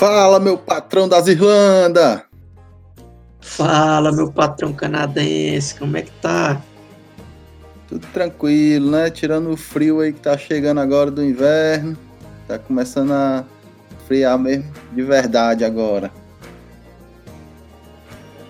Fala, 0.00 0.40
meu 0.40 0.56
patrão 0.56 1.06
das 1.06 1.26
Irlanda! 1.26 2.24
Fala, 3.38 4.10
meu 4.10 4.32
patrão 4.32 4.72
canadense, 4.72 5.74
como 5.74 5.94
é 5.94 6.00
que 6.00 6.10
tá? 6.22 6.58
Tudo 7.86 8.06
tranquilo, 8.06 8.92
né? 8.92 9.10
Tirando 9.10 9.50
o 9.50 9.58
frio 9.58 10.00
aí 10.00 10.14
que 10.14 10.20
tá 10.20 10.38
chegando 10.38 10.80
agora 10.80 11.10
do 11.10 11.22
inverno. 11.22 11.98
Tá 12.48 12.58
começando 12.58 13.12
a 13.12 13.44
friar 14.08 14.38
mesmo 14.38 14.72
de 14.94 15.02
verdade 15.02 15.66
agora. 15.66 16.10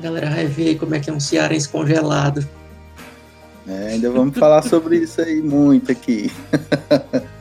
Galera 0.00 0.30
vai 0.30 0.46
ver 0.46 0.79
como 0.79 0.94
é 0.94 1.00
que 1.00 1.11
é 1.11 1.12
um 1.12 1.18
cearense 1.18 1.68
congelado. 1.68 2.48
É, 3.67 3.89
ainda 3.89 4.08
vamos 4.08 4.39
falar 4.39 4.62
sobre 4.62 4.98
isso 4.98 5.21
aí 5.21 5.43
muito 5.43 5.90
aqui. 5.90 6.30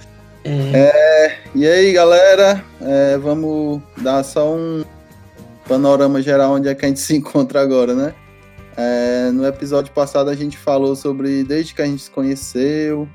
É. 0.49 0.77
é 0.77 1.37
e 1.53 1.67
aí, 1.67 1.93
galera, 1.93 2.63
é, 2.81 3.17
vamos 3.17 3.81
dar 3.97 4.23
só 4.23 4.55
um 4.55 4.83
panorama 5.67 6.21
geral 6.21 6.53
onde 6.53 6.67
é 6.67 6.73
que 6.73 6.85
a 6.85 6.87
gente 6.87 6.99
se 7.01 7.15
encontra 7.15 7.61
agora, 7.61 7.93
né? 7.93 8.15
É, 8.75 9.29
no 9.31 9.45
episódio 9.45 9.91
passado 9.93 10.29
a 10.29 10.35
gente 10.35 10.57
falou 10.57 10.95
sobre 10.95 11.43
desde 11.43 11.75
que 11.75 11.81
a 11.81 11.85
gente 11.85 12.01
se 12.01 12.09
conheceu, 12.09 13.07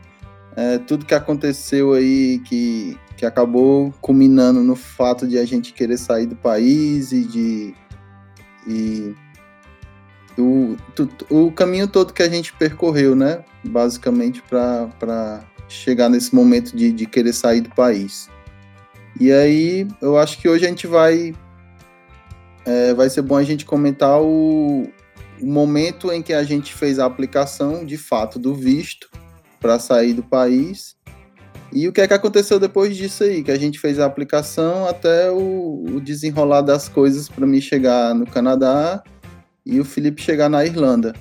é, 0.55 0.79
tudo 0.79 1.07
que 1.07 1.15
aconteceu 1.15 1.95
aí 1.95 2.39
que, 2.41 2.99
que 3.17 3.27
acabou 3.27 3.93
culminando 4.01 4.63
no 4.63 4.77
fato 4.77 5.27
de 5.27 5.39
a 5.39 5.45
gente 5.45 5.73
querer 5.73 5.97
sair 5.99 6.27
do 6.27 6.37
país 6.37 7.13
e 7.13 7.25
de. 7.25 7.75
E, 8.67 9.15
o, 10.37 10.77
o 11.31 11.53
caminho 11.53 11.87
todo 11.87 12.13
que 12.13 12.23
a 12.23 12.29
gente 12.29 12.53
percorreu, 12.53 13.15
né? 13.15 13.45
Basicamente 13.65 14.43
para 14.43 15.45
chegar 15.69 16.09
nesse 16.09 16.35
momento 16.35 16.77
de, 16.77 16.93
de 16.93 17.07
querer 17.07 17.33
sair 17.33 17.61
do 17.61 17.71
país. 17.71 18.29
E 19.19 19.33
aí, 19.33 19.87
eu 20.01 20.19
acho 20.19 20.39
que 20.39 20.49
hoje 20.49 20.65
a 20.65 20.69
gente 20.69 20.87
vai. 20.87 21.35
É, 22.67 22.95
vai 22.95 23.11
ser 23.11 23.23
bom 23.23 23.37
a 23.37 23.43
gente 23.43 23.65
comentar 23.65 24.21
o, 24.21 24.89
o 25.41 25.47
momento 25.47 26.11
em 26.11 26.23
que 26.23 26.33
a 26.33 26.43
gente 26.43 26.73
fez 26.73 26.99
a 26.99 27.05
aplicação, 27.05 27.85
de 27.85 27.99
fato, 27.99 28.39
do 28.39 28.55
visto 28.55 29.09
para 29.61 29.79
sair 29.79 30.15
do 30.15 30.23
país. 30.23 30.97
E 31.73 31.89
o 31.89 31.93
que 31.93 32.01
é 32.01 32.07
que 32.07 32.15
aconteceu 32.15 32.59
depois 32.59 32.97
disso 32.97 33.25
aí? 33.25 33.43
Que 33.43 33.51
a 33.51 33.59
gente 33.59 33.79
fez 33.79 33.99
a 33.99 34.07
aplicação 34.07 34.87
até 34.87 35.31
o, 35.31 35.85
o 35.97 36.01
desenrolar 36.01 36.63
das 36.63 36.89
coisas 36.89 37.29
para 37.29 37.47
mim 37.47 37.61
chegar 37.61 38.15
no 38.15 38.27
Canadá 38.27 39.03
e 39.67 39.81
o 39.81 39.85
Felipe 39.85 40.23
chegar 40.23 40.49
na 40.49 40.65
Irlanda. 40.65 41.15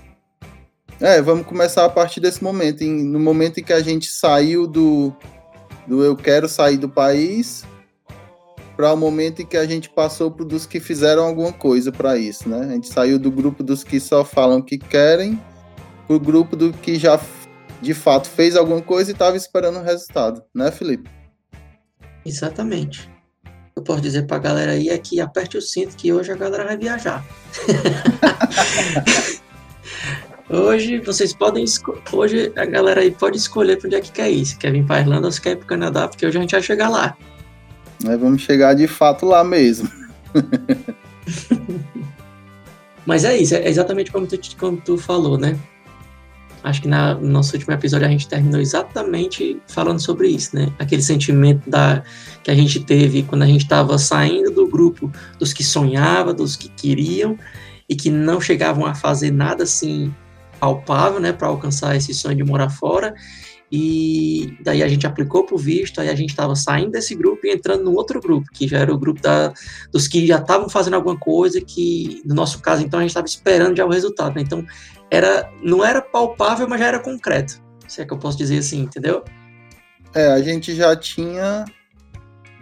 É, 1.03 1.21
vamos 1.21 1.45
começar 1.45 1.83
a 1.83 1.89
partir 1.89 2.21
desse 2.21 2.41
momento. 2.41 2.81
Em, 2.81 3.03
no 3.03 3.19
momento 3.19 3.59
em 3.59 3.63
que 3.63 3.73
a 3.73 3.81
gente 3.81 4.07
saiu 4.07 4.65
do, 4.65 5.13
do 5.85 6.01
eu 6.01 6.15
quero 6.15 6.47
sair 6.47 6.77
do 6.77 6.87
país 6.87 7.65
para 8.77 8.93
o 8.93 8.95
momento 8.95 9.41
em 9.41 9.45
que 9.45 9.57
a 9.57 9.65
gente 9.65 9.89
passou 9.89 10.31
para 10.31 10.45
dos 10.45 10.65
que 10.65 10.79
fizeram 10.79 11.25
alguma 11.25 11.51
coisa 11.51 11.91
para 11.91 12.17
isso, 12.17 12.47
né? 12.47 12.61
A 12.61 12.69
gente 12.69 12.87
saiu 12.87 13.19
do 13.19 13.29
grupo 13.29 13.61
dos 13.61 13.83
que 13.83 13.99
só 13.99 14.23
falam 14.23 14.61
que 14.61 14.77
querem 14.77 15.37
para 16.07 16.15
o 16.15 16.19
grupo 16.21 16.55
do 16.55 16.71
que 16.71 16.95
já 16.95 17.19
de 17.81 17.93
fato 17.93 18.29
fez 18.29 18.55
alguma 18.55 18.81
coisa 18.81 19.11
e 19.11 19.13
estava 19.13 19.35
esperando 19.35 19.79
o 19.79 19.83
resultado, 19.83 20.41
né, 20.55 20.71
Felipe? 20.71 21.09
Exatamente. 22.25 23.11
Eu 23.75 23.83
posso 23.83 23.99
dizer 23.99 24.25
para 24.25 24.37
a 24.37 24.39
galera 24.39 24.71
aí 24.71 24.87
é 24.87 24.97
que 24.97 25.19
aperte 25.19 25.57
o 25.57 25.61
cinto 25.61 25.97
que 25.97 26.13
hoje 26.13 26.31
a 26.31 26.37
galera 26.37 26.63
vai 26.63 26.77
viajar. 26.77 27.25
Hoje 30.53 30.99
vocês 30.99 31.33
podem 31.33 31.65
hoje 32.11 32.53
a 32.55 32.63
galera 32.63 33.01
aí 33.01 33.09
pode 33.09 33.37
escolher 33.37 33.75
para 33.77 33.87
onde 33.87 33.95
é 33.95 34.01
que 34.01 34.11
quer 34.11 34.29
ir, 34.29 34.45
se 34.45 34.55
quer 34.55 34.71
vir 34.71 34.85
para 34.85 35.01
Irlanda 35.01 35.25
ou 35.25 35.31
se 35.31 35.41
quer 35.41 35.53
ir 35.53 35.55
para 35.55 35.63
o 35.63 35.67
Canadá, 35.67 36.07
porque 36.07 36.23
hoje 36.27 36.37
a 36.37 36.41
gente 36.41 36.51
vai 36.51 36.61
chegar 36.61 36.89
lá. 36.89 37.17
Nós 38.03 38.19
vamos 38.19 38.43
chegar 38.43 38.75
de 38.75 38.85
fato 38.85 39.25
lá 39.25 39.43
mesmo. 39.43 39.89
Mas 43.03 43.25
é 43.25 43.35
isso, 43.35 43.55
é 43.55 43.67
exatamente 43.67 44.11
como 44.11 44.27
tu, 44.27 44.37
como 44.55 44.77
tu 44.77 44.95
falou, 44.95 45.39
né? 45.39 45.57
Acho 46.63 46.83
que 46.83 46.87
na, 46.87 47.15
no 47.15 47.29
nosso 47.29 47.55
último 47.55 47.73
episódio 47.73 48.05
a 48.05 48.11
gente 48.11 48.27
terminou 48.27 48.61
exatamente 48.61 49.59
falando 49.67 49.99
sobre 49.99 50.27
isso, 50.27 50.55
né? 50.55 50.71
Aquele 50.77 51.01
sentimento 51.01 51.67
da, 51.67 52.03
que 52.43 52.51
a 52.51 52.55
gente 52.55 52.79
teve 52.83 53.23
quando 53.23 53.41
a 53.41 53.47
gente 53.47 53.63
estava 53.63 53.97
saindo 53.97 54.51
do 54.51 54.67
grupo 54.67 55.11
dos 55.39 55.51
que 55.51 55.63
sonhavam, 55.63 56.31
dos 56.31 56.55
que 56.55 56.69
queriam 56.69 57.39
e 57.89 57.95
que 57.95 58.11
não 58.11 58.39
chegavam 58.39 58.85
a 58.85 58.93
fazer 58.93 59.31
nada 59.31 59.63
assim 59.63 60.13
palpável, 60.63 61.19
né, 61.19 61.33
para 61.33 61.49
alcançar 61.49 61.93
esse 61.93 62.13
sonho 62.13 62.37
de 62.37 62.43
morar 62.43 62.69
fora. 62.69 63.13
E 63.69 64.55
daí 64.61 64.81
a 64.81 64.87
gente 64.87 65.05
aplicou 65.05 65.45
para 65.45 65.55
o 65.55 65.57
visto, 65.57 65.99
aí 65.99 66.07
a 66.07 66.15
gente 66.15 66.29
estava 66.29 66.55
saindo 66.55 66.91
desse 66.91 67.15
grupo 67.15 67.45
e 67.45 67.51
entrando 67.51 67.83
no 67.83 67.93
outro 67.93 68.21
grupo, 68.21 68.47
que 68.53 68.67
já 68.67 68.77
era 68.77 68.93
o 68.93 68.97
grupo 68.97 69.19
da, 69.21 69.51
dos 69.91 70.07
que 70.07 70.25
já 70.25 70.37
estavam 70.37 70.69
fazendo 70.69 70.93
alguma 70.93 71.17
coisa, 71.17 71.59
que 71.59 72.21
no 72.23 72.33
nosso 72.33 72.61
caso, 72.61 72.83
então, 72.83 72.99
a 72.99 73.01
gente 73.01 73.09
estava 73.09 73.25
esperando 73.25 73.75
já 73.75 73.85
o 73.85 73.89
resultado. 73.89 74.35
Né? 74.35 74.41
Então, 74.41 74.65
era, 75.11 75.51
não 75.61 75.83
era 75.83 76.01
palpável, 76.01 76.67
mas 76.69 76.79
já 76.79 76.87
era 76.87 76.99
concreto. 76.99 77.61
Se 77.87 78.01
é 78.01 78.05
que 78.05 78.13
eu 78.13 78.17
posso 78.17 78.37
dizer 78.37 78.59
assim, 78.59 78.81
entendeu? 78.81 79.23
É, 80.13 80.27
a 80.27 80.41
gente 80.41 80.73
já 80.75 80.95
tinha 80.95 81.65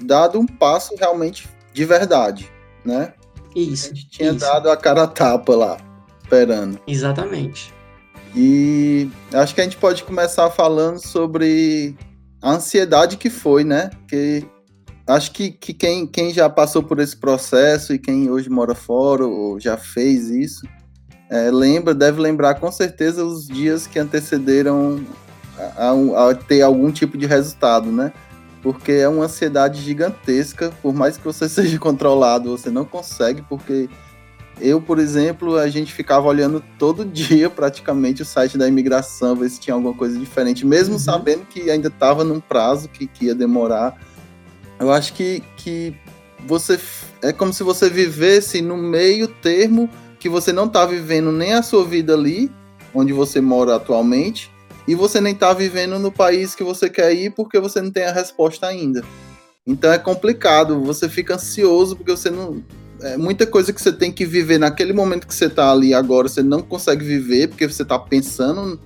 dado 0.01 0.39
um 0.39 0.47
passo 0.47 0.95
realmente 0.95 1.47
de 1.73 1.85
verdade, 1.85 2.49
né? 2.83 3.13
Isso. 3.55 3.91
A 3.91 3.93
gente 3.93 4.09
tinha 4.09 4.29
isso. 4.29 4.39
dado 4.39 4.71
a 4.71 4.77
cara 4.77 5.03
a 5.03 5.07
tapa 5.07 5.55
lá, 5.55 5.77
esperando. 6.23 6.79
Exatamente. 6.87 7.80
E 8.35 9.09
acho 9.33 9.53
que 9.53 9.61
a 9.61 9.63
gente 9.63 9.77
pode 9.77 10.03
começar 10.03 10.49
falando 10.49 10.99
sobre 10.99 11.95
a 12.41 12.51
ansiedade 12.51 13.17
que 13.17 13.29
foi, 13.29 13.63
né? 13.63 13.89
Que 14.07 14.45
acho 15.05 15.31
que, 15.31 15.51
que 15.51 15.73
quem, 15.73 16.07
quem 16.07 16.33
já 16.33 16.49
passou 16.49 16.81
por 16.81 16.99
esse 16.99 17.17
processo 17.17 17.93
e 17.93 17.99
quem 17.99 18.29
hoje 18.29 18.49
mora 18.49 18.73
fora 18.73 19.25
ou 19.25 19.59
já 19.59 19.77
fez 19.77 20.29
isso, 20.29 20.65
é, 21.29 21.51
lembra, 21.51 21.93
deve 21.93 22.21
lembrar 22.21 22.55
com 22.55 22.71
certeza 22.71 23.23
os 23.23 23.47
dias 23.47 23.87
que 23.87 23.99
antecederam 23.99 25.05
a, 25.57 25.89
a, 25.89 26.29
a, 26.29 26.35
ter 26.35 26.61
algum 26.61 26.91
tipo 26.91 27.17
de 27.17 27.25
resultado, 27.25 27.91
né? 27.91 28.11
Porque 28.61 28.91
é 28.91 29.07
uma 29.07 29.25
ansiedade 29.25 29.81
gigantesca, 29.81 30.71
por 30.81 30.93
mais 30.93 31.17
que 31.17 31.23
você 31.23 31.47
seja 31.49 31.77
controlado, 31.79 32.57
você 32.57 32.69
não 32.69 32.85
consegue, 32.85 33.41
porque 33.43 33.89
eu, 34.61 34.81
por 34.81 34.99
exemplo, 34.99 35.57
a 35.57 35.67
gente 35.67 35.91
ficava 35.91 36.27
olhando 36.27 36.63
todo 36.77 37.03
dia 37.03 37.49
praticamente 37.49 38.21
o 38.21 38.25
site 38.25 38.57
da 38.57 38.67
imigração, 38.67 39.35
ver 39.35 39.49
se 39.49 39.59
tinha 39.59 39.73
alguma 39.73 39.93
coisa 39.93 40.17
diferente, 40.17 40.65
mesmo 40.65 40.93
uhum. 40.93 40.99
sabendo 40.99 41.45
que 41.45 41.69
ainda 41.69 41.87
estava 41.87 42.23
num 42.23 42.39
prazo 42.39 42.87
que, 42.87 43.07
que 43.07 43.25
ia 43.25 43.35
demorar. 43.35 43.97
Eu 44.79 44.91
acho 44.91 45.13
que, 45.13 45.43
que 45.57 45.95
você 46.45 46.79
é 47.21 47.31
como 47.31 47.53
se 47.53 47.63
você 47.63 47.89
vivesse 47.89 48.61
no 48.61 48.77
meio 48.77 49.27
termo 49.27 49.89
que 50.19 50.29
você 50.29 50.53
não 50.53 50.65
está 50.65 50.85
vivendo 50.85 51.31
nem 51.31 51.53
a 51.53 51.63
sua 51.63 51.83
vida 51.83 52.13
ali, 52.13 52.51
onde 52.93 53.11
você 53.11 53.41
mora 53.41 53.75
atualmente, 53.75 54.51
e 54.87 54.95
você 54.95 55.19
nem 55.21 55.33
está 55.33 55.53
vivendo 55.53 55.97
no 55.97 56.11
país 56.11 56.53
que 56.53 56.63
você 56.63 56.89
quer 56.89 57.13
ir 57.13 57.31
porque 57.31 57.59
você 57.59 57.81
não 57.81 57.91
tem 57.91 58.03
a 58.03 58.11
resposta 58.11 58.67
ainda. 58.67 59.03
Então 59.65 59.91
é 59.91 59.97
complicado, 59.97 60.81
você 60.81 61.07
fica 61.07 61.35
ansioso 61.35 61.95
porque 61.95 62.11
você 62.11 62.29
não, 62.29 62.63
é 63.01 63.17
muita 63.17 63.45
coisa 63.45 63.73
que 63.73 63.81
você 63.81 63.91
tem 63.91 64.11
que 64.11 64.25
viver 64.25 64.57
naquele 64.57 64.93
momento 64.93 65.27
que 65.27 65.33
você 65.33 65.45
está 65.45 65.71
ali 65.71 65.93
agora, 65.93 66.27
você 66.27 66.43
não 66.43 66.61
consegue 66.61 67.03
viver 67.03 67.47
porque 67.49 67.67
você 67.67 67.83
está 67.83 67.97
pensando 67.97 68.79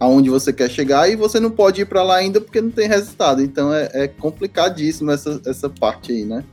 aonde 0.00 0.30
você 0.30 0.52
quer 0.52 0.70
chegar 0.70 1.08
e 1.08 1.16
você 1.16 1.40
não 1.40 1.50
pode 1.50 1.80
ir 1.80 1.84
para 1.86 2.02
lá 2.02 2.16
ainda 2.16 2.40
porque 2.40 2.60
não 2.60 2.70
tem 2.70 2.88
resultado. 2.88 3.42
Então 3.42 3.72
é, 3.72 3.90
é, 3.92 4.08
complicadíssimo 4.08 5.10
essa, 5.10 5.40
essa 5.44 5.68
parte 5.68 6.12
aí, 6.12 6.24
né? 6.24 6.44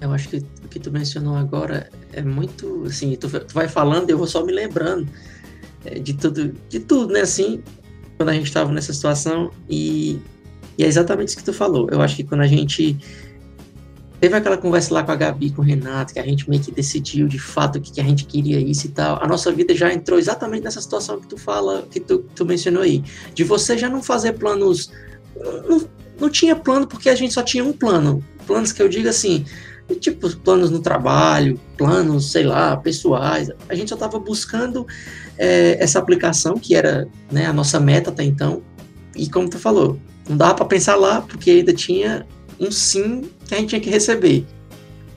Eu 0.00 0.12
acho 0.12 0.28
que 0.28 0.36
o 0.36 0.68
que 0.68 0.78
tu 0.78 0.92
mencionou 0.92 1.36
agora 1.36 1.90
é 2.12 2.22
muito 2.22 2.84
assim, 2.86 3.16
tu, 3.16 3.28
tu 3.28 3.52
vai 3.52 3.68
falando, 3.68 4.10
eu 4.10 4.18
vou 4.18 4.26
só 4.26 4.44
me 4.44 4.52
lembrando 4.52 5.08
é, 5.84 5.98
de 5.98 6.14
tudo, 6.14 6.54
de 6.68 6.80
tudo, 6.80 7.12
né? 7.12 7.20
Assim, 7.22 7.62
quando 8.16 8.28
a 8.28 8.34
gente 8.34 8.46
estava 8.46 8.70
nessa 8.72 8.92
situação 8.92 9.50
e, 9.68 10.20
e 10.76 10.84
é 10.84 10.86
exatamente 10.86 11.28
isso 11.28 11.38
que 11.38 11.44
tu 11.44 11.52
falou. 11.52 11.88
Eu 11.90 12.00
acho 12.00 12.14
que 12.14 12.24
quando 12.24 12.42
a 12.42 12.46
gente 12.46 12.96
Teve 14.20 14.34
aquela 14.34 14.56
conversa 14.56 14.92
lá 14.92 15.02
com 15.04 15.12
a 15.12 15.16
Gabi, 15.16 15.50
com 15.50 15.62
o 15.62 15.64
Renato, 15.64 16.12
que 16.12 16.18
a 16.18 16.24
gente 16.24 16.48
meio 16.50 16.60
que 16.60 16.72
decidiu 16.72 17.28
de 17.28 17.38
fato 17.38 17.80
que, 17.80 17.92
que 17.92 18.00
a 18.00 18.04
gente 18.04 18.24
queria 18.24 18.58
isso 18.58 18.86
e 18.86 18.90
tal. 18.90 19.22
A 19.22 19.28
nossa 19.28 19.52
vida 19.52 19.74
já 19.74 19.92
entrou 19.92 20.18
exatamente 20.18 20.64
nessa 20.64 20.80
situação 20.80 21.20
que 21.20 21.28
tu 21.28 21.36
fala, 21.36 21.86
que 21.88 22.00
tu, 22.00 22.18
tu 22.34 22.44
mencionou 22.44 22.82
aí. 22.82 23.04
De 23.32 23.44
você 23.44 23.78
já 23.78 23.88
não 23.88 24.02
fazer 24.02 24.32
planos. 24.32 24.90
Não, 25.68 25.88
não 26.18 26.28
tinha 26.28 26.56
plano 26.56 26.86
porque 26.86 27.08
a 27.08 27.14
gente 27.14 27.32
só 27.32 27.42
tinha 27.42 27.64
um 27.64 27.72
plano. 27.72 28.24
Planos 28.44 28.72
que 28.72 28.82
eu 28.82 28.88
digo 28.88 29.08
assim, 29.08 29.44
tipo 30.00 30.28
planos 30.38 30.70
no 30.70 30.80
trabalho, 30.80 31.60
planos, 31.76 32.32
sei 32.32 32.42
lá, 32.42 32.76
pessoais. 32.76 33.50
A 33.68 33.74
gente 33.74 33.88
só 33.88 33.94
estava 33.94 34.18
buscando 34.18 34.84
é, 35.36 35.76
essa 35.80 35.98
aplicação, 35.98 36.54
que 36.54 36.74
era 36.74 37.08
né, 37.30 37.46
a 37.46 37.52
nossa 37.52 37.78
meta 37.78 38.10
até 38.10 38.24
então. 38.24 38.62
E 39.14 39.30
como 39.30 39.48
tu 39.48 39.58
falou, 39.58 39.98
não 40.28 40.36
dava 40.36 40.54
para 40.54 40.66
pensar 40.66 40.96
lá, 40.96 41.22
porque 41.22 41.50
ainda 41.50 41.72
tinha 41.72 42.26
um 42.60 42.70
sim 42.70 43.28
que 43.46 43.54
a 43.54 43.58
gente 43.58 43.70
tinha 43.70 43.80
que 43.80 43.90
receber. 43.90 44.46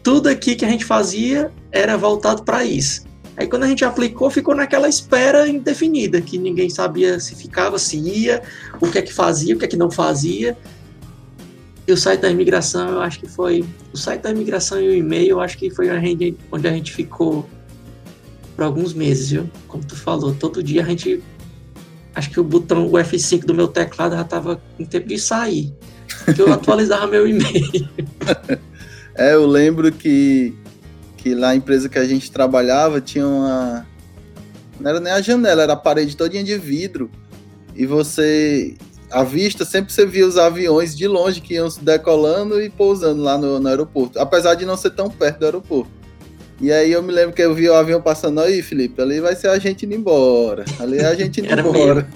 Tudo 0.03 0.27
aqui 0.27 0.55
que 0.55 0.65
a 0.65 0.69
gente 0.69 0.85
fazia 0.85 1.51
era 1.71 1.97
voltado 1.97 2.43
para 2.43 2.63
isso. 2.63 3.05
Aí 3.38 3.47
quando 3.47 3.63
a 3.63 3.67
gente 3.67 3.85
aplicou, 3.85 4.29
ficou 4.29 4.55
naquela 4.55 4.89
espera 4.89 5.47
indefinida, 5.47 6.21
que 6.21 6.38
ninguém 6.38 6.69
sabia 6.69 7.19
se 7.19 7.35
ficava, 7.35 7.79
se 7.79 7.97
ia, 7.97 8.41
o 8.79 8.89
que 8.89 8.97
é 8.97 9.01
que 9.01 9.13
fazia, 9.13 9.55
o 9.55 9.57
que 9.57 9.65
é 9.65 9.67
que 9.67 9.77
não 9.77 9.89
fazia. 9.89 10.57
E 11.88 11.91
o 11.91 11.97
site 11.97 12.21
da 12.21 12.29
imigração, 12.29 12.89
eu 12.89 13.01
acho 13.01 13.19
que 13.19 13.27
foi. 13.27 13.65
O 13.94 13.97
site 13.97 14.21
da 14.21 14.31
imigração 14.31 14.79
e 14.79 14.87
o 14.87 14.94
e-mail, 14.94 15.31
eu 15.31 15.39
acho 15.39 15.57
que 15.57 15.69
foi 15.69 15.87
onde 16.51 16.67
a 16.67 16.71
gente 16.71 16.91
ficou 16.91 17.49
por 18.55 18.63
alguns 18.63 18.94
meses, 18.94 19.31
viu? 19.31 19.49
Como 19.67 19.83
tu 19.83 19.95
falou, 19.95 20.33
todo 20.35 20.61
dia 20.61 20.83
a 20.83 20.85
gente. 20.85 21.23
Acho 22.13 22.29
que 22.29 22.39
o 22.39 22.44
botão, 22.44 22.85
o 22.87 22.91
F5 22.91 23.45
do 23.45 23.53
meu 23.53 23.67
teclado 23.67 24.15
já 24.15 24.23
tava 24.23 24.61
com 24.77 24.83
tempo 24.83 25.07
de 25.07 25.17
sair. 25.17 25.73
Que 26.33 26.41
eu 26.41 26.51
atualizava 26.51 27.07
meu 27.07 27.27
e-mail. 27.27 27.89
é, 29.15 29.33
eu 29.33 29.45
lembro 29.45 29.91
que, 29.91 30.53
que 31.18 31.33
lá 31.33 31.50
a 31.50 31.56
empresa 31.56 31.89
que 31.89 32.00
a 32.00 32.06
gente 32.06 32.31
trabalhava 32.31 33.01
tinha 33.01 33.27
uma. 33.27 33.85
Não 34.79 34.89
era 34.89 35.00
nem 35.00 35.13
a 35.13 35.21
janela, 35.21 35.63
era 35.63 35.73
a 35.73 35.77
parede 35.77 36.18
todinha 36.18 36.44
de 36.44 36.57
vidro. 36.57 37.09
E 37.75 37.85
você 37.85 38.75
à 39.12 39.23
vista, 39.23 39.65
sempre 39.65 39.91
você 39.91 40.06
via 40.06 40.25
os 40.25 40.38
aviões 40.38 40.95
de 40.95 41.07
longe 41.07 41.41
que 41.41 41.56
iam 41.56 41.68
decolando 41.81 42.62
e 42.62 42.69
pousando 42.69 43.21
lá 43.21 43.38
no, 43.38 43.59
no, 43.59 43.68
aeroporto, 43.68 44.18
apesar 44.19 44.56
de 44.56 44.65
não 44.65 44.77
ser 44.77 44.91
tão 44.91 45.09
perto 45.09 45.39
do 45.39 45.45
aeroporto. 45.45 45.91
E 46.59 46.71
aí 46.71 46.91
eu 46.91 47.03
me 47.03 47.12
lembro 47.12 47.33
que 47.33 47.41
eu 47.41 47.53
vi 47.53 47.68
o 47.68 47.73
avião 47.73 48.01
passando 48.01 48.39
aí, 48.39 48.62
Felipe, 48.62 49.01
ali 49.01 49.19
vai 49.19 49.35
ser 49.35 49.50
a 49.50 49.59
gente 49.59 49.85
indo 49.85 49.95
embora, 49.95 50.63
ali 50.79 50.97
é 50.97 51.06
a 51.06 51.15
gente 51.15 51.41
indo 51.41 51.51
embora. 51.59 52.07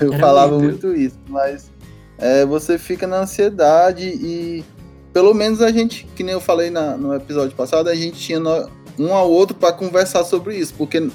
Eu 0.00 0.12
Era 0.12 0.20
falava 0.20 0.58
muito 0.58 0.94
isso, 0.94 1.18
mas 1.28 1.70
é, 2.18 2.44
você 2.44 2.78
fica 2.78 3.06
na 3.06 3.20
ansiedade 3.20 4.04
e 4.04 4.64
pelo 5.12 5.32
menos 5.32 5.62
a 5.62 5.70
gente, 5.70 6.06
que 6.14 6.22
nem 6.22 6.34
eu 6.34 6.40
falei 6.40 6.70
na, 6.70 6.96
no 6.96 7.14
episódio 7.14 7.56
passado, 7.56 7.88
a 7.88 7.94
gente 7.94 8.18
tinha 8.18 8.38
no, 8.38 8.68
um 8.98 9.14
ao 9.14 9.30
outro 9.30 9.56
para 9.56 9.72
conversar 9.72 10.24
sobre 10.24 10.56
isso, 10.56 10.74
porque 10.74 11.08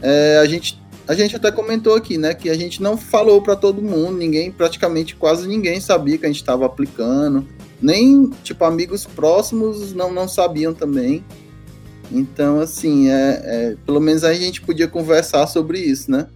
é, 0.00 0.38
a 0.42 0.46
gente 0.46 0.80
a 1.06 1.14
gente 1.14 1.34
até 1.34 1.50
comentou 1.50 1.96
aqui, 1.96 2.16
né, 2.16 2.32
que 2.32 2.48
a 2.48 2.54
gente 2.54 2.80
não 2.80 2.96
falou 2.96 3.42
para 3.42 3.56
todo 3.56 3.82
mundo, 3.82 4.16
ninguém, 4.16 4.52
praticamente 4.52 5.16
quase 5.16 5.48
ninguém 5.48 5.80
sabia 5.80 6.16
que 6.16 6.24
a 6.24 6.28
gente 6.28 6.40
estava 6.40 6.64
aplicando, 6.64 7.46
nem 7.80 8.30
tipo 8.42 8.64
amigos 8.64 9.04
próximos 9.04 9.92
não 9.92 10.12
não 10.12 10.28
sabiam 10.28 10.72
também. 10.72 11.24
Então, 12.10 12.60
assim, 12.60 13.10
é, 13.10 13.42
é 13.44 13.76
pelo 13.86 13.98
menos 14.00 14.22
a 14.22 14.34
gente 14.34 14.60
podia 14.60 14.86
conversar 14.86 15.46
sobre 15.46 15.78
isso, 15.78 16.10
né? 16.10 16.26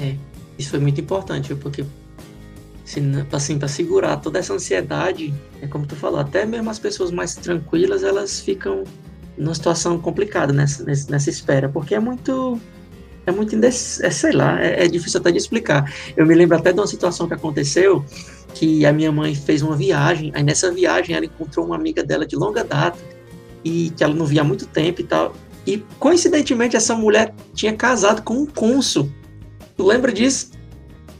É, 0.00 0.16
isso 0.58 0.70
foi 0.70 0.78
muito 0.78 1.00
importante, 1.00 1.54
porque 1.54 1.84
assim, 3.32 3.58
para 3.58 3.68
segurar 3.68 4.16
toda 4.16 4.38
essa 4.38 4.52
ansiedade, 4.52 5.32
é 5.60 5.66
como 5.66 5.86
tu 5.86 5.96
falou, 5.96 6.20
até 6.20 6.44
mesmo 6.44 6.68
as 6.70 6.78
pessoas 6.78 7.10
mais 7.10 7.34
tranquilas, 7.34 8.02
elas 8.02 8.40
ficam 8.40 8.84
numa 9.36 9.54
situação 9.54 9.98
complicada 9.98 10.52
nessa, 10.52 10.84
nessa 10.84 11.30
espera, 11.30 11.68
porque 11.68 11.94
é 11.94 12.00
muito 12.00 12.60
é 13.24 13.30
muito 13.30 13.56
é, 13.64 13.70
sei 13.70 14.32
lá, 14.32 14.60
é, 14.60 14.84
é, 14.84 14.88
difícil 14.88 15.20
até 15.20 15.30
de 15.30 15.38
explicar. 15.38 15.92
Eu 16.16 16.26
me 16.26 16.34
lembro 16.34 16.56
até 16.56 16.72
de 16.72 16.80
uma 16.80 16.86
situação 16.86 17.28
que 17.28 17.34
aconteceu 17.34 18.04
que 18.52 18.84
a 18.84 18.92
minha 18.92 19.12
mãe 19.12 19.34
fez 19.34 19.62
uma 19.62 19.76
viagem, 19.76 20.32
aí 20.34 20.42
nessa 20.42 20.70
viagem 20.72 21.14
ela 21.14 21.24
encontrou 21.24 21.64
uma 21.64 21.76
amiga 21.76 22.02
dela 22.02 22.26
de 22.26 22.36
longa 22.36 22.64
data 22.64 22.98
e 23.64 23.90
que 23.90 24.02
ela 24.02 24.12
não 24.12 24.26
via 24.26 24.40
há 24.40 24.44
muito 24.44 24.66
tempo 24.66 25.00
e 25.00 25.04
tal. 25.04 25.34
E 25.66 25.78
coincidentemente 25.98 26.76
essa 26.76 26.94
mulher 26.94 27.32
tinha 27.54 27.72
casado 27.74 28.22
com 28.22 28.34
um 28.34 28.46
cônsul. 28.46 29.10
Tu 29.76 29.86
lembra 29.86 30.12
disso? 30.12 30.50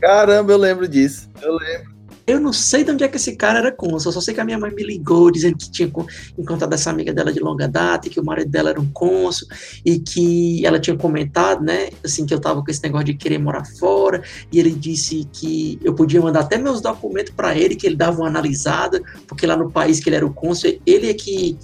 Caramba, 0.03 0.53
eu 0.53 0.59
lembro 0.59 0.89
disso. 0.89 1.31
Eu 1.41 1.55
lembro. 1.55 1.93
Eu 2.27 2.41
não 2.41 2.53
sei 2.53 2.83
de 2.83 2.91
onde 2.91 3.05
é 3.05 3.09
que 3.09 3.17
esse 3.17 3.37
cara 3.37 3.61
era 3.61 3.73
cônsul, 3.73 4.11
só 4.13 4.21
sei 4.21 4.35
que 4.35 4.41
a 4.41 4.45
minha 4.45 4.59
mãe 4.59 4.73
me 4.73 4.83
ligou 4.83 5.31
dizendo 5.31 5.57
que 5.57 5.71
tinha 5.71 5.91
encontrado 6.37 6.73
essa 6.73 6.91
amiga 6.91 7.13
dela 7.13 7.33
de 7.33 7.39
longa 7.39 7.69
data, 7.69 8.09
e 8.09 8.11
que 8.11 8.19
o 8.19 8.25
marido 8.25 8.51
dela 8.51 8.71
era 8.71 8.81
um 8.81 8.91
cônsul, 8.91 9.47
e 9.85 10.01
que 10.01 10.65
ela 10.67 10.81
tinha 10.81 10.97
comentado, 10.97 11.63
né, 11.63 11.91
assim, 12.05 12.27
que 12.27 12.35
eu 12.35 12.41
tava 12.41 12.65
com 12.65 12.71
esse 12.71 12.83
negócio 12.83 13.07
de 13.07 13.15
querer 13.15 13.39
morar 13.39 13.65
fora, 13.79 14.23
e 14.53 14.59
ele 14.59 14.71
disse 14.71 15.29
que 15.33 15.79
eu 15.83 15.95
podia 15.95 16.21
mandar 16.21 16.41
até 16.41 16.59
meus 16.59 16.81
documentos 16.81 17.33
para 17.35 17.57
ele, 17.57 17.77
que 17.77 17.87
ele 17.87 17.97
dava 17.97 18.19
uma 18.19 18.29
analisada, 18.29 19.01
porque 19.27 19.47
lá 19.47 19.57
no 19.57 19.71
país 19.71 20.01
que 20.01 20.09
ele 20.09 20.17
era 20.17 20.27
o 20.27 20.35
cônsul, 20.35 20.79
ele 20.85 21.11
é 21.11 21.15
que 21.15 21.57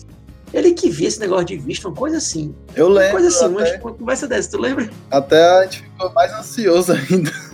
ele 0.53 0.73
que 0.73 0.91
via 0.91 1.09
esse 1.09 1.21
negócio 1.21 1.47
de 1.47 1.57
visto, 1.57 1.89
uma 1.89 1.95
coisa 1.95 2.17
assim. 2.17 2.55
Eu 2.75 2.89
lembro. 2.89 3.05
Uma 3.05 3.21
coisa 3.21 3.29
assim, 3.29 3.55
até... 3.55 3.81
uma, 3.81 3.93
conversa 3.93 4.27
dessa, 4.27 4.51
tu 4.51 4.59
lembra? 4.59 4.89
Até 5.11 5.43
a 5.43 5.63
gente 5.65 5.83
ficou 5.83 6.13
mais 6.13 6.33
ansioso 6.33 6.93
ainda. 7.11 7.48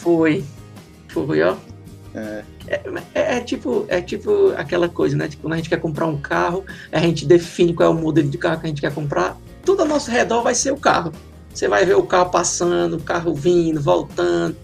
Foi. 0.00 0.44
Foi, 1.08 1.42
ó. 1.42 1.56
É. 2.14 2.44
É, 2.66 2.82
é, 3.14 3.36
é, 3.36 3.40
tipo, 3.40 3.86
é 3.88 4.00
tipo 4.00 4.52
aquela 4.56 4.88
coisa, 4.88 5.16
né? 5.16 5.28
Tipo, 5.28 5.42
quando 5.42 5.54
a 5.54 5.56
gente 5.56 5.68
quer 5.68 5.80
comprar 5.80 6.06
um 6.06 6.18
carro, 6.18 6.64
a 6.92 7.00
gente 7.00 7.24
define 7.26 7.72
qual 7.72 7.88
é 7.88 7.92
o 7.92 7.94
modelo 7.94 8.28
de 8.28 8.36
carro 8.36 8.60
que 8.60 8.66
a 8.66 8.68
gente 8.68 8.80
quer 8.80 8.92
comprar. 8.92 9.36
Tudo 9.64 9.82
ao 9.82 9.88
nosso 9.88 10.10
redor 10.10 10.42
vai 10.42 10.54
ser 10.54 10.72
o 10.72 10.76
carro. 10.76 11.12
Você 11.52 11.66
vai 11.66 11.84
ver 11.84 11.96
o 11.96 12.02
carro 12.02 12.30
passando, 12.30 12.96
o 12.96 13.02
carro 13.02 13.34
vindo, 13.34 13.80
voltando. 13.80 14.56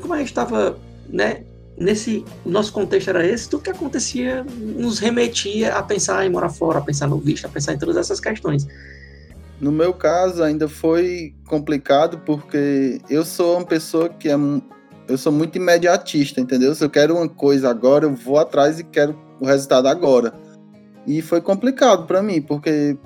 Como 0.00 0.12
a 0.12 0.18
gente 0.18 0.28
estava, 0.28 0.78
né? 1.08 1.44
Nesse 1.76 2.24
o 2.44 2.50
nosso 2.50 2.72
contexto 2.72 3.08
era 3.08 3.26
esse, 3.26 3.48
tudo 3.48 3.64
que 3.64 3.70
acontecia 3.70 4.44
nos 4.44 5.00
remetia 5.00 5.74
a 5.74 5.82
pensar 5.82 6.24
em 6.24 6.30
morar 6.30 6.48
fora, 6.48 6.78
a 6.78 6.82
pensar 6.82 7.08
no 7.08 7.18
visto, 7.18 7.46
a 7.46 7.48
pensar 7.48 7.74
em 7.74 7.78
todas 7.78 7.96
essas 7.96 8.20
questões. 8.20 8.66
No 9.60 9.70
meu 9.70 9.94
caso, 9.94 10.42
ainda 10.42 10.68
foi 10.68 11.34
complicado 11.46 12.18
porque 12.26 13.00
eu 13.08 13.24
sou 13.24 13.56
uma 13.56 13.66
pessoa 13.66 14.08
que 14.08 14.28
é 14.28 14.36
eu 15.06 15.18
sou 15.18 15.30
muito 15.30 15.56
imediatista, 15.56 16.40
entendeu? 16.40 16.74
Se 16.74 16.82
eu 16.82 16.90
quero 16.90 17.14
uma 17.14 17.28
coisa 17.28 17.68
agora, 17.68 18.06
eu 18.06 18.14
vou 18.14 18.38
atrás 18.38 18.78
e 18.78 18.84
quero 18.84 19.18
o 19.38 19.44
resultado 19.44 19.86
agora. 19.86 20.32
E 21.06 21.20
foi 21.20 21.40
complicado 21.40 22.06
para 22.06 22.22
mim, 22.22 22.40
porque 22.40 22.96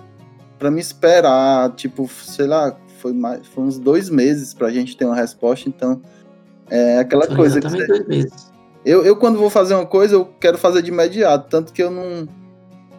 para 0.58 0.70
me 0.70 0.80
esperar, 0.80 1.72
tipo, 1.74 2.08
sei 2.08 2.46
lá, 2.46 2.76
foi, 3.00 3.12
mais, 3.12 3.46
foi 3.48 3.64
uns 3.64 3.78
dois 3.78 4.08
meses 4.08 4.54
pra 4.54 4.70
gente 4.70 4.96
ter 4.96 5.04
uma 5.04 5.14
resposta, 5.16 5.68
então 5.68 6.00
é 6.70 6.98
aquela 6.98 7.26
foi 7.26 7.36
coisa 7.36 7.60
que. 7.60 7.68
Você... 7.68 7.86
Dois 7.86 8.06
meses. 8.06 8.52
Eu, 8.84 9.04
eu, 9.04 9.16
quando 9.16 9.38
vou 9.38 9.50
fazer 9.50 9.74
uma 9.74 9.86
coisa, 9.86 10.14
eu 10.14 10.24
quero 10.24 10.56
fazer 10.56 10.82
de 10.82 10.90
imediato, 10.90 11.48
tanto 11.48 11.72
que 11.72 11.82
eu 11.82 11.90
não. 11.90 12.28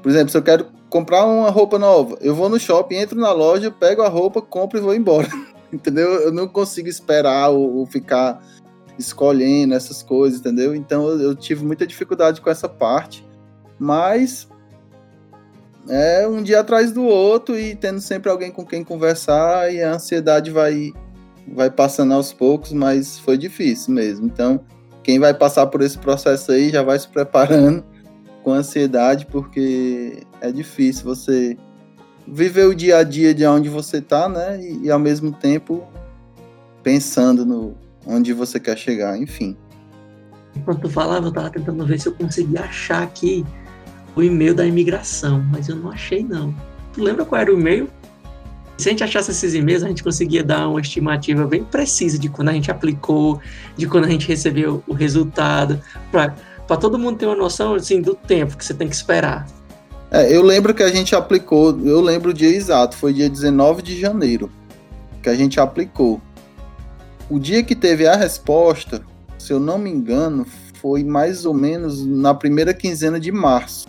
Por 0.01 0.09
exemplo, 0.09 0.29
se 0.29 0.37
eu 0.37 0.43
quero 0.43 0.67
comprar 0.89 1.25
uma 1.25 1.49
roupa 1.49 1.77
nova, 1.77 2.17
eu 2.19 2.33
vou 2.33 2.49
no 2.49 2.59
shopping, 2.59 2.95
entro 2.95 3.19
na 3.19 3.31
loja, 3.31 3.69
pego 3.69 4.01
a 4.01 4.09
roupa, 4.09 4.41
compro 4.41 4.79
e 4.79 4.81
vou 4.81 4.95
embora. 4.95 5.27
Entendeu? 5.71 6.09
Eu 6.13 6.31
não 6.31 6.47
consigo 6.47 6.89
esperar 6.89 7.49
ou, 7.49 7.77
ou 7.77 7.85
ficar 7.85 8.41
escolhendo 8.97 9.75
essas 9.75 10.03
coisas, 10.03 10.39
entendeu? 10.39 10.75
Então 10.75 11.07
eu, 11.07 11.21
eu 11.21 11.35
tive 11.35 11.63
muita 11.63 11.87
dificuldade 11.87 12.41
com 12.41 12.49
essa 12.49 12.67
parte, 12.67 13.25
mas 13.79 14.49
é 15.87 16.27
um 16.27 16.43
dia 16.43 16.59
atrás 16.59 16.91
do 16.91 17.03
outro 17.03 17.57
e 17.57 17.75
tendo 17.75 18.01
sempre 18.01 18.29
alguém 18.29 18.51
com 18.51 18.65
quem 18.65 18.83
conversar 18.83 19.73
e 19.73 19.81
a 19.81 19.93
ansiedade 19.93 20.51
vai 20.51 20.91
vai 21.47 21.69
passando 21.69 22.13
aos 22.13 22.33
poucos, 22.33 22.73
mas 22.73 23.17
foi 23.19 23.37
difícil 23.37 23.93
mesmo. 23.93 24.25
Então, 24.25 24.59
quem 25.01 25.17
vai 25.17 25.33
passar 25.33 25.65
por 25.67 25.81
esse 25.81 25.97
processo 25.97 26.51
aí 26.51 26.69
já 26.69 26.83
vai 26.83 26.99
se 26.99 27.07
preparando 27.07 27.83
com 28.43 28.51
ansiedade, 28.51 29.25
porque 29.25 30.23
é 30.41 30.51
difícil 30.51 31.03
você 31.03 31.57
viver 32.27 32.65
o 32.65 32.75
dia 32.75 32.97
a 32.97 33.03
dia 33.03 33.33
de 33.33 33.45
onde 33.45 33.69
você 33.69 34.01
tá, 34.01 34.29
né? 34.29 34.59
E, 34.61 34.85
e 34.85 34.91
ao 34.91 34.99
mesmo 34.99 35.31
tempo 35.31 35.87
pensando 36.83 37.45
no, 37.45 37.75
onde 38.05 38.33
você 38.33 38.59
quer 38.59 38.77
chegar, 38.77 39.17
enfim. 39.17 39.55
Enquanto 40.55 40.81
tu 40.81 40.89
falava, 40.89 41.27
eu 41.27 41.31
tava 41.31 41.49
tentando 41.49 41.85
ver 41.85 41.99
se 41.99 42.07
eu 42.07 42.13
conseguia 42.13 42.61
achar 42.61 43.03
aqui 43.03 43.45
o 44.15 44.23
e-mail 44.23 44.55
da 44.55 44.65
imigração, 44.65 45.43
mas 45.51 45.69
eu 45.69 45.75
não 45.75 45.91
achei 45.91 46.23
não. 46.23 46.53
Tu 46.93 47.03
lembra 47.03 47.25
qual 47.25 47.41
era 47.41 47.53
o 47.53 47.59
e-mail? 47.59 47.87
Se 48.77 48.87
a 48.87 48.91
gente 48.91 49.03
achasse 49.03 49.31
esses 49.31 49.53
e-mails, 49.53 49.83
a 49.83 49.89
gente 49.89 50.03
conseguia 50.03 50.43
dar 50.43 50.69
uma 50.69 50.79
estimativa 50.79 51.45
bem 51.45 51.63
precisa 51.63 52.17
de 52.17 52.29
quando 52.29 52.49
a 52.49 52.53
gente 52.53 52.71
aplicou, 52.71 53.39
de 53.75 53.85
quando 53.85 54.05
a 54.05 54.09
gente 54.09 54.27
recebeu 54.27 54.81
o 54.87 54.93
resultado, 54.93 55.81
para 56.09 56.33
todo 56.77 56.97
mundo 56.97 57.17
ter 57.17 57.25
uma 57.25 57.35
noção 57.35 57.73
assim, 57.73 58.01
do 58.01 58.13
tempo 58.13 58.57
que 58.57 58.65
você 58.65 58.73
tem 58.73 58.87
que 58.87 58.95
esperar. 58.95 59.47
É, 60.11 60.35
eu 60.35 60.41
lembro 60.41 60.73
que 60.73 60.83
a 60.83 60.89
gente 60.89 61.15
aplicou, 61.15 61.79
eu 61.85 62.01
lembro 62.01 62.31
o 62.31 62.33
dia 62.33 62.49
exato, 62.49 62.97
foi 62.97 63.13
dia 63.13 63.29
19 63.29 63.81
de 63.81 63.99
janeiro 63.99 64.51
que 65.21 65.29
a 65.29 65.35
gente 65.35 65.59
aplicou. 65.59 66.21
O 67.29 67.37
dia 67.37 67.63
que 67.63 67.75
teve 67.75 68.07
a 68.07 68.15
resposta, 68.15 69.03
se 69.37 69.53
eu 69.53 69.59
não 69.59 69.77
me 69.77 69.89
engano, 69.89 70.45
foi 70.81 71.03
mais 71.03 71.45
ou 71.45 71.53
menos 71.53 72.05
na 72.05 72.33
primeira 72.33 72.73
quinzena 72.73 73.19
de 73.19 73.31
março. 73.31 73.87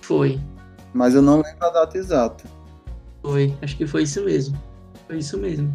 Foi. 0.00 0.38
Mas 0.92 1.14
eu 1.14 1.22
não 1.22 1.36
lembro 1.36 1.66
a 1.66 1.70
data 1.70 1.98
exata. 1.98 2.44
Foi, 3.22 3.54
acho 3.62 3.76
que 3.76 3.86
foi 3.86 4.02
isso 4.02 4.22
mesmo. 4.22 4.56
Foi 5.08 5.18
isso 5.18 5.36
mesmo. 5.38 5.74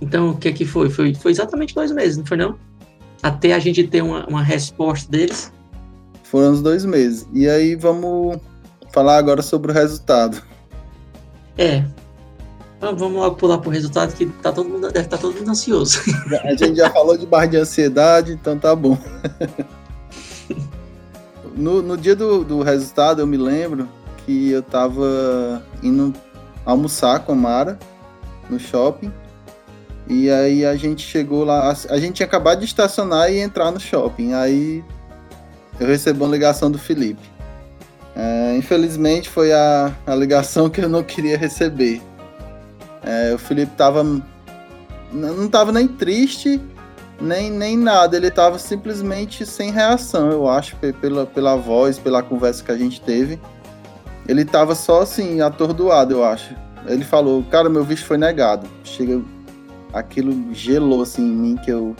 Então, 0.00 0.30
o 0.30 0.36
que 0.36 0.48
é 0.48 0.52
que 0.52 0.64
foi? 0.64 0.90
Foi, 0.90 1.14
foi 1.14 1.30
exatamente 1.30 1.74
dois 1.74 1.92
meses, 1.92 2.16
não 2.18 2.26
foi 2.26 2.36
não? 2.36 2.58
Até 3.22 3.52
a 3.52 3.58
gente 3.58 3.86
ter 3.86 4.02
uma, 4.02 4.26
uma 4.26 4.42
resposta 4.42 5.10
deles. 5.10 5.52
Foram 6.24 6.52
os 6.52 6.62
dois 6.62 6.84
meses. 6.84 7.28
E 7.32 7.48
aí 7.48 7.74
vamos 7.74 8.38
falar 8.92 9.18
agora 9.18 9.42
sobre 9.42 9.72
o 9.72 9.74
resultado. 9.74 10.42
É, 11.58 11.84
vamos 12.80 13.12
logo 13.12 13.36
pular 13.36 13.58
pro 13.58 13.70
resultado 13.70 14.14
que 14.14 14.26
tá 14.26 14.52
todo 14.52 14.68
mundo, 14.68 14.88
deve 14.88 15.00
estar 15.00 15.16
tá 15.16 15.22
todo 15.22 15.36
mundo 15.36 15.50
ansioso. 15.50 16.00
A 16.44 16.54
gente 16.54 16.76
já 16.76 16.90
falou 16.90 17.16
de 17.16 17.26
barra 17.26 17.46
de 17.46 17.56
ansiedade, 17.56 18.32
então 18.32 18.58
tá 18.58 18.74
bom. 18.74 18.96
No, 21.60 21.82
no 21.82 21.94
dia 21.94 22.16
do, 22.16 22.42
do 22.42 22.62
resultado, 22.62 23.20
eu 23.20 23.26
me 23.26 23.36
lembro 23.36 23.86
que 24.24 24.50
eu 24.50 24.62
tava 24.62 25.62
indo 25.82 26.14
almoçar 26.64 27.20
com 27.20 27.32
a 27.32 27.34
Mara 27.34 27.78
no 28.48 28.58
shopping. 28.58 29.12
E 30.12 30.28
aí 30.28 30.66
a 30.66 30.74
gente 30.74 31.06
chegou 31.06 31.44
lá, 31.44 31.72
a 31.88 31.96
gente 31.98 32.14
tinha 32.14 32.26
acabado 32.26 32.58
de 32.58 32.64
estacionar 32.64 33.30
e 33.30 33.38
entrar 33.38 33.70
no 33.70 33.78
shopping. 33.78 34.32
Aí 34.34 34.82
eu 35.78 35.86
recebi 35.86 36.18
uma 36.18 36.28
ligação 36.28 36.68
do 36.68 36.80
Felipe. 36.80 37.22
É, 38.16 38.56
infelizmente 38.56 39.28
foi 39.28 39.52
a, 39.52 39.94
a 40.04 40.14
ligação 40.16 40.68
que 40.68 40.80
eu 40.80 40.88
não 40.88 41.04
queria 41.04 41.38
receber. 41.38 42.02
É, 43.04 43.32
o 43.32 43.38
Felipe 43.38 43.70
tava. 43.76 44.02
Não 45.12 45.48
tava 45.48 45.70
nem 45.70 45.86
triste, 45.86 46.60
nem, 47.20 47.48
nem 47.48 47.76
nada. 47.76 48.16
Ele 48.16 48.32
tava 48.32 48.58
simplesmente 48.58 49.46
sem 49.46 49.70
reação, 49.70 50.28
eu 50.32 50.48
acho, 50.48 50.74
pela, 51.00 51.24
pela 51.24 51.54
voz, 51.54 52.00
pela 52.00 52.20
conversa 52.20 52.64
que 52.64 52.72
a 52.72 52.76
gente 52.76 53.00
teve. 53.00 53.40
Ele 54.26 54.44
tava 54.44 54.74
só 54.74 55.02
assim, 55.02 55.40
atordoado, 55.40 56.14
eu 56.14 56.24
acho. 56.24 56.52
Ele 56.88 57.04
falou, 57.04 57.44
cara, 57.44 57.68
meu 57.68 57.84
visto 57.84 58.06
foi 58.06 58.18
negado. 58.18 58.66
Chega, 58.82 59.22
aquilo 59.92 60.54
gelou 60.54 61.02
assim 61.02 61.22
em 61.22 61.36
mim 61.36 61.56
que 61.56 61.70
eu 61.70 61.94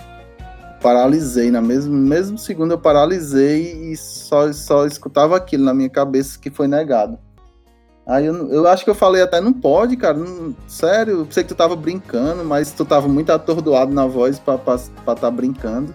paralisei 0.81 1.51
na 1.51 1.61
mesmo 1.61 1.95
mesmo 1.95 2.39
segundo 2.39 2.73
eu 2.73 2.79
paralisei 2.79 3.93
e 3.93 3.97
só 3.97 4.53
só 4.53 4.87
escutava 4.87 5.37
aquilo 5.37 5.65
na 5.65 5.75
minha 5.75 5.91
cabeça 5.91 6.39
que 6.39 6.51
foi 6.51 6.67
negado. 6.67 7.19
Aí 8.07 8.27
eu, 8.27 8.51
eu 8.51 8.67
acho 8.67 8.83
que 8.83 8.91
eu 8.91 8.95
falei 8.95 9.23
até 9.23 9.41
não 9.41 9.53
pode, 9.53 9.97
cara, 9.97 10.15
não, 10.15 10.55
sério, 10.67 11.21
eu 11.21 11.27
sei 11.31 11.45
que 11.45 11.51
tu 11.51 11.55
tava 11.55 11.77
brincando, 11.77 12.45
mas 12.45 12.73
tu 12.73 12.85
tava 12.85 13.07
muito 13.07 13.31
atordoado 13.31 13.93
na 13.93 14.07
voz 14.07 14.39
para 14.39 14.57
estar 14.57 15.15
tá 15.15 15.31
brincando. 15.31 15.95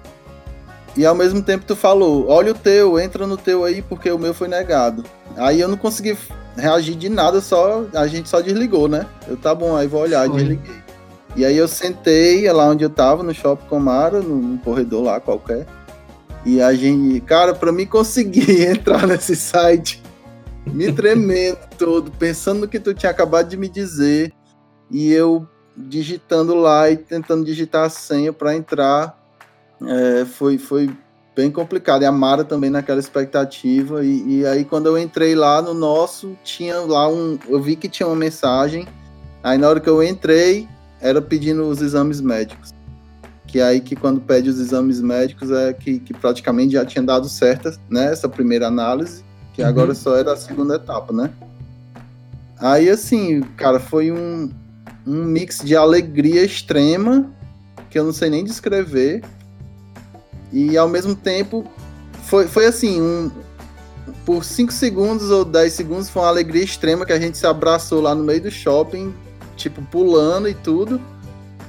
E 0.95 1.05
ao 1.05 1.13
mesmo 1.13 1.41
tempo 1.41 1.65
tu 1.65 1.75
falou, 1.75 2.29
olha 2.29 2.53
o 2.53 2.55
teu, 2.55 2.97
entra 2.97 3.27
no 3.27 3.35
teu 3.35 3.65
aí 3.65 3.81
porque 3.81 4.09
o 4.09 4.19
meu 4.19 4.33
foi 4.33 4.47
negado. 4.47 5.03
Aí 5.35 5.59
eu 5.59 5.67
não 5.67 5.75
consegui 5.75 6.17
reagir 6.55 6.95
de 6.95 7.09
nada, 7.09 7.41
só 7.41 7.83
a 7.93 8.07
gente 8.07 8.29
só 8.29 8.39
desligou, 8.39 8.87
né? 8.87 9.05
Eu 9.27 9.35
tá 9.35 9.53
bom, 9.53 9.75
aí 9.75 9.87
vou 9.87 10.01
olhar, 10.01 10.25
foi. 10.25 10.37
desliguei. 10.37 10.84
E 11.35 11.43
aí 11.43 11.57
eu 11.57 11.67
sentei 11.67 12.49
lá 12.51 12.69
onde 12.69 12.83
eu 12.83 12.89
tava, 12.89 13.21
no 13.21 13.33
Shopping 13.33 13.67
Comara, 13.67 14.21
no 14.21 14.57
corredor 14.59 15.03
lá 15.03 15.19
qualquer. 15.19 15.67
E 16.45 16.61
a 16.61 16.73
gente, 16.73 17.19
cara, 17.21 17.53
para 17.53 17.71
mim 17.71 17.85
conseguir 17.85 18.61
entrar 18.69 19.05
nesse 19.05 19.35
site, 19.35 20.01
me 20.65 20.91
tremendo 20.91 21.59
todo, 21.77 22.11
pensando 22.11 22.61
no 22.61 22.67
que 22.67 22.79
tu 22.79 22.93
tinha 22.93 23.11
acabado 23.11 23.49
de 23.49 23.57
me 23.57 23.67
dizer, 23.67 24.31
e 24.89 25.11
eu 25.11 25.47
digitando 25.75 26.55
lá 26.55 26.89
e 26.89 26.95
tentando 26.95 27.43
digitar 27.43 27.85
a 27.85 27.89
senha 27.89 28.31
para 28.31 28.55
entrar, 28.55 29.19
é, 29.81 30.25
foi, 30.25 30.57
foi 30.57 30.89
bem 31.35 31.51
complicado. 31.51 32.03
E 32.03 32.05
a 32.05 32.11
Mara 32.11 32.43
também 32.43 32.69
naquela 32.69 32.99
expectativa. 32.99 34.03
E, 34.05 34.39
e, 34.39 34.45
aí 34.45 34.63
quando 34.63 34.85
eu 34.85 34.97
entrei 34.97 35.35
lá 35.35 35.61
no 35.61 35.73
nosso, 35.73 36.37
tinha 36.43 36.79
lá 36.79 37.09
um. 37.09 37.37
Eu 37.47 37.61
vi 37.61 37.75
que 37.75 37.89
tinha 37.89 38.07
uma 38.07 38.15
mensagem. 38.15 38.87
Aí 39.43 39.57
na 39.57 39.67
hora 39.67 39.79
que 39.79 39.89
eu 39.89 40.01
entrei, 40.01 40.67
era 41.05 41.21
pedindo 41.21 41.63
os 41.67 41.81
exames 41.81 42.19
médicos. 42.19 42.73
Que 43.45 43.61
aí 43.61 43.79
que 43.79 43.95
quando 43.95 44.19
pede 44.19 44.49
os 44.49 44.59
exames 44.59 44.99
médicos 44.99 45.51
é 45.51 45.71
que, 45.71 45.99
que 45.99 46.13
praticamente 46.13 46.73
já 46.73 46.83
tinha 46.83 47.03
dado 47.03 47.29
certo 47.29 47.71
né, 47.87 48.11
essa 48.11 48.27
primeira 48.27 48.67
análise, 48.67 49.23
que 49.53 49.61
uhum. 49.61 49.67
agora 49.67 49.93
só 49.93 50.15
era 50.17 50.33
a 50.33 50.37
segunda 50.37 50.75
etapa, 50.75 51.13
né? 51.13 51.29
Aí 52.57 52.89
assim, 52.89 53.41
cara, 53.55 53.79
foi 53.79 54.11
um, 54.11 54.49
um 55.05 55.23
mix 55.23 55.59
de 55.63 55.75
alegria 55.75 56.43
extrema, 56.43 57.31
que 57.89 57.99
eu 57.99 58.03
não 58.03 58.11
sei 58.11 58.29
nem 58.29 58.43
descrever, 58.43 59.23
e 60.51 60.75
ao 60.75 60.89
mesmo 60.89 61.15
tempo 61.15 61.65
foi, 62.23 62.47
foi 62.47 62.65
assim, 62.65 62.99
um, 62.99 63.29
por 64.25 64.43
5 64.43 64.73
segundos 64.73 65.29
ou 65.29 65.45
10 65.45 65.71
segundos 65.71 66.09
foi 66.09 66.23
uma 66.23 66.29
alegria 66.29 66.63
extrema 66.63 67.05
que 67.05 67.13
a 67.13 67.19
gente 67.19 67.37
se 67.37 67.45
abraçou 67.45 68.01
lá 68.01 68.15
no 68.15 68.23
meio 68.23 68.41
do 68.41 68.49
shopping, 68.49 69.13
tipo, 69.55 69.81
pulando 69.83 70.47
e 70.47 70.53
tudo. 70.53 70.99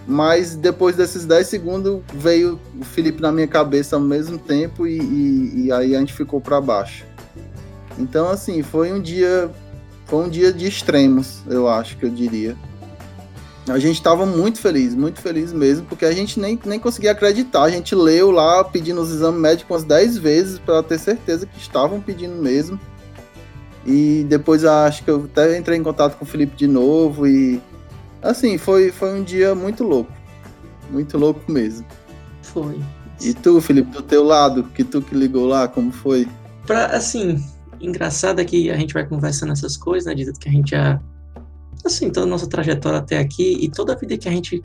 Mas 0.07 0.55
depois 0.55 0.95
desses 0.95 1.25
10 1.25 1.47
segundos 1.47 2.01
veio 2.15 2.61
o 2.81 2.85
Felipe 2.85 3.21
na 3.21 3.33
minha 3.33 3.49
cabeça 3.49 3.97
ao 3.97 4.03
mesmo 4.03 4.39
tempo 4.39 4.87
e, 4.87 4.99
e, 4.99 5.65
e 5.65 5.73
aí 5.73 5.97
a 5.97 5.99
gente 5.99 6.13
ficou 6.13 6.41
para 6.41 6.61
baixo. 6.61 7.05
Então, 7.99 8.29
assim, 8.29 8.63
foi 8.63 8.93
um 8.93 9.01
dia. 9.01 9.51
Foi 10.05 10.25
um 10.25 10.29
dia 10.29 10.53
de 10.53 10.67
extremos, 10.67 11.41
eu 11.49 11.69
acho 11.69 11.97
que 11.97 12.05
eu 12.05 12.11
diria. 12.11 12.57
A 13.69 13.81
gente 13.81 13.97
estava 13.97 14.25
muito 14.25 14.61
feliz, 14.61 14.95
muito 14.95 15.21
feliz 15.21 15.53
mesmo, 15.53 15.85
porque 15.87 16.05
a 16.05 16.13
gente 16.13 16.39
nem, 16.39 16.57
nem 16.65 16.79
conseguia 16.79 17.11
acreditar. 17.11 17.65
A 17.65 17.71
gente 17.71 17.97
leu 17.97 18.31
lá 18.31 18.63
pedindo 18.63 19.01
os 19.01 19.11
exames 19.11 19.41
médicos 19.41 19.69
umas 19.69 19.85
10 19.85 20.19
vezes 20.19 20.59
para 20.61 20.81
ter 20.85 20.99
certeza 21.01 21.47
que 21.47 21.59
estavam 21.59 22.01
pedindo 22.01 22.41
mesmo. 22.41 22.79
E 23.85 24.25
depois 24.29 24.65
acho 24.65 25.03
que 25.03 25.11
eu 25.11 25.25
até 25.25 25.59
entrei 25.59 25.77
em 25.77 25.83
contato 25.83 26.17
com 26.17 26.25
o 26.25 26.29
Felipe 26.29 26.57
de 26.57 26.69
novo 26.69 27.27
e 27.27 27.61
Assim, 28.23 28.59
foi, 28.59 28.91
foi 28.91 29.19
um 29.19 29.23
dia 29.23 29.55
muito 29.55 29.85
louco. 29.85 30.13
Muito 30.91 31.19
louco 31.19 31.51
mesmo. 31.51 31.87
Foi. 32.43 32.81
E 33.21 33.33
tu, 33.33 33.61
Felipe, 33.61 33.91
do 33.91 34.03
teu 34.03 34.23
lado, 34.23 34.65
que 34.65 34.85
tu 34.85 35.01
que 35.01 35.15
ligou 35.15 35.47
lá, 35.47 35.67
como 35.69 35.91
foi? 35.91 36.29
Pra, 36.67 36.87
assim, 36.87 37.43
engraçado 37.81 38.41
é 38.41 38.45
que 38.45 38.71
a 38.71 38.77
gente 38.77 38.95
vai 38.95 39.07
conversando 39.07 39.53
essas 39.53 39.77
coisas, 39.77 40.07
né? 40.07 40.15
De 40.15 40.33
que 40.33 40.49
a 40.49 40.53
gente 40.53 40.71
já. 40.71 41.01
Assim, 41.85 42.11
toda 42.11 42.27
a 42.27 42.29
nossa 42.29 42.47
trajetória 42.47 42.99
até 42.99 43.19
aqui 43.19 43.59
e 43.61 43.71
toda 43.71 43.93
a 43.93 43.97
vida 43.97 44.17
que 44.17 44.29
a 44.29 44.33
gente 44.33 44.63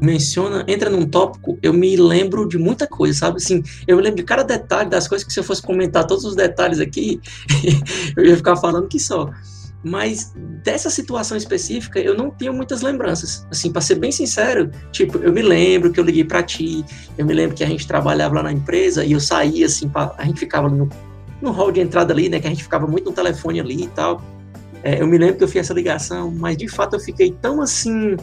menciona, 0.00 0.64
entra 0.68 0.88
num 0.88 1.06
tópico, 1.06 1.58
eu 1.62 1.72
me 1.72 1.96
lembro 1.96 2.46
de 2.46 2.58
muita 2.58 2.86
coisa, 2.86 3.18
sabe? 3.18 3.38
Assim, 3.38 3.62
eu 3.86 3.96
me 3.96 4.02
lembro 4.02 4.16
de 4.16 4.22
cada 4.22 4.44
detalhe 4.44 4.88
das 4.88 5.08
coisas 5.08 5.26
que 5.26 5.32
se 5.32 5.40
eu 5.40 5.44
fosse 5.44 5.62
comentar 5.62 6.06
todos 6.06 6.24
os 6.24 6.36
detalhes 6.36 6.78
aqui, 6.78 7.20
eu 8.16 8.24
ia 8.24 8.36
ficar 8.36 8.56
falando 8.56 8.86
que 8.86 8.98
só. 8.98 9.30
Mas 9.82 10.32
dessa 10.64 10.90
situação 10.90 11.36
específica, 11.36 12.00
eu 12.00 12.16
não 12.16 12.30
tenho 12.30 12.52
muitas 12.52 12.82
lembranças. 12.82 13.46
Assim, 13.50 13.70
para 13.70 13.80
ser 13.80 13.94
bem 13.94 14.10
sincero, 14.10 14.70
tipo, 14.90 15.18
eu 15.18 15.32
me 15.32 15.40
lembro 15.40 15.92
que 15.92 16.00
eu 16.00 16.04
liguei 16.04 16.24
para 16.24 16.42
ti, 16.42 16.84
eu 17.16 17.24
me 17.24 17.32
lembro 17.32 17.56
que 17.56 17.62
a 17.62 17.66
gente 17.66 17.86
trabalhava 17.86 18.36
lá 18.36 18.42
na 18.42 18.52
empresa 18.52 19.04
e 19.04 19.12
eu 19.12 19.20
saía 19.20 19.66
assim, 19.66 19.88
pra, 19.88 20.12
a 20.18 20.24
gente 20.24 20.40
ficava 20.40 20.68
no, 20.68 20.88
no 21.40 21.52
hall 21.52 21.70
de 21.70 21.80
entrada 21.80 22.12
ali, 22.12 22.28
né, 22.28 22.40
que 22.40 22.46
a 22.46 22.50
gente 22.50 22.64
ficava 22.64 22.86
muito 22.86 23.06
no 23.06 23.12
telefone 23.12 23.60
ali 23.60 23.84
e 23.84 23.88
tal. 23.88 24.20
É, 24.82 25.00
eu 25.00 25.06
me 25.06 25.16
lembro 25.16 25.36
que 25.36 25.44
eu 25.44 25.48
fiz 25.48 25.60
essa 25.60 25.74
ligação, 25.74 26.30
mas 26.30 26.56
de 26.56 26.68
fato 26.68 26.96
eu 26.96 27.00
fiquei 27.00 27.32
tão 27.40 27.60
assim. 27.60 28.16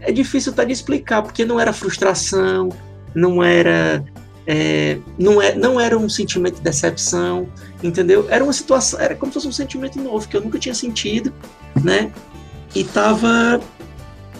É 0.00 0.12
difícil 0.12 0.52
até 0.52 0.64
de 0.64 0.72
explicar, 0.72 1.22
porque 1.22 1.44
não 1.44 1.58
era 1.58 1.72
frustração, 1.72 2.68
não 3.14 3.42
era 3.42 4.04
é, 4.46 4.98
não, 5.18 5.40
é, 5.40 5.54
não 5.54 5.80
era 5.80 5.96
um 5.96 6.08
sentimento 6.08 6.56
de 6.56 6.60
decepção, 6.60 7.48
entendeu? 7.82 8.26
Era 8.28 8.44
uma 8.44 8.52
situação, 8.52 9.00
era 9.00 9.14
como 9.14 9.32
se 9.32 9.34
fosse 9.34 9.48
um 9.48 9.52
sentimento 9.52 10.00
novo 10.00 10.28
que 10.28 10.36
eu 10.36 10.40
nunca 10.40 10.58
tinha 10.58 10.74
sentido, 10.74 11.32
né? 11.82 12.12
E 12.74 12.84
tava 12.84 13.60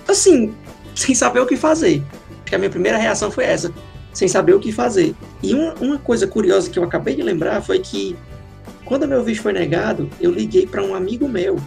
assim, 0.07 0.55
sem 0.95 1.15
saber 1.15 1.41
o 1.41 1.47
que 1.47 1.57
fazer. 1.57 2.03
Acho 2.31 2.45
que 2.45 2.55
a 2.55 2.59
minha 2.59 2.71
primeira 2.71 2.99
reação 2.99 3.31
foi 3.31 3.45
essa, 3.45 3.73
sem 4.13 4.29
saber 4.29 4.55
o 4.55 4.61
que 4.61 4.73
fazer. 4.73 5.15
E 5.43 5.55
uma, 5.55 5.75
uma 5.75 5.99
coisa 5.99 6.27
curiosa 6.27 6.69
que 6.69 6.79
eu 6.79 6.85
acabei 6.85 7.15
de 7.15 7.23
lembrar 7.23 7.63
foi 7.63 7.79
que 7.79 8.17
quando 8.85 9.09
meu 9.09 9.25
visto 9.25 9.43
foi 9.43 9.53
negado, 9.53 10.11
eu 10.21 10.31
liguei 10.31 10.67
para 10.67 10.83
um 10.83 10.95
amigo 10.95 11.27
meu 11.27 11.59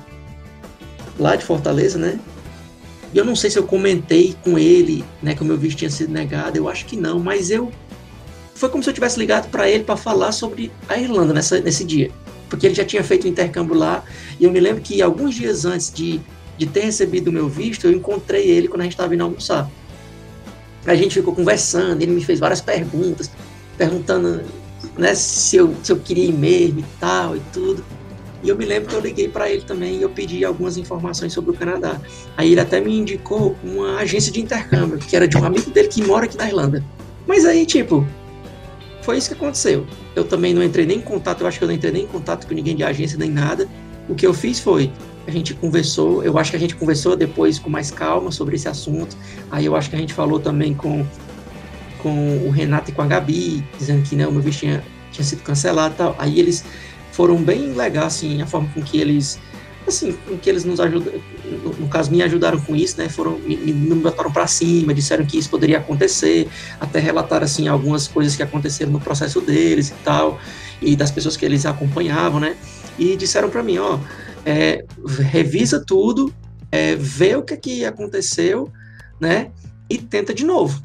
lá 1.19 1.35
de 1.35 1.43
Fortaleza, 1.43 1.97
né? 1.97 2.19
E 3.13 3.17
eu 3.17 3.25
não 3.25 3.35
sei 3.35 3.49
se 3.49 3.57
eu 3.57 3.63
comentei 3.63 4.35
com 4.43 4.59
ele, 4.59 5.03
né, 5.23 5.33
que 5.33 5.41
o 5.41 5.45
meu 5.45 5.57
visto 5.57 5.77
tinha 5.77 5.89
sido 5.89 6.11
negado, 6.11 6.57
eu 6.57 6.67
acho 6.67 6.85
que 6.85 6.97
não, 6.97 7.19
mas 7.19 7.49
eu 7.49 7.71
foi 8.57 8.69
como 8.69 8.83
se 8.83 8.89
eu 8.89 8.93
tivesse 8.93 9.19
ligado 9.19 9.49
para 9.49 9.69
ele 9.69 9.83
para 9.83 9.95
falar 9.95 10.31
sobre 10.31 10.71
a 10.89 10.97
Irlanda 10.97 11.33
nessa, 11.33 11.59
nesse 11.61 11.83
dia. 11.83 12.11
Porque 12.49 12.65
ele 12.65 12.73
já 12.73 12.83
tinha 12.83 13.03
feito 13.03 13.25
o 13.25 13.27
intercâmbio 13.27 13.75
lá, 13.75 14.03
e 14.39 14.45
eu 14.45 14.51
me 14.51 14.59
lembro 14.59 14.81
que 14.81 15.01
alguns 15.01 15.35
dias 15.35 15.63
antes 15.63 15.93
de, 15.93 16.19
de 16.57 16.65
ter 16.65 16.81
recebido 16.81 17.27
o 17.27 17.31
meu 17.31 17.47
visto, 17.47 17.85
eu 17.85 17.91
encontrei 17.91 18.49
ele 18.49 18.67
quando 18.67 18.81
a 18.81 18.83
gente 18.85 18.93
estava 18.93 19.13
indo 19.13 19.23
almoçar. 19.23 19.69
A 20.85 20.95
gente 20.95 21.13
ficou 21.13 21.35
conversando, 21.35 22.01
ele 22.01 22.11
me 22.11 22.23
fez 22.23 22.39
várias 22.39 22.61
perguntas, 22.61 23.29
perguntando 23.77 24.41
né, 24.97 25.13
se, 25.13 25.57
eu, 25.57 25.75
se 25.83 25.91
eu 25.91 25.97
queria 25.97 26.25
ir 26.25 26.33
mesmo 26.33 26.79
e 26.79 26.85
tal 26.99 27.35
e 27.35 27.41
tudo. 27.53 27.85
E 28.41 28.49
eu 28.49 28.55
me 28.55 28.65
lembro 28.65 28.89
que 28.89 28.95
eu 28.95 29.01
liguei 29.01 29.27
para 29.27 29.49
ele 29.51 29.61
também 29.63 29.97
e 29.97 30.01
eu 30.01 30.09
pedi 30.09 30.45
algumas 30.45 30.77
informações 30.77 31.33
sobre 31.33 31.51
o 31.51 31.53
Canadá. 31.53 31.99
Aí 32.35 32.53
ele 32.53 32.61
até 32.61 32.79
me 32.79 32.97
indicou 32.97 33.55
uma 33.63 33.97
agência 33.97 34.31
de 34.31 34.39
intercâmbio, 34.39 34.97
que 34.97 35.15
era 35.15 35.27
de 35.27 35.37
um 35.37 35.43
amigo 35.43 35.69
dele 35.69 35.89
que 35.89 36.01
mora 36.03 36.25
aqui 36.25 36.37
na 36.37 36.47
Irlanda. 36.47 36.83
Mas 37.27 37.45
aí, 37.45 37.65
tipo, 37.65 38.07
foi 39.07 39.17
isso 39.17 39.29
que 39.29 39.35
aconteceu. 39.35 39.87
Eu 40.13 40.25
também 40.25 40.53
não 40.53 40.61
entrei 40.61 40.85
nem 40.85 40.97
em 40.97 41.01
contato, 41.01 41.39
eu 41.39 41.47
acho 41.47 41.57
que 41.57 41.63
eu 41.63 41.67
não 41.69 41.73
entrei 41.73 41.93
nem 41.93 42.03
em 42.03 42.07
contato 42.07 42.45
com 42.45 42.53
ninguém 42.53 42.75
de 42.75 42.83
agência 42.83 43.17
nem 43.17 43.29
nada. 43.31 43.65
O 44.09 44.13
que 44.13 44.27
eu 44.27 44.33
fiz 44.33 44.59
foi, 44.59 44.91
a 45.25 45.31
gente 45.31 45.53
conversou, 45.53 46.25
eu 46.25 46.37
acho 46.37 46.51
que 46.51 46.57
a 46.57 46.59
gente 46.59 46.75
conversou 46.75 47.15
depois 47.15 47.57
com 47.57 47.69
mais 47.69 47.89
calma 47.89 48.33
sobre 48.33 48.57
esse 48.57 48.67
assunto. 48.67 49.15
Aí 49.49 49.65
eu 49.65 49.77
acho 49.77 49.89
que 49.89 49.95
a 49.95 49.99
gente 49.99 50.13
falou 50.13 50.41
também 50.41 50.73
com, 50.73 51.05
com 51.99 52.37
o 52.45 52.49
Renato 52.49 52.91
e 52.91 52.93
com 52.93 53.01
a 53.01 53.05
Gabi, 53.05 53.65
dizendo 53.79 54.03
que 54.03 54.13
né, 54.13 54.27
o 54.27 54.31
meu 54.31 54.41
visto 54.41 54.59
tinha, 54.59 54.83
tinha 55.13 55.23
sido 55.23 55.41
cancelado 55.41 55.93
e 55.93 55.97
tal. 55.97 56.13
Aí 56.19 56.37
eles 56.37 56.65
foram 57.13 57.37
bem 57.37 57.71
legais, 57.71 58.07
assim, 58.07 58.41
a 58.41 58.45
forma 58.45 58.67
com 58.73 58.81
que 58.81 58.99
eles 58.99 59.39
assim, 59.89 60.17
que 60.41 60.49
eles 60.49 60.63
nos 60.63 60.79
ajudam, 60.79 61.13
no, 61.79 61.87
caso 61.87 62.11
me 62.11 62.21
ajudaram 62.21 62.59
com 62.59 62.75
isso, 62.75 62.97
né, 62.97 63.09
foram, 63.09 63.37
me, 63.39 63.55
me 63.55 63.95
botaram 63.95 64.31
para 64.31 64.47
cima, 64.47 64.93
disseram 64.93 65.25
que 65.25 65.37
isso 65.37 65.49
poderia 65.49 65.77
acontecer, 65.77 66.47
até 66.79 66.99
relatar, 66.99 67.43
assim, 67.43 67.67
algumas 67.67 68.07
coisas 68.07 68.35
que 68.35 68.43
aconteceram 68.43 68.91
no 68.91 68.99
processo 68.99 69.39
deles 69.41 69.89
e 69.89 69.93
tal, 70.03 70.39
e 70.81 70.95
das 70.95 71.11
pessoas 71.11 71.37
que 71.37 71.45
eles 71.45 71.65
acompanhavam, 71.65 72.39
né, 72.39 72.55
e 72.97 73.15
disseram 73.15 73.49
para 73.49 73.63
mim, 73.63 73.77
ó, 73.77 73.99
é, 74.45 74.85
revisa 75.19 75.83
tudo, 75.85 76.33
é, 76.71 76.95
vê 76.95 77.35
o 77.35 77.43
que, 77.43 77.57
que 77.57 77.85
aconteceu, 77.85 78.71
né? 79.19 79.51
E 79.89 79.97
tenta 79.97 80.33
de 80.33 80.45
novo. 80.45 80.81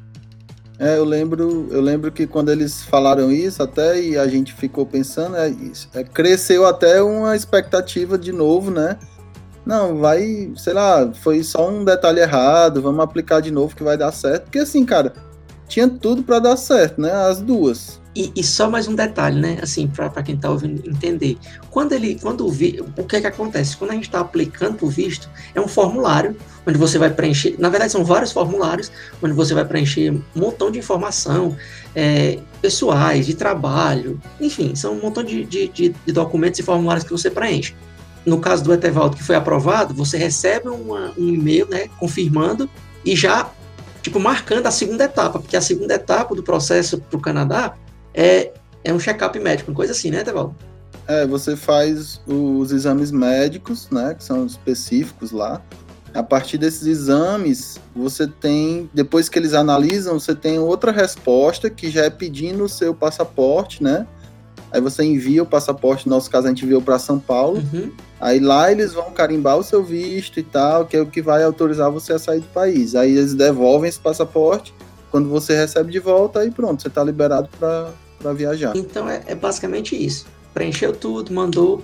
É, 0.83 0.97
eu 0.99 1.05
lembro, 1.05 1.69
eu 1.71 1.81
lembro 1.81 2.11
que 2.11 2.27
quando 2.27 2.51
eles 2.51 2.83
falaram 2.83 3.31
isso 3.31 3.63
até 3.63 4.01
e 4.01 4.19
a 4.19 4.27
gente 4.27 4.53
ficou 4.53 4.85
pensando, 4.85 5.37
é, 5.37 5.55
é, 5.95 6.03
cresceu 6.03 6.67
até 6.67 7.01
uma 7.01 7.37
expectativa 7.37 8.19
de 8.19 8.33
novo, 8.33 8.69
né? 8.69 8.99
Não, 9.65 9.99
vai, 9.99 10.51
sei 10.57 10.73
lá, 10.73 11.13
foi 11.15 11.45
só 11.45 11.71
um 11.71 11.85
detalhe 11.85 12.19
errado, 12.19 12.83
vamos 12.83 12.99
aplicar 13.05 13.39
de 13.39 13.53
novo 13.53 13.77
que 13.77 13.85
vai 13.85 13.97
dar 13.97 14.11
certo. 14.11 14.47
Porque 14.47 14.59
assim, 14.59 14.85
cara, 14.85 15.13
tinha 15.69 15.89
tudo 15.89 16.25
para 16.25 16.41
dar 16.41 16.57
certo, 16.57 17.01
né? 17.01 17.13
As 17.13 17.41
duas. 17.41 18.02
E, 18.15 18.31
e, 18.37 18.45
só 18.45 18.69
mais 18.69 18.87
um 18.87 18.95
detalhe, 18.95 19.41
né? 19.41 19.59
Assim, 19.63 19.87
para 19.87 20.23
quem 20.23 20.35
está 20.35 20.51
ouvindo 20.51 20.87
entender. 20.87 21.39
Quando 21.71 21.93
ele, 21.93 22.19
quando 22.21 22.47
o, 22.47 22.51
vi, 22.51 22.79
o 22.99 23.05
que 23.05 23.17
é 23.17 23.21
que 23.23 23.27
acontece? 23.27 23.75
Quando 23.75 23.93
a 23.93 23.95
gente 23.95 24.05
está 24.05 24.21
aplicando 24.21 24.85
o 24.85 24.89
visto, 24.89 25.31
é 25.55 25.61
um 25.61 25.67
formulário 25.67 26.37
onde 26.67 26.77
você 26.77 26.99
vai 26.99 27.09
preencher. 27.09 27.57
Na 27.59 27.71
verdade, 27.71 27.91
são 27.91 28.05
vários 28.05 28.31
formulários 28.31 28.93
onde 29.23 29.33
você 29.33 29.55
vai 29.55 29.65
preencher 29.65 30.11
um 30.11 30.23
montão 30.35 30.71
de 30.71 30.79
informação 30.79 31.57
é, 31.95 32.39
pessoais, 32.61 33.27
de 33.27 33.35
trabalho, 33.35 34.21
enfim, 34.41 34.75
são 34.75 34.95
um 34.95 35.01
montão 35.01 35.25
de, 35.25 35.45
de, 35.45 35.69
de, 35.69 35.89
de 35.91 36.13
documentos 36.13 36.61
e 36.61 36.63
formulários 36.63 37.05
que 37.05 37.11
você 37.11 37.31
preenche. 37.31 37.75
No 38.25 38.39
caso 38.39 38.63
do 38.63 38.73
Etevaldo 38.73 39.17
que 39.17 39.23
foi 39.23 39.35
aprovado, 39.35 39.93
você 39.95 40.17
recebe 40.17 40.69
uma, 40.69 41.13
um 41.19 41.29
e-mail, 41.29 41.67
né, 41.69 41.89
confirmando 41.99 42.71
e 43.05 43.17
já 43.17 43.51
tipo 44.01 44.19
marcando 44.19 44.67
a 44.67 44.71
segunda 44.71 45.05
etapa, 45.05 45.39
porque 45.39 45.57
a 45.57 45.61
segunda 45.61 45.95
etapa 45.95 46.35
do 46.35 46.43
processo 46.43 46.99
para 46.99 47.17
o 47.17 47.21
Canadá 47.21 47.75
é, 48.15 48.53
é 48.85 48.93
um 48.93 48.99
check-up 48.99 49.39
médico, 49.39 49.71
uma 49.71 49.77
coisa 49.77 49.93
assim, 49.93 50.11
né, 50.11 50.23
Tevaldo? 50.23 50.55
É, 51.07 51.27
você 51.27 51.57
faz 51.57 52.21
os 52.27 52.71
exames 52.71 53.11
médicos, 53.11 53.89
né, 53.91 54.15
que 54.15 54.25
são 54.25 54.47
específicos 54.47 55.33
lá. 55.33 55.61
A 56.15 56.23
partir 56.23 56.59
desses 56.59 56.87
exames, 56.87 57.81
você 57.97 58.27
tem, 58.27 58.89
depois 58.93 59.29
que 59.29 59.39
eles 59.39 59.55
analisam, 59.55 60.21
você 60.21 60.35
tem 60.35 60.59
outra 60.59 60.93
resposta 60.93 61.71
que 61.71 61.91
já 61.91 62.05
é 62.05 62.11
pedindo 62.11 62.65
o 62.65 62.69
seu 62.69 62.95
passaporte, 62.95 63.83
né? 63.83 64.07
Aí 64.71 64.81
você 64.81 65.05
envia 65.05 65.43
o 65.43 65.47
passaporte, 65.47 66.07
no 66.09 66.15
nosso 66.15 66.31
caso 66.31 66.47
a 66.47 66.51
gente 66.51 66.65
enviou 66.65 66.81
para 66.81 66.99
São 66.99 67.19
Paulo. 67.19 67.63
Uhum. 67.73 67.93
Aí 68.21 68.41
lá 68.41 68.71
eles 68.71 68.93
vão 68.93 69.11
carimbar 69.11 69.59
o 69.59 69.63
seu 69.63 69.83
visto 69.83 70.39
e 70.39 70.43
tal, 70.43 70.87
que 70.87 70.97
é 70.97 71.01
o 71.01 71.07
que 71.07 71.21
vai 71.21 71.43
autorizar 71.45 71.91
você 71.91 72.13
a 72.15 72.19
sair 72.19 72.41
do 72.41 72.49
país. 72.49 72.95
Aí 72.95 73.11
eles 73.11 73.35
devolvem 73.35 73.89
esse 73.89 73.99
passaporte. 73.99 74.75
Quando 75.11 75.29
você 75.29 75.55
recebe 75.55 75.93
de 75.93 75.99
volta, 75.99 76.41
aí 76.41 76.51
pronto, 76.51 76.81
você 76.81 76.89
está 76.89 77.05
liberado 77.05 77.49
para 77.59 77.91
para 78.23 78.33
viajar. 78.33 78.77
Então 78.77 79.09
é, 79.09 79.23
é 79.27 79.35
basicamente 79.35 79.95
isso. 79.97 80.27
Preencheu 80.55 80.95
tudo, 80.95 81.33
mandou. 81.33 81.83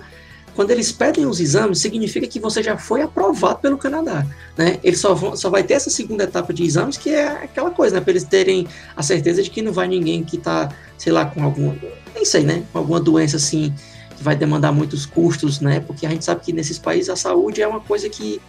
Quando 0.55 0.71
eles 0.71 0.91
pedem 0.91 1.25
os 1.25 1.39
exames, 1.39 1.79
significa 1.79 2.27
que 2.27 2.39
você 2.39 2.61
já 2.61 2.77
foi 2.77 3.01
aprovado 3.01 3.59
pelo 3.59 3.77
Canadá, 3.77 4.25
né? 4.57 4.79
Ele 4.83 4.95
só, 4.95 5.13
vão, 5.13 5.35
só 5.35 5.49
vai 5.49 5.63
ter 5.63 5.75
essa 5.75 5.89
segunda 5.89 6.23
etapa 6.23 6.53
de 6.53 6.63
exames, 6.63 6.97
que 6.97 7.11
é 7.11 7.27
aquela 7.27 7.71
coisa, 7.71 7.95
né? 7.95 8.01
Para 8.01 8.11
eles 8.11 8.23
terem 8.23 8.67
a 8.95 9.03
certeza 9.03 9.41
de 9.41 9.49
que 9.49 9.61
não 9.61 9.71
vai 9.71 9.87
ninguém 9.87 10.23
que 10.23 10.35
está, 10.35 10.69
sei 10.97 11.13
lá, 11.13 11.25
com 11.25 11.43
algum, 11.43 11.73
nem 12.13 12.25
sei, 12.25 12.43
né? 12.43 12.63
Com 12.73 12.79
alguma 12.79 12.99
doença 12.99 13.37
assim 13.37 13.73
que 14.17 14.23
vai 14.23 14.35
demandar 14.35 14.73
muitos 14.73 15.05
custos, 15.05 15.61
né? 15.61 15.79
Porque 15.79 16.05
a 16.05 16.09
gente 16.09 16.25
sabe 16.25 16.41
que 16.41 16.51
nesses 16.51 16.77
países 16.77 17.09
a 17.09 17.15
saúde 17.15 17.61
é 17.61 17.67
uma 17.67 17.79
coisa 17.79 18.09
que, 18.09 18.41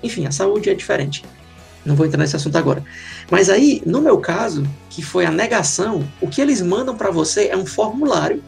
enfim, 0.00 0.26
a 0.26 0.30
saúde 0.30 0.70
é 0.70 0.74
diferente. 0.74 1.24
Não 1.88 1.96
vou 1.96 2.04
entrar 2.04 2.18
nesse 2.18 2.36
assunto 2.36 2.56
agora. 2.56 2.84
Mas 3.30 3.48
aí, 3.48 3.82
no 3.86 4.02
meu 4.02 4.18
caso, 4.18 4.62
que 4.90 5.00
foi 5.00 5.24
a 5.24 5.30
negação, 5.30 6.06
o 6.20 6.28
que 6.28 6.38
eles 6.38 6.60
mandam 6.60 6.94
para 6.94 7.10
você 7.10 7.48
é 7.48 7.56
um 7.56 7.64
formulário, 7.64 8.44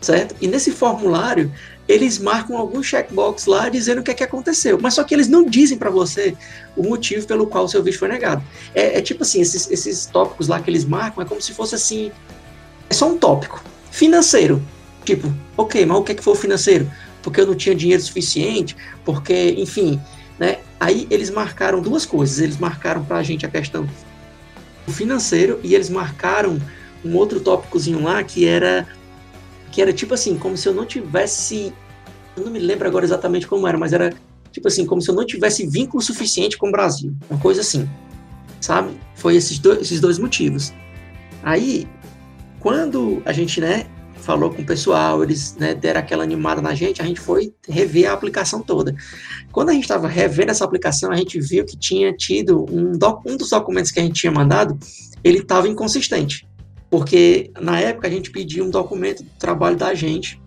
certo? 0.00 0.34
E 0.40 0.48
nesse 0.48 0.70
formulário, 0.70 1.52
eles 1.86 2.18
marcam 2.18 2.56
algum 2.56 2.82
checkbox 2.82 3.44
lá 3.44 3.68
dizendo 3.68 4.00
o 4.00 4.02
que 4.02 4.10
é 4.10 4.14
que 4.14 4.24
aconteceu. 4.24 4.78
Mas 4.80 4.94
só 4.94 5.04
que 5.04 5.14
eles 5.14 5.28
não 5.28 5.44
dizem 5.44 5.76
para 5.76 5.90
você 5.90 6.34
o 6.74 6.82
motivo 6.82 7.26
pelo 7.26 7.46
qual 7.46 7.64
o 7.64 7.68
seu 7.68 7.82
visto 7.82 7.98
foi 7.98 8.08
negado. 8.08 8.42
É, 8.74 8.96
é, 8.96 9.02
tipo 9.02 9.22
assim, 9.22 9.42
esses, 9.42 9.70
esses 9.70 10.06
tópicos 10.06 10.48
lá 10.48 10.58
que 10.58 10.70
eles 10.70 10.86
marcam 10.86 11.22
é 11.22 11.26
como 11.26 11.42
se 11.42 11.52
fosse 11.52 11.74
assim. 11.74 12.10
É 12.88 12.94
só 12.94 13.10
um 13.10 13.18
tópico. 13.18 13.62
Financeiro. 13.90 14.62
Tipo, 15.04 15.30
ok, 15.54 15.84
mas 15.84 15.98
o 15.98 16.02
que 16.02 16.12
é 16.12 16.14
que 16.14 16.24
foi 16.24 16.32
o 16.32 16.36
financeiro? 16.36 16.90
Porque 17.22 17.42
eu 17.42 17.46
não 17.46 17.54
tinha 17.54 17.74
dinheiro 17.74 18.02
suficiente, 18.02 18.74
porque, 19.04 19.54
enfim, 19.58 20.00
né? 20.38 20.58
Aí 20.78 21.06
eles 21.10 21.30
marcaram 21.30 21.80
duas 21.80 22.06
coisas. 22.06 22.38
Eles 22.38 22.58
marcaram 22.58 23.04
para 23.04 23.16
a 23.16 23.22
gente 23.22 23.44
a 23.44 23.48
questão 23.48 23.88
financeiro 24.88 25.60
e 25.62 25.74
eles 25.74 25.90
marcaram 25.90 26.58
um 27.04 27.14
outro 27.14 27.40
tópicozinho 27.40 28.02
lá 28.02 28.22
que 28.24 28.46
era 28.46 28.86
que 29.70 29.82
era 29.82 29.92
tipo 29.92 30.14
assim, 30.14 30.36
como 30.38 30.56
se 30.56 30.66
eu 30.66 30.72
não 30.72 30.86
tivesse, 30.86 31.74
eu 32.34 32.44
não 32.44 32.50
me 32.50 32.58
lembro 32.58 32.88
agora 32.88 33.04
exatamente 33.04 33.46
como 33.46 33.68
era, 33.68 33.76
mas 33.76 33.92
era 33.92 34.14
tipo 34.50 34.66
assim, 34.66 34.86
como 34.86 35.02
se 35.02 35.10
eu 35.10 35.14
não 35.14 35.26
tivesse 35.26 35.66
vínculo 35.66 36.02
suficiente 36.02 36.56
com 36.56 36.68
o 36.68 36.72
Brasil, 36.72 37.14
uma 37.28 37.38
coisa 37.38 37.60
assim, 37.60 37.88
sabe? 38.60 38.98
Foi 39.14 39.36
esses 39.36 39.58
dois, 39.58 39.82
esses 39.82 40.00
dois 40.00 40.18
motivos. 40.18 40.72
Aí, 41.42 41.86
quando 42.58 43.22
a 43.26 43.32
gente, 43.32 43.60
né, 43.60 43.86
falou 44.28 44.50
com 44.50 44.60
o 44.60 44.66
pessoal, 44.66 45.22
eles 45.22 45.56
né, 45.56 45.74
deram 45.74 46.00
aquela 46.00 46.22
animada 46.22 46.60
na 46.60 46.74
gente, 46.74 47.00
a 47.00 47.04
gente 47.06 47.18
foi 47.18 47.50
rever 47.66 48.10
a 48.10 48.12
aplicação 48.12 48.60
toda. 48.60 48.94
Quando 49.50 49.70
a 49.70 49.72
gente 49.72 49.84
estava 49.84 50.06
revendo 50.06 50.50
essa 50.50 50.66
aplicação, 50.66 51.10
a 51.10 51.16
gente 51.16 51.40
viu 51.40 51.64
que 51.64 51.78
tinha 51.78 52.12
tido 52.12 52.66
um, 52.70 52.92
doc, 52.92 53.24
um 53.24 53.38
dos 53.38 53.48
documentos 53.48 53.90
que 53.90 53.98
a 53.98 54.02
gente 54.02 54.20
tinha 54.20 54.30
mandado, 54.30 54.78
ele 55.24 55.38
estava 55.38 55.66
inconsistente. 55.66 56.46
Porque 56.90 57.50
na 57.58 57.80
época 57.80 58.06
a 58.06 58.10
gente 58.10 58.30
pediu 58.30 58.66
um 58.66 58.70
documento 58.70 59.22
do 59.22 59.30
trabalho 59.38 59.76
da 59.76 59.94
gente 59.94 60.38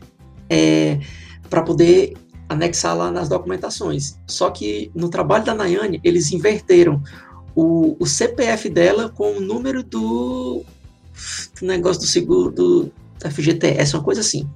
é, 0.48 1.00
para 1.50 1.64
poder 1.64 2.14
anexar 2.48 2.96
lá 2.96 3.10
nas 3.10 3.30
documentações. 3.30 4.20
Só 4.28 4.52
que 4.52 4.92
no 4.94 5.10
trabalho 5.10 5.44
da 5.44 5.56
Nayane, 5.56 6.00
eles 6.04 6.32
inverteram 6.32 7.02
o, 7.56 7.98
o 8.00 8.06
CPF 8.06 8.70
dela 8.70 9.10
com 9.10 9.38
o 9.38 9.42
número 9.42 9.82
do 9.82 10.64
negócio 11.64 12.04
do 12.04 12.08
seguro, 12.08 12.52
do, 12.52 12.92
FGTS, 13.30 13.96
uma 13.96 14.04
coisa 14.04 14.22
assim. 14.22 14.50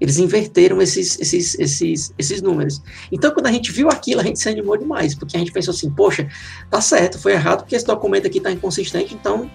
Eles 0.00 0.18
inverteram 0.18 0.82
esses, 0.82 1.18
esses, 1.18 1.58
esses, 1.58 2.12
esses 2.18 2.42
números. 2.42 2.82
Então, 3.10 3.30
quando 3.30 3.46
a 3.46 3.52
gente 3.52 3.72
viu 3.72 3.88
aquilo, 3.88 4.20
a 4.20 4.24
gente 4.24 4.38
se 4.38 4.48
animou 4.48 4.76
demais, 4.76 5.14
porque 5.14 5.36
a 5.36 5.38
gente 5.38 5.52
pensou 5.52 5.72
assim, 5.72 5.90
poxa, 5.90 6.28
tá 6.70 6.80
certo, 6.80 7.18
foi 7.18 7.32
errado, 7.32 7.60
porque 7.60 7.74
esse 7.74 7.86
documento 7.86 8.26
aqui 8.26 8.38
tá 8.38 8.52
inconsistente, 8.52 9.14
então, 9.14 9.50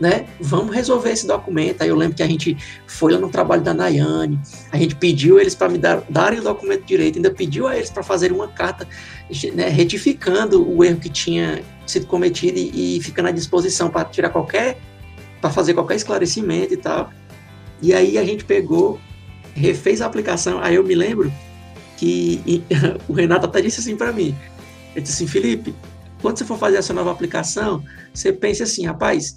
né, 0.00 0.26
vamos 0.40 0.74
resolver 0.74 1.10
esse 1.10 1.26
documento. 1.26 1.82
Aí 1.82 1.88
eu 1.88 1.96
lembro 1.96 2.16
que 2.16 2.22
a 2.22 2.26
gente 2.26 2.56
foi 2.86 3.12
lá 3.12 3.18
no 3.18 3.28
trabalho 3.28 3.62
da 3.62 3.74
Nayane, 3.74 4.40
a 4.70 4.78
gente 4.78 4.94
pediu 4.94 5.40
eles 5.40 5.56
para 5.56 5.68
me 5.68 5.76
dar, 5.76 6.02
darem 6.08 6.38
o 6.38 6.42
documento 6.42 6.84
direito, 6.84 7.16
ainda 7.16 7.30
pediu 7.30 7.66
a 7.66 7.76
eles 7.76 7.90
para 7.90 8.02
fazer 8.02 8.32
uma 8.32 8.46
carta 8.46 8.86
né, 9.54 9.68
retificando 9.68 10.66
o 10.68 10.84
erro 10.84 10.98
que 10.98 11.08
tinha 11.08 11.62
sido 11.86 12.06
cometido 12.06 12.58
e, 12.58 12.96
e 12.96 13.02
ficando 13.02 13.28
à 13.28 13.32
disposição 13.32 13.90
para 13.90 14.04
tirar 14.04 14.30
qualquer, 14.30 14.78
para 15.40 15.50
fazer 15.50 15.74
qualquer 15.74 15.96
esclarecimento 15.96 16.72
e 16.72 16.76
tal. 16.76 17.10
E 17.82 17.94
aí 17.94 18.18
a 18.18 18.24
gente 18.24 18.44
pegou, 18.44 19.00
refez 19.54 20.00
a 20.00 20.06
aplicação. 20.06 20.60
Aí 20.60 20.74
eu 20.74 20.84
me 20.84 20.94
lembro 20.94 21.32
que 21.96 22.42
e, 22.46 22.62
o 23.08 23.12
Renato 23.12 23.46
até 23.46 23.60
disse 23.60 23.80
assim 23.80 23.96
para 23.96 24.12
mim: 24.12 24.34
ele 24.94 25.02
disse 25.02 25.22
assim, 25.22 25.26
Felipe, 25.26 25.74
quando 26.20 26.38
você 26.38 26.44
for 26.44 26.58
fazer 26.58 26.76
essa 26.76 26.92
nova 26.92 27.10
aplicação, 27.10 27.82
você 28.12 28.32
pense 28.32 28.62
assim, 28.62 28.86
rapaz, 28.86 29.36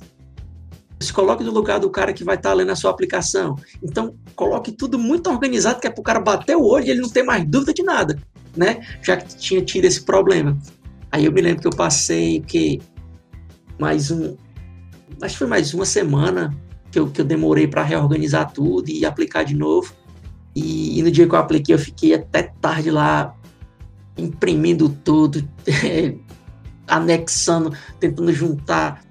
se 0.99 1.11
coloque 1.11 1.43
no 1.43 1.51
lugar 1.51 1.79
do 1.79 1.89
cara 1.89 2.13
que 2.13 2.23
vai 2.23 2.35
estar 2.35 2.49
tá 2.49 2.55
lendo 2.55 2.71
a 2.71 2.75
sua 2.75 2.91
aplicação. 2.91 3.57
Então, 3.83 4.15
coloque 4.35 4.71
tudo 4.71 4.97
muito 4.97 5.29
organizado, 5.29 5.79
que 5.79 5.87
é 5.87 5.89
para 5.89 6.01
o 6.01 6.03
cara 6.03 6.19
bater 6.19 6.55
o 6.55 6.63
olho 6.63 6.85
e 6.85 6.89
ele 6.89 7.01
não 7.01 7.09
ter 7.09 7.23
mais 7.23 7.45
dúvida 7.45 7.73
de 7.73 7.83
nada, 7.83 8.17
né? 8.55 8.81
Já 9.01 9.17
que 9.17 9.35
tinha 9.35 9.61
tido 9.61 9.85
esse 9.85 10.01
problema. 10.03 10.57
Aí 11.11 11.25
eu 11.25 11.31
me 11.31 11.41
lembro 11.41 11.61
que 11.61 11.67
eu 11.67 11.75
passei 11.75 12.41
que 12.41 12.81
mais 13.79 14.09
um, 14.09 14.35
acho 15.21 15.33
que 15.33 15.39
foi 15.39 15.47
mais 15.47 15.73
uma 15.73 15.85
semana 15.85 16.55
que 16.93 16.99
eu, 16.99 17.07
que 17.07 17.19
eu 17.19 17.25
demorei 17.25 17.67
para 17.67 17.81
reorganizar 17.81 18.53
tudo 18.53 18.87
e 18.87 19.03
aplicar 19.03 19.43
de 19.43 19.55
novo. 19.55 19.91
E, 20.55 20.99
e, 20.99 21.01
no 21.01 21.09
dia 21.09 21.27
que 21.27 21.33
eu 21.33 21.39
apliquei, 21.39 21.73
eu 21.73 21.79
fiquei 21.79 22.13
até 22.13 22.43
tarde 22.61 22.91
lá, 22.91 23.33
imprimindo 24.15 24.87
tudo, 25.03 25.43
anexando, 26.87 27.73
tentando 27.99 28.31
juntar 28.31 29.03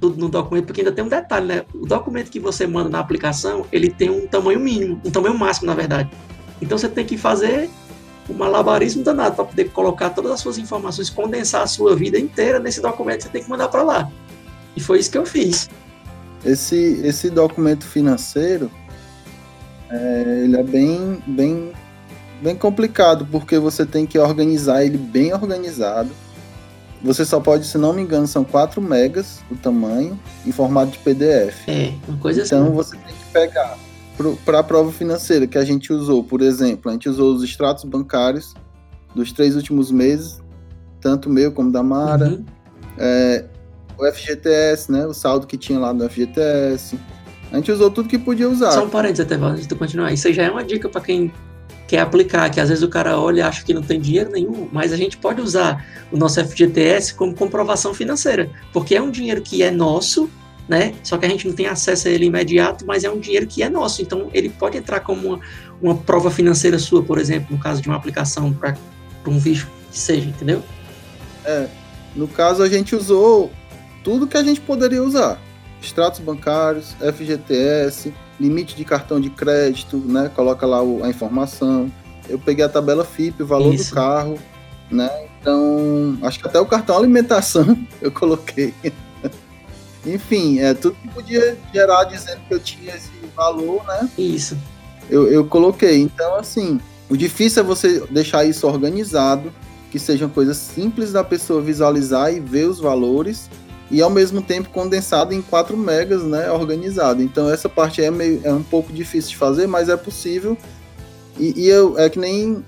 tudo 0.00 0.16
no 0.16 0.28
documento, 0.28 0.66
porque 0.66 0.80
ainda 0.80 0.92
tem 0.92 1.04
um 1.04 1.08
detalhe, 1.08 1.46
né? 1.46 1.64
O 1.74 1.84
documento 1.84 2.30
que 2.30 2.38
você 2.38 2.68
manda 2.68 2.88
na 2.88 3.00
aplicação, 3.00 3.66
ele 3.72 3.90
tem 3.90 4.08
um 4.08 4.28
tamanho 4.28 4.60
mínimo, 4.60 5.00
um 5.04 5.10
tamanho 5.10 5.36
máximo, 5.36 5.66
na 5.66 5.74
verdade. 5.74 6.08
Então 6.62 6.78
você 6.78 6.88
tem 6.88 7.04
que 7.04 7.18
fazer 7.18 7.68
um 8.30 8.34
malabarismo 8.34 9.02
danado 9.02 9.34
para 9.34 9.44
poder 9.44 9.70
colocar 9.70 10.10
todas 10.10 10.30
as 10.30 10.38
suas 10.38 10.56
informações, 10.56 11.10
condensar 11.10 11.62
a 11.62 11.66
sua 11.66 11.96
vida 11.96 12.16
inteira 12.16 12.60
nesse 12.60 12.80
documento 12.80 13.16
que 13.16 13.22
você 13.24 13.30
tem 13.30 13.42
que 13.42 13.50
mandar 13.50 13.66
para 13.66 13.82
lá. 13.82 14.08
E 14.76 14.80
foi 14.80 15.00
isso 15.00 15.10
que 15.10 15.18
eu 15.18 15.26
fiz. 15.26 15.68
Esse, 16.50 17.00
esse 17.04 17.30
documento 17.30 17.84
financeiro, 17.84 18.70
é, 19.90 20.42
ele 20.44 20.56
é 20.56 20.62
bem, 20.62 21.22
bem, 21.26 21.72
bem 22.42 22.56
complicado, 22.56 23.26
porque 23.30 23.58
você 23.58 23.84
tem 23.84 24.06
que 24.06 24.18
organizar 24.18 24.84
ele 24.84 24.98
bem 24.98 25.32
organizado. 25.32 26.10
Você 27.02 27.24
só 27.24 27.38
pode, 27.38 27.66
se 27.66 27.78
não 27.78 27.92
me 27.92 28.02
engano, 28.02 28.26
são 28.26 28.44
4 28.44 28.80
megas 28.80 29.40
o 29.50 29.56
tamanho, 29.56 30.18
em 30.46 30.50
formato 30.50 30.92
de 30.92 30.98
PDF. 30.98 31.68
É, 31.68 31.92
uma 32.08 32.18
coisa 32.18 32.42
então, 32.42 32.64
assim. 32.64 32.74
você 32.74 32.96
tem 32.96 33.14
que 33.14 33.32
pegar 33.32 33.76
para 34.44 34.58
a 34.58 34.62
prova 34.64 34.90
financeira 34.90 35.46
que 35.46 35.56
a 35.56 35.64
gente 35.64 35.92
usou, 35.92 36.24
por 36.24 36.42
exemplo, 36.42 36.90
a 36.90 36.92
gente 36.92 37.08
usou 37.08 37.32
os 37.34 37.44
extratos 37.44 37.84
bancários 37.84 38.52
dos 39.14 39.32
três 39.32 39.54
últimos 39.54 39.90
meses, 39.90 40.40
tanto 41.00 41.30
meu 41.30 41.52
como 41.52 41.70
da 41.70 41.82
Mara, 41.82 42.30
uhum. 42.30 42.44
é, 42.98 43.44
o 43.98 44.12
FGTS, 44.12 44.90
né? 44.92 45.06
O 45.06 45.12
saldo 45.12 45.46
que 45.46 45.56
tinha 45.56 45.78
lá 45.78 45.92
no 45.92 46.08
FGTS. 46.08 46.98
A 47.50 47.56
gente 47.56 47.72
usou 47.72 47.90
tudo 47.90 48.08
que 48.08 48.18
podia 48.18 48.48
usar. 48.48 48.72
Só 48.72 48.84
um 48.84 48.90
parênteses 48.90 49.20
até, 49.20 49.34
antes 49.34 49.66
de 49.66 49.74
continuar. 49.74 50.12
Isso 50.12 50.32
já 50.32 50.44
é 50.44 50.50
uma 50.50 50.64
dica 50.64 50.88
para 50.88 51.00
quem 51.00 51.32
quer 51.88 52.00
aplicar, 52.00 52.50
que 52.50 52.60
às 52.60 52.68
vezes 52.68 52.84
o 52.84 52.88
cara 52.88 53.18
olha 53.18 53.38
e 53.38 53.42
acha 53.42 53.64
que 53.64 53.72
não 53.72 53.82
tem 53.82 53.98
dinheiro 53.98 54.30
nenhum, 54.30 54.68
mas 54.70 54.92
a 54.92 54.96
gente 54.96 55.16
pode 55.16 55.40
usar 55.40 55.84
o 56.12 56.18
nosso 56.18 56.38
FGTS 56.44 57.14
como 57.14 57.34
comprovação 57.34 57.94
financeira, 57.94 58.50
porque 58.74 58.94
é 58.94 59.00
um 59.00 59.10
dinheiro 59.10 59.40
que 59.40 59.62
é 59.62 59.70
nosso, 59.70 60.28
né? 60.68 60.92
Só 61.02 61.16
que 61.16 61.24
a 61.24 61.28
gente 61.30 61.48
não 61.48 61.54
tem 61.54 61.66
acesso 61.66 62.06
a 62.06 62.10
ele 62.10 62.26
imediato, 62.26 62.84
mas 62.84 63.04
é 63.04 63.10
um 63.10 63.18
dinheiro 63.18 63.46
que 63.46 63.62
é 63.62 63.70
nosso, 63.70 64.02
então 64.02 64.28
ele 64.34 64.50
pode 64.50 64.76
entrar 64.76 65.00
como 65.00 65.28
uma, 65.28 65.40
uma 65.80 65.96
prova 65.96 66.30
financeira 66.30 66.78
sua, 66.78 67.02
por 67.02 67.18
exemplo, 67.18 67.56
no 67.56 67.58
caso 67.58 67.80
de 67.80 67.88
uma 67.88 67.96
aplicação 67.96 68.52
para 68.52 68.76
um 69.26 69.38
visto 69.38 69.66
que 69.90 69.98
seja, 69.98 70.28
entendeu? 70.28 70.62
É, 71.42 71.68
no 72.14 72.28
caso 72.28 72.62
a 72.62 72.68
gente 72.68 72.94
usou 72.94 73.50
tudo 74.08 74.26
que 74.26 74.38
a 74.38 74.42
gente 74.42 74.58
poderia 74.58 75.02
usar 75.02 75.38
extratos 75.82 76.18
bancários, 76.18 76.96
FGTS, 77.14 78.14
limite 78.40 78.74
de 78.74 78.82
cartão 78.82 79.20
de 79.20 79.28
crédito, 79.28 79.98
né? 79.98 80.30
Coloca 80.34 80.66
lá 80.66 80.82
o, 80.82 81.04
a 81.04 81.10
informação. 81.10 81.92
Eu 82.26 82.38
peguei 82.38 82.64
a 82.64 82.70
tabela 82.70 83.04
FIP, 83.04 83.42
o 83.42 83.46
valor 83.46 83.74
Isso. 83.74 83.90
do 83.90 83.94
carro, 83.94 84.38
né? 84.90 85.10
Então, 85.38 86.16
acho 86.22 86.40
que 86.40 86.48
até 86.48 86.58
o 86.58 86.64
cartão 86.64 86.96
alimentação 86.96 87.78
eu 88.00 88.10
coloquei. 88.10 88.72
Enfim, 90.06 90.58
é 90.58 90.72
tudo 90.72 90.96
que 91.02 91.08
podia 91.08 91.58
gerar 91.70 92.04
dizendo 92.04 92.40
que 92.48 92.54
eu 92.54 92.60
tinha 92.60 92.96
esse 92.96 93.10
valor, 93.36 93.84
né? 93.86 94.08
Isso. 94.16 94.56
Eu, 95.10 95.30
eu 95.30 95.44
coloquei. 95.44 96.00
Então, 96.00 96.34
assim, 96.36 96.80
o 97.10 97.16
difícil 97.16 97.62
é 97.62 97.66
você 97.66 98.00
deixar 98.08 98.46
isso 98.46 98.66
organizado, 98.66 99.52
que 99.90 99.98
sejam 99.98 100.30
coisas 100.30 100.56
simples 100.56 101.12
da 101.12 101.22
pessoa 101.22 101.60
visualizar 101.60 102.32
e 102.32 102.40
ver 102.40 102.64
os 102.64 102.80
valores 102.80 103.50
e 103.90 104.02
ao 104.02 104.10
mesmo 104.10 104.42
tempo 104.42 104.68
condensado 104.70 105.32
em 105.32 105.40
4 105.40 105.76
megas, 105.76 106.22
né, 106.22 106.50
organizado. 106.50 107.22
Então 107.22 107.48
essa 107.48 107.68
parte 107.68 108.02
é, 108.02 108.10
meio, 108.10 108.40
é 108.44 108.52
um 108.52 108.62
pouco 108.62 108.92
difícil 108.92 109.30
de 109.30 109.36
fazer, 109.36 109.66
mas 109.66 109.88
é 109.88 109.96
possível. 109.96 110.56
E, 111.38 111.64
e, 111.64 111.68
eu 111.68 111.98
é 111.98 112.10
que 112.10 112.18
nem 112.18 112.64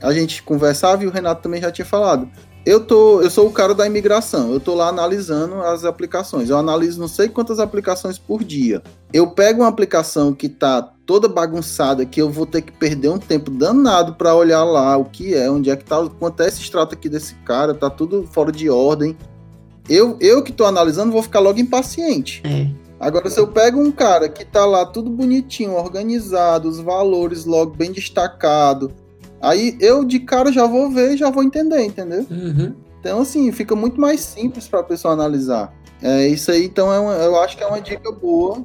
a 0.00 0.12
gente 0.12 0.42
conversava 0.42 1.02
e 1.02 1.06
o 1.06 1.10
Renato 1.10 1.42
também 1.42 1.60
já 1.60 1.70
tinha 1.70 1.86
falado. 1.86 2.28
Eu 2.64 2.78
tô, 2.78 3.20
eu 3.20 3.28
sou 3.30 3.48
o 3.48 3.52
cara 3.52 3.74
da 3.74 3.86
imigração. 3.86 4.52
Eu 4.52 4.60
tô 4.60 4.74
lá 4.74 4.88
analisando 4.88 5.60
as 5.62 5.84
aplicações. 5.84 6.48
Eu 6.48 6.56
analiso 6.56 7.00
não 7.00 7.08
sei 7.08 7.28
quantas 7.28 7.58
aplicações 7.58 8.18
por 8.18 8.44
dia. 8.44 8.80
Eu 9.12 9.30
pego 9.30 9.62
uma 9.62 9.68
aplicação 9.68 10.32
que 10.32 10.48
tá 10.48 10.80
toda 11.04 11.26
bagunçada, 11.26 12.06
que 12.06 12.22
eu 12.22 12.30
vou 12.30 12.46
ter 12.46 12.62
que 12.62 12.70
perder 12.70 13.08
um 13.08 13.18
tempo 13.18 13.50
danado 13.50 14.14
para 14.14 14.34
olhar 14.34 14.62
lá 14.62 14.96
o 14.96 15.04
que 15.04 15.34
é, 15.34 15.50
onde 15.50 15.70
é 15.70 15.76
que 15.76 15.84
tá, 15.84 16.08
quanto 16.20 16.40
é 16.40 16.46
esse 16.46 16.60
extrato 16.60 16.94
aqui 16.94 17.08
desse 17.08 17.34
cara, 17.44 17.74
tá 17.74 17.90
tudo 17.90 18.28
fora 18.30 18.52
de 18.52 18.70
ordem 18.70 19.16
eu, 19.88 20.16
eu 20.20 20.42
que 20.42 20.50
estou 20.50 20.66
analisando 20.66 21.12
vou 21.12 21.22
ficar 21.22 21.40
logo 21.40 21.58
impaciente. 21.58 22.42
É. 22.44 22.68
Agora, 23.00 23.28
se 23.28 23.40
eu 23.40 23.48
pego 23.48 23.80
um 23.80 23.90
cara 23.90 24.28
que 24.28 24.44
tá 24.44 24.64
lá 24.64 24.86
tudo 24.86 25.10
bonitinho, 25.10 25.74
organizado, 25.74 26.68
os 26.68 26.78
valores 26.78 27.44
logo 27.44 27.74
bem 27.74 27.90
destacado, 27.90 28.92
aí 29.40 29.76
eu 29.80 30.04
de 30.04 30.20
cara 30.20 30.52
já 30.52 30.66
vou 30.66 30.88
ver 30.88 31.14
e 31.14 31.16
já 31.16 31.28
vou 31.28 31.42
entender, 31.42 31.82
entendeu? 31.84 32.24
Uhum. 32.30 32.74
Então, 33.00 33.20
assim, 33.20 33.50
fica 33.50 33.74
muito 33.74 34.00
mais 34.00 34.20
simples 34.20 34.68
para 34.68 34.80
a 34.80 34.84
pessoa 34.84 35.14
analisar. 35.14 35.74
É, 36.00 36.28
isso 36.28 36.52
aí, 36.52 36.64
então, 36.64 36.92
é 36.92 36.98
uma, 37.00 37.14
eu 37.14 37.40
acho 37.40 37.56
que 37.56 37.64
é 37.64 37.66
uma 37.66 37.80
dica 37.80 38.12
boa 38.12 38.64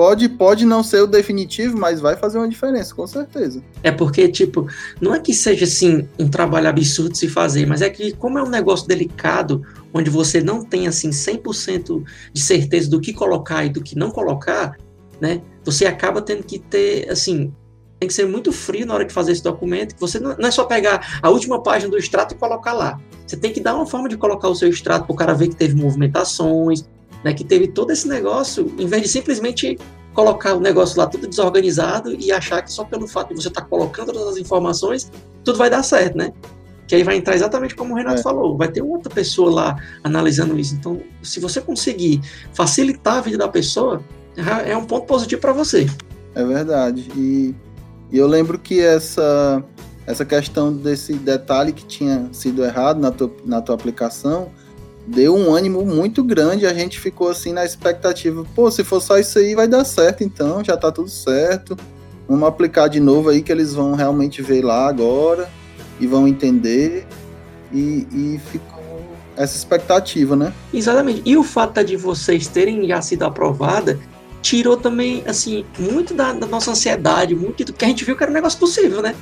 Pode, 0.00 0.30
pode 0.30 0.64
não 0.64 0.82
ser 0.82 1.02
o 1.02 1.06
definitivo, 1.06 1.76
mas 1.76 2.00
vai 2.00 2.16
fazer 2.16 2.38
uma 2.38 2.48
diferença, 2.48 2.94
com 2.94 3.06
certeza. 3.06 3.62
É 3.82 3.90
porque, 3.90 4.28
tipo, 4.28 4.66
não 4.98 5.14
é 5.14 5.20
que 5.20 5.34
seja 5.34 5.66
assim 5.66 6.08
um 6.18 6.26
trabalho 6.26 6.70
absurdo 6.70 7.14
se 7.14 7.28
fazer, 7.28 7.66
mas 7.66 7.82
é 7.82 7.90
que, 7.90 8.12
como 8.12 8.38
é 8.38 8.42
um 8.42 8.48
negócio 8.48 8.88
delicado, 8.88 9.62
onde 9.92 10.10
você 10.10 10.40
não 10.40 10.64
tem 10.64 10.86
assim 10.86 11.10
100% 11.10 12.04
de 12.32 12.40
certeza 12.40 12.88
do 12.90 13.00
que 13.00 13.12
colocar 13.12 13.64
e 13.64 13.68
do 13.70 13.82
que 13.82 13.96
não 13.96 14.10
colocar, 14.10 14.76
né? 15.20 15.42
Você 15.64 15.86
acaba 15.86 16.22
tendo 16.22 16.42
que 16.42 16.58
ter, 16.58 17.10
assim, 17.10 17.52
tem 17.98 18.08
que 18.08 18.14
ser 18.14 18.26
muito 18.26 18.50
frio 18.50 18.86
na 18.86 18.94
hora 18.94 19.04
de 19.04 19.12
fazer 19.12 19.32
esse 19.32 19.42
documento. 19.42 19.94
Você 19.98 20.18
não, 20.18 20.36
não 20.36 20.48
é 20.48 20.50
só 20.50 20.64
pegar 20.64 21.18
a 21.22 21.28
última 21.28 21.62
página 21.62 21.90
do 21.90 21.98
extrato 21.98 22.34
e 22.34 22.38
colocar 22.38 22.72
lá. 22.72 22.98
Você 23.26 23.36
tem 23.36 23.52
que 23.52 23.60
dar 23.60 23.74
uma 23.74 23.86
forma 23.86 24.08
de 24.08 24.16
colocar 24.16 24.48
o 24.48 24.54
seu 24.54 24.68
extrato 24.68 25.06
para 25.06 25.12
o 25.12 25.16
cara 25.16 25.34
ver 25.34 25.48
que 25.48 25.56
teve 25.56 25.74
movimentações, 25.74 26.88
né, 27.22 27.34
que 27.34 27.44
teve 27.44 27.68
todo 27.68 27.90
esse 27.90 28.08
negócio, 28.08 28.72
em 28.78 28.86
vez 28.86 29.02
de 29.02 29.08
simplesmente 29.08 29.78
colocar 30.14 30.54
o 30.54 30.60
negócio 30.60 30.98
lá 30.98 31.06
tudo 31.06 31.28
desorganizado 31.28 32.14
e 32.14 32.32
achar 32.32 32.62
que 32.62 32.72
só 32.72 32.84
pelo 32.84 33.06
fato 33.06 33.28
de 33.34 33.42
você 33.42 33.48
estar 33.48 33.60
tá 33.60 33.66
colocando 33.66 34.12
todas 34.12 34.28
as 34.28 34.36
informações, 34.38 35.10
tudo 35.44 35.58
vai 35.58 35.70
dar 35.70 35.82
certo, 35.82 36.16
né? 36.16 36.32
Que 36.90 36.96
aí 36.96 37.04
vai 37.04 37.14
entrar 37.14 37.36
exatamente 37.36 37.76
como 37.76 37.94
o 37.94 37.96
Renato 37.96 38.18
é. 38.18 38.22
falou, 38.24 38.56
vai 38.56 38.66
ter 38.66 38.82
outra 38.82 39.08
pessoa 39.14 39.48
lá 39.48 39.76
analisando 40.02 40.58
isso. 40.58 40.74
Então, 40.74 41.00
se 41.22 41.38
você 41.38 41.60
conseguir 41.60 42.20
facilitar 42.52 43.18
a 43.18 43.20
vida 43.20 43.38
da 43.38 43.46
pessoa, 43.46 44.02
é 44.66 44.76
um 44.76 44.84
ponto 44.84 45.06
positivo 45.06 45.40
para 45.40 45.52
você. 45.52 45.88
É 46.34 46.44
verdade. 46.44 47.08
E, 47.16 47.54
e 48.10 48.18
eu 48.18 48.26
lembro 48.26 48.58
que 48.58 48.80
essa, 48.80 49.62
essa 50.04 50.24
questão 50.24 50.72
desse 50.72 51.12
detalhe 51.12 51.72
que 51.72 51.84
tinha 51.86 52.28
sido 52.32 52.64
errado 52.64 52.98
na 52.98 53.12
tua, 53.12 53.32
na 53.44 53.62
tua 53.62 53.76
aplicação, 53.76 54.50
deu 55.06 55.36
um 55.36 55.54
ânimo 55.54 55.86
muito 55.86 56.24
grande. 56.24 56.66
A 56.66 56.74
gente 56.74 56.98
ficou 56.98 57.28
assim 57.28 57.52
na 57.52 57.64
expectativa: 57.64 58.44
pô, 58.52 58.68
se 58.68 58.82
for 58.82 59.00
só 59.00 59.16
isso 59.16 59.38
aí, 59.38 59.54
vai 59.54 59.68
dar 59.68 59.84
certo 59.84 60.24
então, 60.24 60.64
já 60.64 60.76
tá 60.76 60.90
tudo 60.90 61.08
certo. 61.08 61.76
Vamos 62.28 62.48
aplicar 62.48 62.88
de 62.88 62.98
novo 62.98 63.28
aí 63.28 63.42
que 63.42 63.52
eles 63.52 63.74
vão 63.74 63.94
realmente 63.94 64.42
ver 64.42 64.64
lá 64.64 64.88
agora 64.88 65.48
e 66.00 66.06
vão 66.06 66.26
entender. 66.26 67.06
E, 67.72 68.06
e 68.10 68.40
ficou 68.50 69.06
essa 69.36 69.56
expectativa, 69.56 70.34
né? 70.34 70.52
Exatamente. 70.74 71.22
E 71.24 71.36
o 71.36 71.44
fato 71.44 71.84
de 71.84 71.96
vocês 71.96 72.48
terem 72.48 72.88
já 72.88 73.00
sido 73.00 73.22
aprovada 73.22 73.98
tirou 74.42 74.76
também, 74.76 75.22
assim, 75.26 75.64
muito 75.78 76.14
da, 76.14 76.32
da 76.32 76.46
nossa 76.46 76.70
ansiedade, 76.70 77.36
muito 77.36 77.64
do 77.64 77.72
que 77.72 77.84
a 77.84 77.88
gente 77.88 78.04
viu 78.04 78.16
que 78.16 78.22
era 78.22 78.30
um 78.32 78.34
negócio 78.34 78.58
possível, 78.58 79.02
né? 79.02 79.14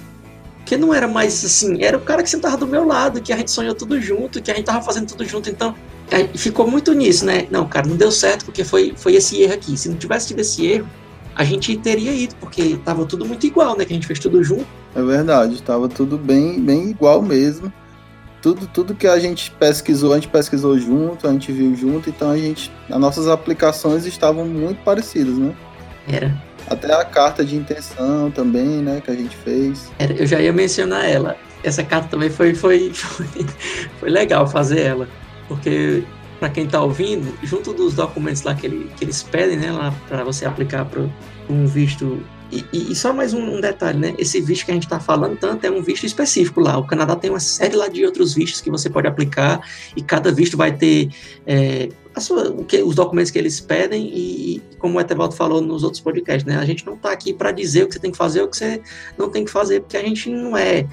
que 0.68 0.76
não 0.76 0.92
era 0.92 1.08
mais 1.08 1.42
assim, 1.42 1.82
era 1.82 1.96
o 1.96 2.00
cara 2.00 2.22
que 2.22 2.28
sentava 2.28 2.54
do 2.54 2.66
meu 2.66 2.84
lado, 2.86 3.22
que 3.22 3.32
a 3.32 3.36
gente 3.38 3.50
sonhou 3.50 3.74
tudo 3.74 3.98
junto, 3.98 4.42
que 4.42 4.50
a 4.50 4.54
gente 4.54 4.66
tava 4.66 4.82
fazendo 4.82 5.06
tudo 5.06 5.24
junto, 5.24 5.48
então 5.48 5.74
ficou 6.34 6.70
muito 6.70 6.92
nisso, 6.92 7.24
né? 7.24 7.46
Não, 7.50 7.66
cara, 7.66 7.88
não 7.88 7.96
deu 7.96 8.12
certo 8.12 8.44
porque 8.44 8.62
foi, 8.62 8.92
foi 8.94 9.14
esse 9.14 9.40
erro 9.40 9.54
aqui. 9.54 9.78
Se 9.78 9.88
não 9.88 9.96
tivesse 9.96 10.28
tido 10.28 10.40
esse 10.40 10.66
erro, 10.66 10.86
a 11.38 11.44
gente 11.44 11.76
teria 11.76 12.12
ido, 12.12 12.34
porque 12.40 12.76
tava 12.84 13.06
tudo 13.06 13.24
muito 13.24 13.46
igual, 13.46 13.78
né? 13.78 13.84
Que 13.84 13.92
a 13.92 13.94
gente 13.94 14.08
fez 14.08 14.18
tudo 14.18 14.42
junto. 14.42 14.66
É 14.96 15.00
verdade, 15.00 15.62
tava 15.62 15.88
tudo 15.88 16.18
bem, 16.18 16.60
bem 16.60 16.90
igual 16.90 17.22
mesmo. 17.22 17.72
Tudo, 18.42 18.66
tudo 18.66 18.92
que 18.92 19.06
a 19.06 19.20
gente 19.20 19.52
pesquisou, 19.52 20.12
a 20.12 20.16
gente 20.16 20.26
pesquisou 20.26 20.76
junto, 20.76 21.28
a 21.28 21.32
gente 21.32 21.52
viu 21.52 21.76
junto, 21.76 22.10
então 22.10 22.32
a 22.32 22.36
gente, 22.36 22.72
as 22.90 22.98
nossas 22.98 23.28
aplicações 23.28 24.04
estavam 24.04 24.44
muito 24.46 24.82
parecidas, 24.82 25.38
né? 25.38 25.54
Era. 26.08 26.36
Até 26.66 26.92
a 26.92 27.04
carta 27.04 27.44
de 27.44 27.54
intenção 27.54 28.32
também, 28.32 28.82
né, 28.82 29.00
que 29.00 29.10
a 29.10 29.14
gente 29.14 29.36
fez. 29.36 29.92
Eu 30.18 30.26
já 30.26 30.40
ia 30.40 30.52
mencionar 30.52 31.08
ela. 31.08 31.36
Essa 31.62 31.84
carta 31.84 32.08
também 32.08 32.30
foi, 32.30 32.52
foi, 32.52 32.90
foi, 32.94 33.26
foi 34.00 34.10
legal 34.10 34.44
fazer 34.48 34.80
ela, 34.80 35.08
porque 35.46 36.02
para 36.38 36.48
quem 36.48 36.64
está 36.64 36.82
ouvindo, 36.82 37.36
junto 37.42 37.72
dos 37.72 37.94
documentos 37.94 38.42
lá 38.42 38.54
que, 38.54 38.66
ele, 38.66 38.90
que 38.96 39.04
eles 39.04 39.22
pedem, 39.22 39.56
né, 39.56 39.72
lá 39.72 39.92
para 40.08 40.22
você 40.24 40.44
aplicar 40.44 40.84
para 40.84 41.08
um 41.48 41.66
visto 41.66 42.22
e, 42.50 42.64
e, 42.72 42.94
só 42.96 43.12
mais 43.12 43.34
um, 43.34 43.56
um, 43.56 43.60
detalhe, 43.60 43.98
né? 43.98 44.14
Esse 44.16 44.40
visto 44.40 44.64
que 44.64 44.70
a 44.70 44.74
gente 44.74 44.84
está 44.84 44.98
falando 44.98 45.36
tanto 45.36 45.66
é 45.66 45.70
um 45.70 45.82
visto 45.82 46.06
específico 46.06 46.60
lá. 46.60 46.78
O 46.78 46.86
Canadá 46.86 47.14
tem 47.14 47.28
uma 47.28 47.40
série 47.40 47.76
lá 47.76 47.88
de 47.88 48.06
outros 48.06 48.32
vistos 48.32 48.62
que 48.62 48.70
você 48.70 48.88
pode 48.88 49.06
aplicar 49.06 49.60
e 49.94 50.00
cada 50.00 50.32
visto 50.32 50.56
vai 50.56 50.74
ter 50.74 51.10
é, 51.46 51.90
sua, 52.18 52.54
que, 52.64 52.82
os 52.82 52.94
documentos 52.94 53.30
que 53.30 53.38
eles 53.38 53.60
pedem 53.60 54.10
e, 54.14 54.62
como 54.78 54.96
o 54.96 55.00
Etevaldo 55.00 55.34
falou 55.34 55.60
nos 55.60 55.84
outros 55.84 56.00
podcasts, 56.00 56.44
né? 56.44 56.56
A 56.56 56.64
gente 56.64 56.86
não 56.86 56.94
está 56.94 57.12
aqui 57.12 57.34
para 57.34 57.52
dizer 57.52 57.84
o 57.84 57.88
que 57.88 57.94
você 57.94 58.00
tem 58.00 58.10
que 58.10 58.16
fazer 58.16 58.40
ou 58.40 58.46
o 58.46 58.50
que 58.50 58.56
você 58.56 58.80
não 59.18 59.28
tem 59.28 59.44
que 59.44 59.50
fazer, 59.50 59.80
porque 59.80 59.98
a 59.98 60.02
gente 60.02 60.30
não 60.30 60.56
é, 60.56 60.86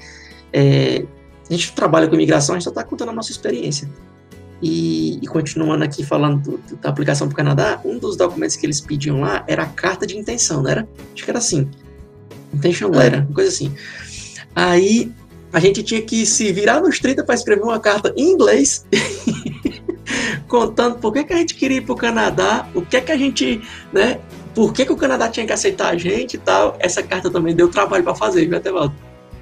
é 0.52 1.06
a 1.48 1.52
gente 1.52 1.72
trabalha 1.72 2.06
com 2.06 2.14
imigração, 2.16 2.54
a 2.54 2.58
gente 2.58 2.64
só 2.64 2.70
está 2.70 2.84
contando 2.84 3.10
a 3.10 3.12
nossa 3.12 3.30
experiência. 3.30 3.88
E, 4.62 5.18
e, 5.22 5.26
continuando 5.26 5.84
aqui 5.84 6.02
falando 6.04 6.58
do, 6.58 6.76
da 6.76 6.88
aplicação 6.88 7.28
para 7.28 7.34
o 7.34 7.36
Canadá, 7.36 7.80
um 7.84 7.98
dos 7.98 8.16
documentos 8.16 8.56
que 8.56 8.64
eles 8.64 8.80
pediam 8.80 9.20
lá 9.20 9.44
era 9.46 9.64
a 9.64 9.66
carta 9.66 10.06
de 10.06 10.16
intenção, 10.16 10.62
não 10.62 10.70
era? 10.70 10.88
Acho 11.12 11.24
que 11.24 11.30
era 11.30 11.38
assim. 11.38 11.68
Intention 12.54 12.88
letter, 12.88 13.26
uma 13.26 13.34
coisa 13.34 13.50
assim. 13.50 13.74
Aí 14.54 15.12
a 15.52 15.60
gente 15.60 15.82
tinha 15.82 16.00
que 16.00 16.24
se 16.24 16.52
virar 16.52 16.80
nos 16.80 16.98
30 16.98 17.22
para 17.24 17.34
escrever 17.34 17.62
uma 17.62 17.78
carta 17.78 18.12
em 18.16 18.30
inglês, 18.32 18.86
contando 20.48 20.96
por 20.96 21.12
que, 21.12 21.24
que 21.24 21.32
a 21.34 21.36
gente 21.36 21.54
queria 21.54 21.78
ir 21.78 21.82
para 21.82 21.92
o 21.92 21.96
Canadá, 21.96 22.66
o 22.74 22.80
que 22.80 23.00
que 23.00 23.12
a 23.12 23.16
gente, 23.16 23.60
né? 23.92 24.18
Por 24.54 24.72
que, 24.72 24.86
que 24.86 24.92
o 24.92 24.96
Canadá 24.96 25.28
tinha 25.28 25.46
que 25.46 25.52
aceitar 25.52 25.90
a 25.90 25.98
gente 25.98 26.34
e 26.34 26.38
tal. 26.38 26.76
Essa 26.78 27.02
carta 27.02 27.30
também 27.30 27.54
deu 27.54 27.68
trabalho 27.68 28.02
para 28.02 28.14
fazer, 28.14 28.46
viu, 28.46 28.56
Atevaldo? 28.56 28.94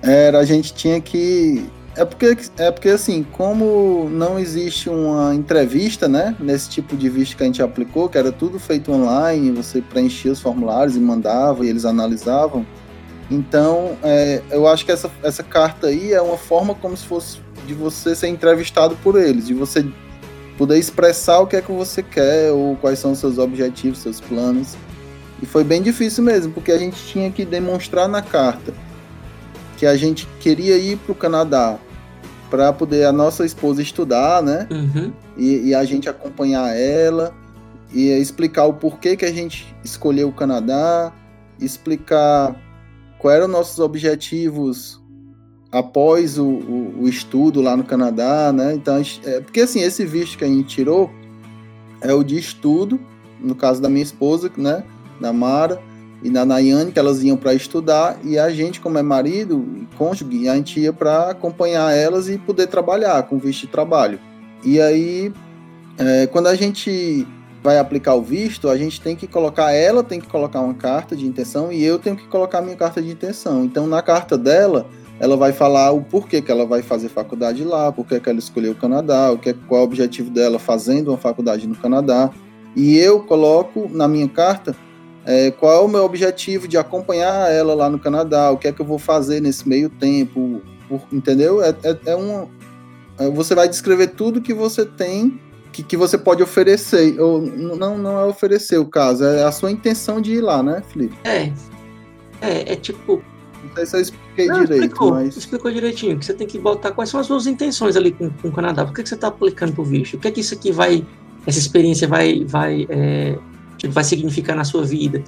Era, 0.02 0.40
a 0.40 0.44
gente 0.44 0.74
tinha 0.74 1.00
que 1.00 1.64
é 1.96 2.04
porque, 2.04 2.36
é 2.58 2.70
porque, 2.70 2.88
assim, 2.88 3.24
como 3.32 4.08
não 4.10 4.38
existe 4.38 4.88
uma 4.90 5.34
entrevista, 5.34 6.08
né, 6.08 6.34
nesse 6.40 6.68
tipo 6.68 6.96
de 6.96 7.08
visto 7.08 7.36
que 7.36 7.42
a 7.42 7.46
gente 7.46 7.62
aplicou, 7.62 8.08
que 8.08 8.18
era 8.18 8.32
tudo 8.32 8.58
feito 8.58 8.90
online, 8.90 9.52
você 9.52 9.80
preenchia 9.80 10.32
os 10.32 10.40
formulários 10.40 10.96
e 10.96 11.00
mandava 11.00 11.64
e 11.64 11.68
eles 11.68 11.84
analisavam. 11.84 12.66
Então, 13.30 13.96
é, 14.02 14.42
eu 14.50 14.66
acho 14.66 14.84
que 14.84 14.92
essa, 14.92 15.10
essa 15.22 15.42
carta 15.42 15.86
aí 15.86 16.12
é 16.12 16.20
uma 16.20 16.36
forma 16.36 16.74
como 16.74 16.96
se 16.96 17.06
fosse 17.06 17.38
de 17.66 17.74
você 17.74 18.14
ser 18.14 18.28
entrevistado 18.28 18.96
por 18.96 19.20
eles, 19.20 19.46
de 19.46 19.54
você 19.54 19.86
poder 20.58 20.78
expressar 20.78 21.40
o 21.40 21.46
que 21.46 21.56
é 21.56 21.62
que 21.62 21.72
você 21.72 22.02
quer 22.02 22.50
ou 22.50 22.76
quais 22.76 22.98
são 22.98 23.12
os 23.12 23.18
seus 23.18 23.38
objetivos, 23.38 23.98
seus 23.98 24.20
planos. 24.20 24.76
E 25.42 25.46
foi 25.46 25.64
bem 25.64 25.80
difícil 25.80 26.22
mesmo, 26.24 26.52
porque 26.52 26.72
a 26.72 26.78
gente 26.78 26.96
tinha 27.06 27.30
que 27.30 27.44
demonstrar 27.44 28.08
na 28.08 28.20
carta 28.20 28.72
que 29.76 29.86
a 29.86 29.96
gente 29.96 30.26
queria 30.40 30.76
ir 30.76 30.96
para 30.98 31.12
o 31.12 31.14
Canadá 31.14 31.78
para 32.54 32.72
poder 32.72 33.04
a 33.04 33.10
nossa 33.10 33.44
esposa 33.44 33.82
estudar, 33.82 34.40
né? 34.40 34.68
Uhum. 34.70 35.12
E, 35.36 35.70
e, 35.70 35.74
a 35.74 35.84
gente 35.84 36.08
acompanhar 36.08 36.72
ela 36.72 37.34
e 37.92 38.10
explicar 38.10 38.66
o 38.66 38.74
porquê 38.74 39.16
que 39.16 39.24
a 39.24 39.32
gente 39.32 39.74
escolheu 39.82 40.28
o 40.28 40.32
Canadá, 40.32 41.12
explicar 41.60 42.54
quais 43.18 43.38
eram 43.38 43.48
nossos 43.48 43.80
objetivos 43.80 45.02
após 45.72 46.38
o, 46.38 46.44
o, 46.44 47.02
o, 47.02 47.08
estudo 47.08 47.60
lá 47.60 47.76
no 47.76 47.82
Canadá, 47.82 48.52
né? 48.52 48.72
Então, 48.72 49.02
é, 49.24 49.40
porque 49.40 49.62
assim, 49.62 49.80
esse 49.80 50.06
visto 50.06 50.38
que 50.38 50.44
a 50.44 50.48
gente 50.48 50.68
tirou 50.68 51.10
é 52.00 52.14
o 52.14 52.22
de 52.22 52.38
estudo, 52.38 53.00
no 53.40 53.56
caso 53.56 53.82
da 53.82 53.88
minha 53.88 54.04
esposa, 54.04 54.48
né? 54.56 54.84
Da 55.20 55.32
Mara 55.32 55.82
e 56.24 56.30
da 56.30 56.42
Nayane, 56.42 56.90
que 56.90 56.98
elas 56.98 57.22
iam 57.22 57.36
para 57.36 57.52
estudar, 57.52 58.18
e 58.24 58.38
a 58.38 58.48
gente, 58.48 58.80
como 58.80 58.96
é 58.96 59.02
marido 59.02 59.62
e 59.76 59.86
cônjuge, 59.94 60.48
a 60.48 60.56
gente 60.56 60.80
ia 60.80 60.90
para 60.90 61.28
acompanhar 61.28 61.94
elas 61.94 62.30
e 62.30 62.38
poder 62.38 62.66
trabalhar 62.66 63.22
com 63.24 63.38
visto 63.38 63.60
de 63.60 63.66
trabalho. 63.66 64.18
E 64.64 64.80
aí, 64.80 65.30
é, 65.98 66.26
quando 66.26 66.46
a 66.46 66.54
gente 66.54 67.28
vai 67.62 67.78
aplicar 67.78 68.14
o 68.14 68.22
visto, 68.22 68.70
a 68.70 68.76
gente 68.76 69.02
tem 69.02 69.14
que 69.14 69.26
colocar, 69.26 69.70
ela 69.72 70.02
tem 70.02 70.18
que 70.18 70.26
colocar 70.26 70.62
uma 70.62 70.72
carta 70.72 71.14
de 71.14 71.26
intenção 71.26 71.70
e 71.70 71.84
eu 71.84 71.98
tenho 71.98 72.16
que 72.16 72.26
colocar 72.26 72.62
minha 72.62 72.76
carta 72.76 73.02
de 73.02 73.10
intenção. 73.10 73.62
Então, 73.62 73.86
na 73.86 74.00
carta 74.00 74.38
dela, 74.38 74.86
ela 75.20 75.36
vai 75.36 75.52
falar 75.52 75.92
o 75.92 76.00
porquê 76.00 76.40
que 76.40 76.50
ela 76.50 76.64
vai 76.64 76.80
fazer 76.80 77.10
faculdade 77.10 77.62
lá, 77.64 77.92
porquê 77.92 78.18
que 78.18 78.30
ela 78.30 78.38
escolheu 78.38 78.72
o 78.72 78.74
Canadá, 78.74 79.30
o 79.30 79.36
que, 79.36 79.52
qual 79.52 79.80
é 79.80 79.84
o 79.84 79.86
objetivo 79.86 80.30
dela 80.30 80.58
fazendo 80.58 81.08
uma 81.08 81.18
faculdade 81.18 81.66
no 81.66 81.74
Canadá. 81.74 82.30
E 82.74 82.96
eu 82.96 83.20
coloco 83.20 83.90
na 83.92 84.08
minha 84.08 84.28
carta 84.28 84.74
é, 85.26 85.50
qual 85.50 85.72
é 85.72 85.80
o 85.80 85.88
meu 85.88 86.04
objetivo 86.04 86.68
de 86.68 86.76
acompanhar 86.76 87.50
ela 87.50 87.74
lá 87.74 87.88
no 87.88 87.98
Canadá, 87.98 88.50
o 88.50 88.58
que 88.58 88.68
é 88.68 88.72
que 88.72 88.80
eu 88.80 88.86
vou 88.86 88.98
fazer 88.98 89.40
nesse 89.40 89.68
meio 89.68 89.88
tempo, 89.88 90.60
entendeu? 91.12 91.62
É, 91.62 91.70
é, 91.82 91.98
é 92.06 92.16
um, 92.16 92.48
é, 93.18 93.30
você 93.30 93.54
vai 93.54 93.68
descrever 93.68 94.08
tudo 94.08 94.40
que 94.40 94.52
você 94.52 94.84
tem, 94.84 95.40
que, 95.72 95.82
que 95.82 95.96
você 95.96 96.18
pode 96.18 96.42
oferecer, 96.42 97.18
ou 97.20 97.40
não, 97.40 97.96
não 97.96 98.20
é 98.20 98.24
oferecer 98.26 98.78
o 98.78 98.86
caso, 98.86 99.24
é 99.24 99.44
a 99.44 99.52
sua 99.52 99.70
intenção 99.70 100.20
de 100.20 100.34
ir 100.34 100.40
lá, 100.40 100.62
né, 100.62 100.82
Felipe? 100.88 101.16
É, 101.24 101.52
é, 102.40 102.72
é 102.72 102.76
tipo, 102.76 103.22
não 103.62 103.74
sei 103.76 103.86
se 103.86 103.96
eu 103.96 104.00
expliquei 104.00 104.46
não, 104.46 104.60
direito, 104.60 104.82
explicou, 104.82 105.10
mas... 105.12 105.36
Explicou 105.36 105.70
direitinho, 105.70 106.18
que 106.18 106.24
você 106.26 106.34
tem 106.34 106.46
que 106.46 106.58
botar 106.58 106.92
quais 106.92 107.08
são 107.08 107.18
as 107.18 107.26
suas 107.26 107.46
intenções 107.46 107.96
ali 107.96 108.12
com, 108.12 108.28
com 108.30 108.48
o 108.48 108.52
Canadá. 108.52 108.84
Por 108.84 108.94
que, 108.94 109.02
que 109.02 109.08
você 109.08 109.14
está 109.14 109.28
aplicando 109.28 109.72
para 109.72 109.82
o 109.82 109.84
visto? 109.84 110.14
O 110.14 110.18
que 110.18 110.28
é 110.28 110.30
que 110.30 110.40
isso 110.40 110.54
aqui 110.54 110.70
vai... 110.70 111.04
Essa 111.46 111.58
experiência 111.58 112.08
vai, 112.08 112.44
vai, 112.44 112.86
é, 112.88 113.38
tipo, 113.84 113.94
vai 113.94 114.04
significar 114.04 114.56
na 114.56 114.64
sua 114.64 114.84
vida? 114.84 115.22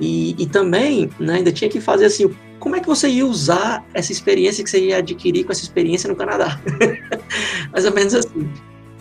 E, 0.00 0.34
e 0.38 0.46
também, 0.46 1.10
né, 1.18 1.36
ainda 1.36 1.52
tinha 1.52 1.68
que 1.68 1.80
fazer 1.80 2.06
assim, 2.06 2.34
como 2.58 2.76
é 2.76 2.80
que 2.80 2.86
você 2.86 3.08
ia 3.08 3.26
usar 3.26 3.84
essa 3.94 4.12
experiência 4.12 4.62
que 4.62 4.70
você 4.70 4.80
ia 4.86 4.98
adquirir 4.98 5.44
com 5.44 5.52
essa 5.52 5.62
experiência 5.62 6.08
no 6.08 6.16
Canadá? 6.16 6.60
Mais 7.72 7.84
ou 7.84 7.92
menos 7.92 8.14
assim. 8.14 8.50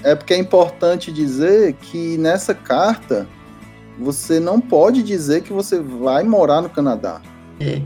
É 0.04 0.16
porque 0.16 0.34
é 0.34 0.38
importante 0.38 1.12
dizer 1.12 1.74
que 1.74 2.18
nessa 2.18 2.54
carta 2.54 3.28
você 4.00 4.40
não 4.40 4.62
pode 4.62 5.02
dizer 5.02 5.42
que 5.42 5.52
você 5.52 5.80
vai 5.80 6.24
morar 6.24 6.62
no 6.62 6.70
Canadá. 6.70 7.22
É. 7.60 7.82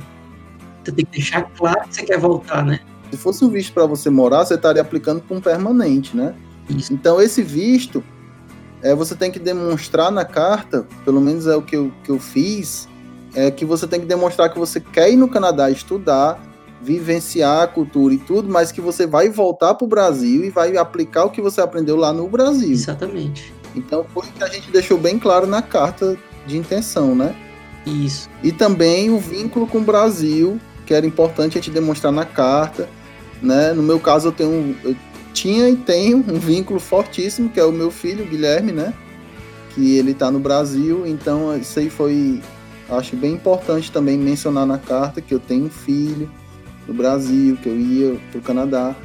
Você 0.83 0.91
tem 0.91 1.05
que 1.05 1.11
deixar 1.11 1.43
claro 1.57 1.87
que 1.87 1.95
você 1.95 2.03
quer 2.03 2.19
voltar, 2.19 2.65
né? 2.65 2.79
Se 3.11 3.17
fosse 3.17 3.45
um 3.45 3.49
visto 3.49 3.73
para 3.73 3.85
você 3.85 4.09
morar, 4.09 4.45
você 4.45 4.55
estaria 4.55 4.81
aplicando 4.81 5.21
para 5.21 5.37
um 5.37 5.41
permanente, 5.41 6.15
né? 6.15 6.33
Isso. 6.69 6.93
Então, 6.93 7.21
esse 7.21 7.41
visto, 7.41 8.03
é, 8.83 8.95
você 8.95 9.15
tem 9.15 9.31
que 9.31 9.39
demonstrar 9.39 10.11
na 10.11 10.25
carta, 10.25 10.85
pelo 11.05 11.21
menos 11.21 11.47
é 11.47 11.55
o 11.55 11.61
que 11.61 11.75
eu, 11.75 11.91
que 12.03 12.11
eu 12.11 12.19
fiz, 12.19 12.87
é 13.33 13.49
que 13.51 13.63
você 13.63 13.87
tem 13.87 13.99
que 13.99 14.05
demonstrar 14.05 14.51
que 14.51 14.59
você 14.59 14.79
quer 14.79 15.11
ir 15.11 15.15
no 15.15 15.27
Canadá 15.27 15.69
estudar, 15.69 16.41
vivenciar 16.81 17.63
a 17.63 17.67
cultura 17.67 18.13
e 18.13 18.17
tudo, 18.17 18.49
mas 18.49 18.71
que 18.71 18.81
você 18.81 19.05
vai 19.05 19.29
voltar 19.29 19.75
para 19.75 19.85
o 19.85 19.87
Brasil 19.87 20.43
e 20.43 20.49
vai 20.49 20.75
aplicar 20.77 21.25
o 21.25 21.29
que 21.29 21.41
você 21.41 21.61
aprendeu 21.61 21.95
lá 21.95 22.11
no 22.11 22.27
Brasil. 22.27 22.71
Exatamente. 22.71 23.53
Então, 23.75 24.05
foi 24.13 24.27
o 24.27 24.31
que 24.31 24.43
a 24.43 24.47
gente 24.47 24.69
deixou 24.71 24.97
bem 24.97 25.17
claro 25.17 25.47
na 25.47 25.61
carta 25.61 26.17
de 26.45 26.57
intenção, 26.57 27.15
né? 27.15 27.35
Isso. 27.85 28.29
E 28.43 28.51
também 28.51 29.09
o 29.09 29.19
vínculo 29.19 29.65
com 29.67 29.77
o 29.77 29.83
Brasil, 29.83 30.59
que 30.85 30.93
era 30.93 31.05
importante 31.05 31.57
a 31.57 31.61
gente 31.61 31.71
demonstrar 31.71 32.11
na 32.11 32.25
carta, 32.25 32.89
né? 33.41 33.73
No 33.73 33.81
meu 33.81 33.99
caso 33.99 34.27
eu 34.27 34.31
tenho 34.31 34.75
eu 34.83 34.95
tinha 35.33 35.69
e 35.69 35.75
tenho 35.75 36.17
um 36.17 36.39
vínculo 36.39 36.79
fortíssimo, 36.79 37.49
que 37.49 37.59
é 37.59 37.65
o 37.65 37.71
meu 37.71 37.91
filho, 37.91 38.25
Guilherme, 38.25 38.71
né? 38.71 38.93
Que 39.73 39.97
ele 39.97 40.11
está 40.11 40.29
no 40.29 40.39
Brasil, 40.39 41.05
então 41.07 41.57
isso 41.57 41.79
aí 41.79 41.89
foi 41.89 42.41
acho 42.89 43.15
bem 43.15 43.33
importante 43.33 43.91
também 43.91 44.17
mencionar 44.17 44.65
na 44.65 44.77
carta 44.77 45.21
que 45.21 45.33
eu 45.33 45.39
tenho 45.39 45.65
um 45.65 45.69
filho 45.69 46.29
no 46.87 46.93
Brasil, 46.93 47.57
que 47.57 47.69
eu 47.69 47.79
ia 47.79 48.19
para 48.31 48.39
o 48.39 48.41
Canadá. 48.41 48.95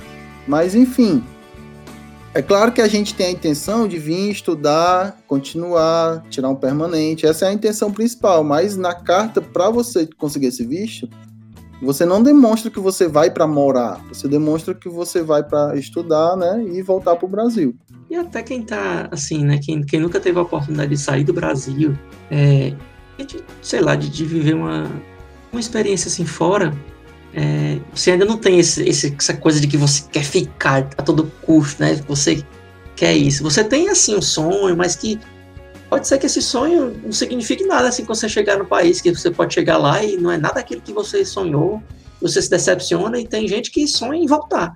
Mas 0.46 0.74
enfim, 0.74 1.22
é 2.36 2.42
claro 2.42 2.70
que 2.70 2.82
a 2.82 2.88
gente 2.88 3.14
tem 3.14 3.28
a 3.28 3.30
intenção 3.30 3.88
de 3.88 3.98
vir 3.98 4.30
estudar, 4.30 5.18
continuar, 5.26 6.22
tirar 6.28 6.50
um 6.50 6.54
permanente. 6.54 7.24
Essa 7.24 7.46
é 7.46 7.48
a 7.48 7.52
intenção 7.52 7.90
principal. 7.90 8.44
Mas 8.44 8.76
na 8.76 8.94
carta, 8.94 9.40
para 9.40 9.70
você 9.70 10.06
conseguir 10.18 10.48
esse 10.48 10.62
visto, 10.62 11.08
você 11.80 12.06
não 12.06 12.22
demonstra 12.22 12.70
que 12.70 12.80
você 12.80 13.06
vai 13.06 13.30
para 13.30 13.46
morar, 13.46 14.00
você 14.08 14.26
demonstra 14.26 14.74
que 14.74 14.88
você 14.88 15.22
vai 15.22 15.42
para 15.42 15.76
estudar, 15.76 16.36
né, 16.36 16.64
e 16.72 16.82
voltar 16.82 17.16
para 17.16 17.26
o 17.26 17.28
Brasil. 17.28 17.74
E 18.08 18.16
até 18.16 18.42
quem 18.42 18.62
tá, 18.62 19.08
assim, 19.10 19.44
né, 19.44 19.58
quem, 19.62 19.82
quem 19.82 20.00
nunca 20.00 20.18
teve 20.18 20.38
a 20.38 20.42
oportunidade 20.42 20.90
de 20.90 20.98
sair 20.98 21.24
do 21.24 21.32
Brasil, 21.32 21.96
é, 22.30 22.72
de, 23.18 23.44
sei 23.60 23.80
lá, 23.80 23.94
de, 23.94 24.08
de 24.08 24.24
viver 24.24 24.54
uma, 24.54 24.90
uma 25.52 25.60
experiência 25.60 26.08
assim 26.08 26.24
fora, 26.24 26.72
é, 27.34 27.78
você 27.94 28.12
ainda 28.12 28.24
não 28.24 28.38
tem 28.38 28.58
esse, 28.58 28.82
esse, 28.88 29.14
essa 29.18 29.34
coisa 29.34 29.60
de 29.60 29.66
que 29.66 29.76
você 29.76 30.04
quer 30.10 30.24
ficar 30.24 30.88
a 30.96 31.02
todo 31.02 31.30
custo, 31.42 31.82
né, 31.82 31.94
você 32.08 32.42
quer 32.94 33.14
isso. 33.14 33.42
Você 33.42 33.62
tem, 33.62 33.90
assim, 33.90 34.16
um 34.16 34.22
sonho, 34.22 34.74
mas 34.76 34.96
que 34.96 35.20
pode 35.88 36.06
ser 36.06 36.18
que 36.18 36.26
esse 36.26 36.42
sonho 36.42 37.00
não 37.02 37.12
signifique 37.12 37.64
nada 37.64 37.88
assim 37.88 38.04
quando 38.04 38.18
você 38.18 38.28
chegar 38.28 38.58
no 38.58 38.66
país, 38.66 39.00
que 39.00 39.14
você 39.14 39.30
pode 39.30 39.54
chegar 39.54 39.76
lá 39.76 40.02
e 40.02 40.16
não 40.16 40.30
é 40.30 40.36
nada 40.36 40.60
aquilo 40.60 40.80
que 40.80 40.92
você 40.92 41.24
sonhou, 41.24 41.82
você 42.20 42.40
se 42.42 42.50
decepciona 42.50 43.18
e 43.18 43.26
tem 43.26 43.46
gente 43.46 43.70
que 43.70 43.86
sonha 43.86 44.20
em 44.20 44.26
voltar. 44.26 44.74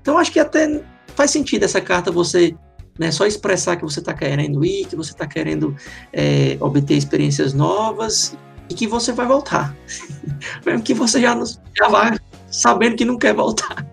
Então 0.00 0.18
acho 0.18 0.32
que 0.32 0.40
até 0.40 0.82
faz 1.14 1.30
sentido 1.30 1.64
essa 1.64 1.80
carta 1.80 2.10
você 2.10 2.54
né, 2.98 3.10
só 3.10 3.26
expressar 3.26 3.76
que 3.76 3.82
você 3.82 4.00
está 4.00 4.12
querendo 4.12 4.64
ir, 4.64 4.86
que 4.86 4.96
você 4.96 5.12
está 5.12 5.26
querendo 5.26 5.74
é, 6.12 6.56
obter 6.60 6.94
experiências 6.94 7.54
novas 7.54 8.36
e 8.68 8.74
que 8.74 8.86
você 8.86 9.12
vai 9.12 9.26
voltar. 9.26 9.74
Mesmo 10.64 10.82
que 10.82 10.94
você 10.94 11.20
já, 11.20 11.38
já 11.76 11.88
vá 11.88 12.16
sabendo 12.50 12.96
que 12.96 13.04
não 13.04 13.18
quer 13.18 13.34
voltar. 13.34 13.86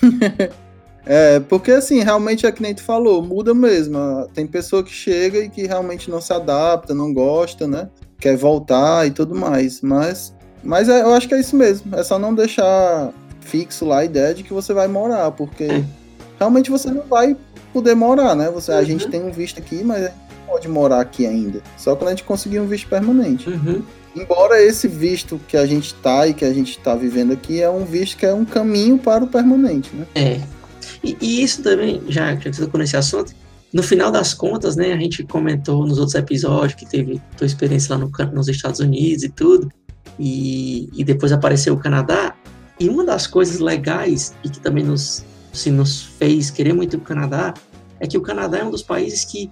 É, 1.08 1.40
porque 1.40 1.72
assim, 1.72 2.02
realmente 2.02 2.44
é 2.44 2.52
que 2.52 2.60
nem 2.60 2.74
tu 2.74 2.82
falou, 2.82 3.22
muda 3.22 3.54
mesmo. 3.54 3.98
Tem 4.34 4.46
pessoa 4.46 4.84
que 4.84 4.92
chega 4.92 5.38
e 5.38 5.48
que 5.48 5.66
realmente 5.66 6.10
não 6.10 6.20
se 6.20 6.32
adapta, 6.34 6.94
não 6.94 7.14
gosta, 7.14 7.66
né? 7.66 7.88
Quer 8.20 8.36
voltar 8.36 9.06
e 9.06 9.10
tudo 9.10 9.34
mais. 9.34 9.80
Mas, 9.80 10.34
mas 10.62 10.90
é, 10.90 11.00
eu 11.00 11.14
acho 11.14 11.26
que 11.26 11.34
é 11.34 11.40
isso 11.40 11.56
mesmo. 11.56 11.96
É 11.96 12.04
só 12.04 12.18
não 12.18 12.34
deixar 12.34 13.10
fixo 13.40 13.86
lá 13.86 14.00
a 14.00 14.04
ideia 14.04 14.34
de 14.34 14.42
que 14.42 14.52
você 14.52 14.74
vai 14.74 14.86
morar, 14.86 15.30
porque 15.30 15.64
é. 15.64 15.84
realmente 16.38 16.70
você 16.70 16.90
não 16.90 17.04
vai 17.04 17.34
poder 17.72 17.94
morar, 17.94 18.34
né? 18.34 18.50
Você, 18.50 18.70
uhum. 18.70 18.78
A 18.78 18.84
gente 18.84 19.08
tem 19.08 19.22
um 19.22 19.32
visto 19.32 19.58
aqui, 19.58 19.82
mas 19.82 20.04
a 20.04 20.08
gente 20.08 20.18
não 20.40 20.52
pode 20.52 20.68
morar 20.68 21.00
aqui 21.00 21.26
ainda. 21.26 21.62
Só 21.78 21.96
quando 21.96 22.08
a 22.08 22.10
gente 22.10 22.24
conseguir 22.24 22.60
um 22.60 22.66
visto 22.66 22.86
permanente. 22.86 23.48
Uhum. 23.48 23.82
Embora 24.14 24.60
esse 24.62 24.86
visto 24.88 25.40
que 25.48 25.56
a 25.56 25.64
gente 25.64 25.94
tá 25.94 26.26
e 26.26 26.34
que 26.34 26.44
a 26.44 26.52
gente 26.52 26.72
está 26.72 26.94
vivendo 26.94 27.32
aqui 27.32 27.62
é 27.62 27.70
um 27.70 27.84
visto 27.84 28.16
que 28.18 28.26
é 28.26 28.34
um 28.34 28.44
caminho 28.44 28.98
para 28.98 29.24
o 29.24 29.28
permanente, 29.28 29.90
né? 29.94 30.06
É, 30.14 30.40
e, 31.02 31.16
e 31.20 31.42
isso 31.42 31.62
também, 31.62 32.02
já 32.08 32.36
que 32.36 32.52
você 32.52 32.64
tocou 32.64 32.80
nesse 32.80 32.96
assunto, 32.96 33.34
no 33.72 33.82
final 33.82 34.10
das 34.10 34.32
contas, 34.32 34.76
né, 34.76 34.92
a 34.92 34.96
gente 34.96 35.22
comentou 35.24 35.86
nos 35.86 35.98
outros 35.98 36.14
episódios 36.14 36.74
que 36.74 36.86
teve 36.86 37.20
tua 37.36 37.46
experiência 37.46 37.94
lá 37.94 38.00
no, 38.00 38.10
nos 38.32 38.48
Estados 38.48 38.80
Unidos 38.80 39.24
e 39.24 39.28
tudo, 39.28 39.68
e, 40.18 40.88
e 40.94 41.04
depois 41.04 41.32
apareceu 41.32 41.74
o 41.74 41.78
Canadá, 41.78 42.34
e 42.80 42.88
uma 42.88 43.04
das 43.04 43.26
coisas 43.26 43.58
legais 43.58 44.34
e 44.44 44.48
que 44.48 44.60
também 44.60 44.84
nos, 44.84 45.24
se 45.52 45.70
nos 45.70 46.02
fez 46.02 46.50
querer 46.50 46.72
muito 46.72 46.96
o 46.96 47.00
Canadá 47.00 47.52
é 48.00 48.06
que 48.06 48.16
o 48.16 48.22
Canadá 48.22 48.58
é 48.58 48.64
um 48.64 48.70
dos 48.70 48.82
países 48.82 49.24
que 49.24 49.50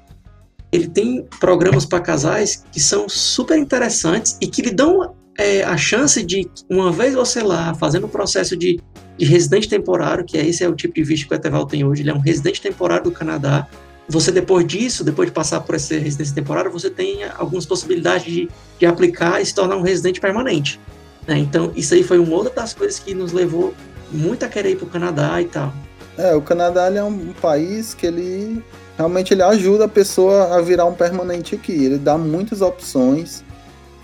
ele 0.71 0.89
tem 0.89 1.27
programas 1.41 1.85
para 1.85 2.01
casais 2.01 2.65
que 2.71 2.81
são 2.81 3.09
super 3.09 3.59
interessantes 3.59 4.37
e 4.41 4.47
que 4.47 4.63
lhe 4.63 4.73
dão 4.73 5.15
é, 5.39 5.63
a 5.63 5.77
chance 5.77 6.23
de, 6.23 6.49
uma 6.71 6.93
vez 6.93 7.15
você 7.15 7.43
lá, 7.43 7.75
fazendo 7.75 8.05
o 8.05 8.09
processo 8.09 8.57
de 8.57 8.81
de 9.17 9.25
residente 9.25 9.69
temporário, 9.69 10.25
que 10.25 10.37
é 10.37 10.47
esse 10.47 10.63
é 10.63 10.69
o 10.69 10.75
tipo 10.75 10.95
de 10.95 11.03
visto 11.03 11.27
que 11.29 11.35
o 11.35 11.37
Eteval 11.37 11.67
tem 11.67 11.85
hoje, 11.85 12.03
ele 12.03 12.11
é 12.11 12.15
um 12.15 12.21
residente 12.21 12.61
temporário 12.61 13.05
do 13.05 13.11
Canadá. 13.11 13.67
Você, 14.09 14.31
depois 14.31 14.67
disso, 14.67 15.03
depois 15.03 15.29
de 15.29 15.33
passar 15.33 15.61
por 15.61 15.75
essa 15.75 15.95
residência 15.95 16.35
temporária, 16.35 16.71
você 16.71 16.89
tem 16.89 17.25
algumas 17.37 17.67
possibilidades 17.67 18.33
de, 18.33 18.49
de 18.79 18.87
aplicar 18.87 19.41
e 19.41 19.47
se 19.47 19.55
tornar 19.55 19.77
um 19.77 19.83
residente 19.83 20.21
permanente. 20.21 20.79
Né? 21.27 21.39
Então, 21.39 21.73
isso 21.75 21.95
aí 21.95 22.03
foi 22.03 22.19
uma 22.19 22.35
outra 22.37 22.53
das 22.53 22.73
coisas 22.73 22.99
que 22.99 23.15
nos 23.15 23.33
levou 23.33 23.75
muito 24.13 24.45
a 24.45 24.49
querer 24.49 24.73
ir 24.73 24.77
para 24.77 24.87
o 24.87 24.91
Canadá 24.91 25.43
e 25.43 25.47
tal. 25.47 25.73
É, 26.17 26.35
o 26.35 26.41
Canadá 26.41 26.87
é 26.87 27.03
um 27.03 27.33
país 27.33 27.95
que 27.95 28.07
ele 28.07 28.63
realmente 28.97 29.35
ele 29.35 29.43
ajuda 29.43 29.85
a 29.85 29.89
pessoa 29.89 30.57
a 30.57 30.63
virar 30.63 30.87
um 30.87 30.95
permanente 30.95 31.55
aqui. 31.55 31.73
Ele 31.73 31.99
dá 31.99 32.17
muitas 32.17 32.63
opções, 32.63 33.45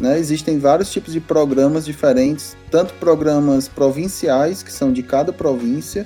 né? 0.02 0.18
Existem 0.18 0.58
vários 0.58 0.90
tipos 0.90 1.12
de 1.12 1.20
programas 1.20 1.84
diferentes, 1.84 2.56
tanto 2.72 2.92
programas 2.94 3.68
provinciais, 3.68 4.60
que 4.60 4.72
são 4.72 4.92
de 4.92 5.00
cada 5.00 5.32
província, 5.32 6.04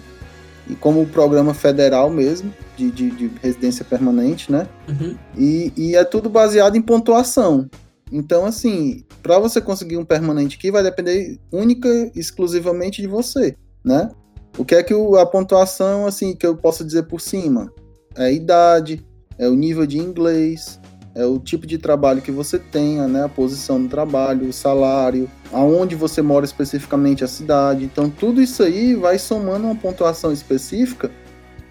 e 0.68 0.74
como 0.74 1.00
o 1.00 1.06
programa 1.06 1.54
federal 1.54 2.11
mesmo, 2.11 2.52
de, 2.76 2.90
de, 2.90 3.11
de 3.11 3.30
residência 3.42 3.87
permanente, 3.87 4.52
né? 4.52 4.68
Uhum. 4.87 5.16
E, 5.35 5.72
e 5.74 5.96
é 5.96 6.04
tudo 6.04 6.28
baseado 6.28 6.76
em 6.76 6.82
pontuação. 6.82 7.70
Então, 8.12 8.44
assim, 8.44 9.02
para 9.22 9.38
você 9.38 9.62
conseguir 9.62 9.96
um 9.96 10.04
permanente 10.04 10.59
aqui, 10.59 10.70
vai 10.70 10.82
depender 10.82 11.40
única 11.50 11.88
exclusivamente 12.14 13.00
de 13.00 13.09
você, 13.09 13.56
né? 13.82 14.11
O 14.59 14.64
que 14.64 14.74
é 14.74 14.82
que 14.82 14.92
o, 14.92 15.16
a 15.16 15.24
pontuação, 15.24 16.06
assim, 16.06 16.37
que 16.37 16.46
eu 16.46 16.54
posso 16.54 16.85
dizer 16.85 17.04
por 17.04 17.20
cima? 17.20 17.72
É 18.14 18.24
a 18.24 18.30
idade, 18.30 19.02
é 19.38 19.48
o 19.48 19.54
nível 19.54 19.87
de 19.87 19.98
inglês, 19.98 20.78
é 21.16 21.24
o 21.24 21.38
tipo 21.38 21.66
de 21.66 21.79
trabalho 21.79 22.20
que 22.20 22.31
você 22.31 22.59
tenha, 22.59 23.09
né? 23.09 23.24
A 23.24 23.29
posição 23.29 23.79
no 23.79 23.88
trabalho, 23.88 24.46
o 24.46 24.52
salário, 24.52 25.31
aonde 25.50 25.94
você 25.94 26.20
mora 26.20 26.44
especificamente, 26.44 27.24
a 27.24 27.26
cidade. 27.26 27.87
Então, 27.87 28.11
tudo 28.11 28.42
isso 28.42 28.62
aí 28.62 28.94
vai 28.94 29.18
somando 29.18 29.64
uma 29.64 29.74
pontuação 29.74 30.31
específica 30.31 31.11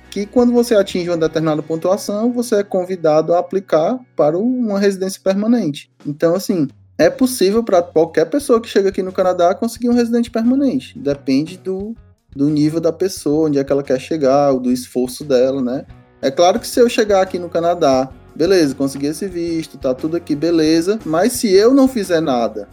que 0.10 0.26
quando 0.26 0.52
você 0.52 0.74
atinge 0.74 1.10
uma 1.10 1.18
determinada 1.18 1.62
pontuação, 1.62 2.32
você 2.32 2.56
é 2.56 2.64
convidado 2.64 3.36
a 3.36 3.40
aplicar 3.40 4.00
para 4.16 4.36
uma 4.36 4.80
residência 4.80 5.22
permanente. 5.24 5.92
Então, 6.08 6.34
assim, 6.34 6.68
é 6.98 7.10
possível 7.10 7.64
para 7.64 7.84
qualquer 7.84 8.26
pessoa 8.26 8.60
que 8.60 8.68
chega 8.68 8.90
aqui 8.90 9.04
no 9.04 9.12
Canadá 9.12 9.54
conseguir 9.54 9.90
um 9.90 9.94
residente 9.94 10.32
permanente. 10.32 10.98
Depende 10.98 11.58
do, 11.58 11.94
do 12.36 12.50
nível 12.50 12.80
da 12.80 12.92
pessoa, 12.92 13.48
onde 13.48 13.60
é 13.60 13.64
que 13.64 13.72
ela 13.72 13.84
quer 13.84 14.00
chegar, 14.00 14.54
do 14.54 14.72
esforço 14.72 15.24
dela, 15.24 15.62
né? 15.62 15.86
É 16.20 16.32
claro 16.32 16.60
que 16.60 16.68
se 16.68 16.80
eu 16.80 16.90
chegar 16.90 17.22
aqui 17.22 17.38
no 17.38 17.50
Canadá, 17.50 18.10
beleza, 18.36 18.76
consegui 18.76 19.08
esse 19.08 19.28
visto, 19.28 19.78
tá 19.78 19.94
tudo 19.94 20.18
aqui, 20.18 20.36
beleza, 20.36 21.00
mas 21.06 21.34
se 21.34 21.52
eu 21.52 21.74
não 21.74 21.88
fizer 21.88 22.22
nada, 22.22 22.68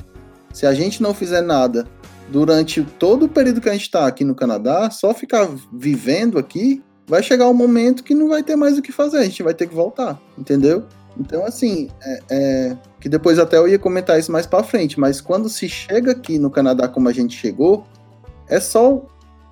se 0.53 0.67
a 0.67 0.75
gente 0.75 1.03
não 1.03 1.15
fizer 1.15 1.41
nada 1.41 1.87
durante 2.29 2.83
todo 2.83 3.27
o 3.27 3.29
período 3.29 3.61
que 3.61 3.69
a 3.69 3.73
gente 3.73 3.83
está 3.83 4.07
aqui 4.07 4.25
no 4.25 4.35
Canadá, 4.35 4.91
só 4.91 5.15
ficar 5.15 5.49
vivendo 5.73 6.39
aqui, 6.39 6.83
vai 7.07 7.23
chegar 7.23 7.49
um 7.49 7.55
momento 7.55 8.03
que 8.03 8.15
não 8.15 8.29
vai 8.29 8.43
ter 8.43 8.57
mais 8.57 8.79
o 8.79 8.83
que 8.83 8.93
fazer, 8.93 9.19
a 9.19 9.25
gente 9.25 9.43
vai 9.43 9.55
ter 9.55 9.69
que 9.69 9.75
voltar, 9.75 10.21
entendeu? 10.37 10.85
Então, 11.19 11.45
assim, 11.45 11.91
é, 12.03 12.21
é, 12.31 12.77
que 12.99 13.09
depois 13.09 13.39
até 13.39 13.59
eu 13.59 13.69
ia 13.69 13.79
comentar 13.79 14.19
isso 14.19 14.33
mais 14.33 14.47
para 14.47 14.65
frente, 14.65 14.99
mas 14.99 15.21
quando 15.21 15.49
se 15.49 15.69
chega 15.69 16.13
aqui 16.13 16.39
no 16.39 16.51
Canadá 16.51 16.89
como 16.89 17.09
a 17.09 17.13
gente 17.13 17.37
chegou, 17.37 17.87
é 18.49 18.59
só 18.59 19.05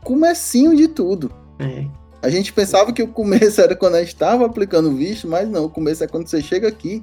comecinho 0.02 0.74
de 0.74 0.88
tudo. 0.88 1.30
É. 1.58 1.86
A 2.22 2.28
gente 2.28 2.52
pensava 2.52 2.92
que 2.92 3.02
o 3.02 3.08
começo 3.08 3.60
era 3.60 3.74
quando 3.74 3.94
a 3.94 4.00
gente 4.00 4.08
estava 4.08 4.44
aplicando 4.44 4.90
o 4.90 4.94
visto, 4.94 5.26
mas 5.26 5.48
não, 5.48 5.64
o 5.64 5.70
começo 5.70 6.04
é 6.04 6.06
quando 6.06 6.26
você 6.26 6.42
chega 6.42 6.68
aqui. 6.68 7.02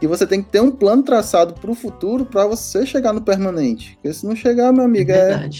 E 0.00 0.06
você 0.06 0.26
tem 0.26 0.42
que 0.42 0.48
ter 0.48 0.60
um 0.60 0.70
plano 0.70 1.02
traçado 1.02 1.54
para 1.54 1.70
o 1.70 1.74
futuro 1.74 2.24
para 2.24 2.46
você 2.46 2.86
chegar 2.86 3.12
no 3.12 3.20
permanente. 3.20 3.94
Porque 3.94 4.12
se 4.12 4.26
não 4.26 4.34
chegar, 4.34 4.72
meu 4.72 4.84
amigo, 4.84 5.10
é, 5.10 5.32
é 5.32 5.50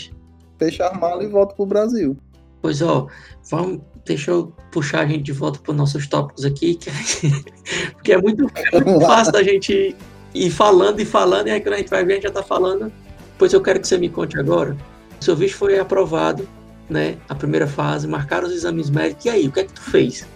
fechar 0.59 0.92
a 0.92 0.94
mala 0.94 1.24
e 1.24 1.27
volta 1.27 1.55
para 1.55 1.62
o 1.62 1.66
Brasil. 1.66 2.16
Pois 2.62 2.81
ó, 2.81 3.07
vamos, 3.51 3.81
deixa 4.05 4.31
eu 4.31 4.53
puxar 4.70 5.01
a 5.01 5.07
gente 5.07 5.22
de 5.22 5.33
volta 5.33 5.59
para 5.59 5.72
os 5.72 5.77
nossos 5.77 6.07
tópicos 6.07 6.44
aqui, 6.44 6.74
que, 6.74 6.90
porque 7.94 8.12
é 8.12 8.18
muito, 8.18 8.51
é 8.72 8.81
muito 8.81 9.01
fácil 9.05 9.33
da 9.33 9.42
gente 9.42 9.94
ir 10.35 10.51
falando 10.51 11.01
e 11.01 11.05
falando, 11.05 11.48
e 11.48 11.51
aí 11.51 11.61
quando 11.61 11.74
a 11.74 11.79
gente 11.79 11.90
vai 11.90 12.05
ver, 12.05 12.12
a 12.12 12.14
gente 12.16 12.24
já 12.24 12.29
está 12.31 12.42
falando. 12.42 12.92
Pois 13.37 13.53
eu 13.53 13.61
quero 13.61 13.81
que 13.81 13.87
você 13.87 13.98
me 13.98 14.09
conte 14.09 14.38
agora. 14.38 14.77
O 15.20 15.24
seu 15.24 15.37
visto 15.37 15.57
foi 15.57 15.79
aprovado 15.79 16.48
né, 16.88 17.16
a 17.29 17.35
primeira 17.35 17.66
fase, 17.66 18.07
marcaram 18.07 18.46
os 18.46 18.55
exames 18.55 18.90
médicos. 18.90 19.24
E 19.24 19.31
aí, 19.31 19.48
o 19.48 19.53
que 19.53 19.61
é 19.61 19.64
que 19.64 19.72
tu 19.72 19.83
fez? 19.83 20.27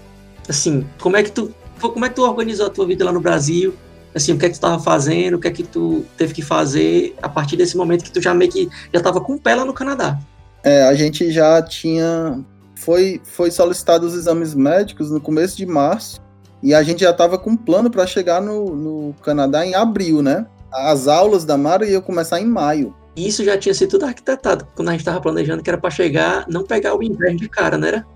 Assim, 0.48 0.86
como 1.00 1.16
é 1.16 1.22
que 1.22 1.30
tu, 1.30 1.54
como 1.80 2.04
é 2.04 2.08
que 2.08 2.16
tu 2.16 2.22
organizou 2.22 2.66
a 2.66 2.70
tua 2.70 2.86
vida 2.86 3.04
lá 3.04 3.12
no 3.12 3.20
Brasil? 3.20 3.74
Assim, 4.14 4.32
o 4.32 4.38
que 4.38 4.44
é 4.44 4.48
que 4.48 4.54
tu 4.54 4.56
estava 4.56 4.82
fazendo? 4.82 5.34
O 5.34 5.38
que 5.40 5.48
é 5.48 5.50
que 5.50 5.62
tu 5.62 6.04
teve 6.16 6.34
que 6.34 6.42
fazer 6.42 7.14
a 7.22 7.28
partir 7.28 7.56
desse 7.56 7.76
momento 7.76 8.04
que 8.04 8.10
tu 8.10 8.20
já 8.20 8.34
meio 8.34 8.50
que 8.50 8.68
já 8.92 8.98
estava 8.98 9.20
com 9.20 9.38
pé 9.38 9.54
lá 9.54 9.64
no 9.64 9.72
Canadá? 9.72 10.18
É, 10.62 10.82
a 10.84 10.94
gente 10.94 11.32
já 11.32 11.60
tinha 11.62 12.44
foi 12.76 13.20
foi 13.24 13.50
solicitado 13.50 14.06
os 14.06 14.14
exames 14.14 14.54
médicos 14.54 15.10
no 15.10 15.20
começo 15.20 15.56
de 15.56 15.64
março 15.64 16.20
e 16.62 16.74
a 16.74 16.82
gente 16.82 17.00
já 17.00 17.10
estava 17.10 17.38
com 17.38 17.50
um 17.50 17.56
plano 17.56 17.90
para 17.90 18.06
chegar 18.06 18.40
no, 18.40 18.76
no 18.76 19.14
Canadá 19.22 19.66
em 19.66 19.74
abril, 19.74 20.22
né? 20.22 20.46
As 20.70 21.08
aulas 21.08 21.44
da 21.44 21.56
Mara 21.56 21.86
iam 21.88 22.00
começar 22.00 22.40
em 22.40 22.46
maio. 22.46 22.94
E 23.14 23.28
isso 23.28 23.44
já 23.44 23.58
tinha 23.58 23.74
sido 23.74 23.90
tudo 23.90 24.06
arquitetado 24.06 24.66
quando 24.74 24.88
a 24.88 24.92
gente 24.92 25.00
estava 25.00 25.20
planejando 25.20 25.62
que 25.62 25.68
era 25.68 25.78
para 25.78 25.90
chegar, 25.90 26.46
não 26.48 26.64
pegar 26.64 26.96
o 26.96 27.02
inverno 27.02 27.38
de 27.38 27.48
cara, 27.48 27.76
não 27.76 27.88
era? 27.88 28.06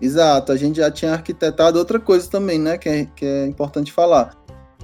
Exato, 0.00 0.52
a 0.52 0.56
gente 0.56 0.76
já 0.76 0.90
tinha 0.90 1.12
arquitetado 1.12 1.78
outra 1.78 1.98
coisa 1.98 2.28
também, 2.28 2.58
né, 2.58 2.76
que 2.76 2.88
é, 2.88 3.06
que 3.16 3.24
é 3.24 3.46
importante 3.46 3.92
falar. 3.92 4.34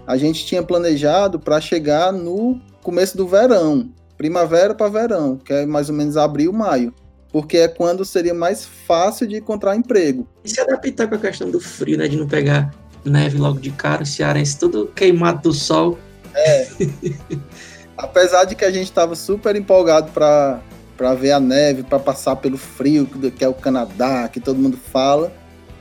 A 0.06 0.16
gente 0.16 0.44
tinha 0.44 0.62
planejado 0.62 1.38
para 1.38 1.60
chegar 1.60 2.12
no 2.12 2.60
começo 2.82 3.16
do 3.16 3.26
verão, 3.26 3.90
primavera 4.16 4.74
para 4.74 4.88
verão, 4.88 5.36
que 5.36 5.52
é 5.52 5.66
mais 5.66 5.88
ou 5.88 5.94
menos 5.94 6.16
abril, 6.16 6.52
maio, 6.52 6.94
porque 7.30 7.58
é 7.58 7.68
quando 7.68 8.04
seria 8.04 8.34
mais 8.34 8.64
fácil 8.64 9.26
de 9.26 9.36
encontrar 9.36 9.76
emprego. 9.76 10.26
E 10.44 10.50
se 10.50 10.60
adaptar 10.60 11.08
com 11.08 11.14
a 11.14 11.18
questão 11.18 11.50
do 11.50 11.60
frio, 11.60 11.98
né, 11.98 12.08
de 12.08 12.16
não 12.16 12.26
pegar 12.26 12.74
neve 13.04 13.36
logo 13.38 13.58
de 13.58 13.70
cara, 13.70 14.02
o 14.02 14.06
cearense 14.06 14.58
tudo 14.58 14.86
queimado 14.86 15.42
do 15.42 15.52
sol. 15.52 15.98
É. 16.34 16.68
Apesar 18.02 18.44
de 18.44 18.56
que 18.56 18.64
a 18.64 18.70
gente 18.70 18.86
estava 18.86 19.14
super 19.14 19.54
empolgado 19.54 20.10
para 20.10 20.60
para 20.96 21.14
ver 21.14 21.32
a 21.32 21.40
neve, 21.40 21.82
para 21.82 21.98
passar 21.98 22.36
pelo 22.36 22.56
frio, 22.56 23.06
que 23.06 23.44
é 23.44 23.48
o 23.48 23.54
Canadá, 23.54 24.28
que 24.28 24.38
todo 24.38 24.58
mundo 24.58 24.76
fala, 24.76 25.32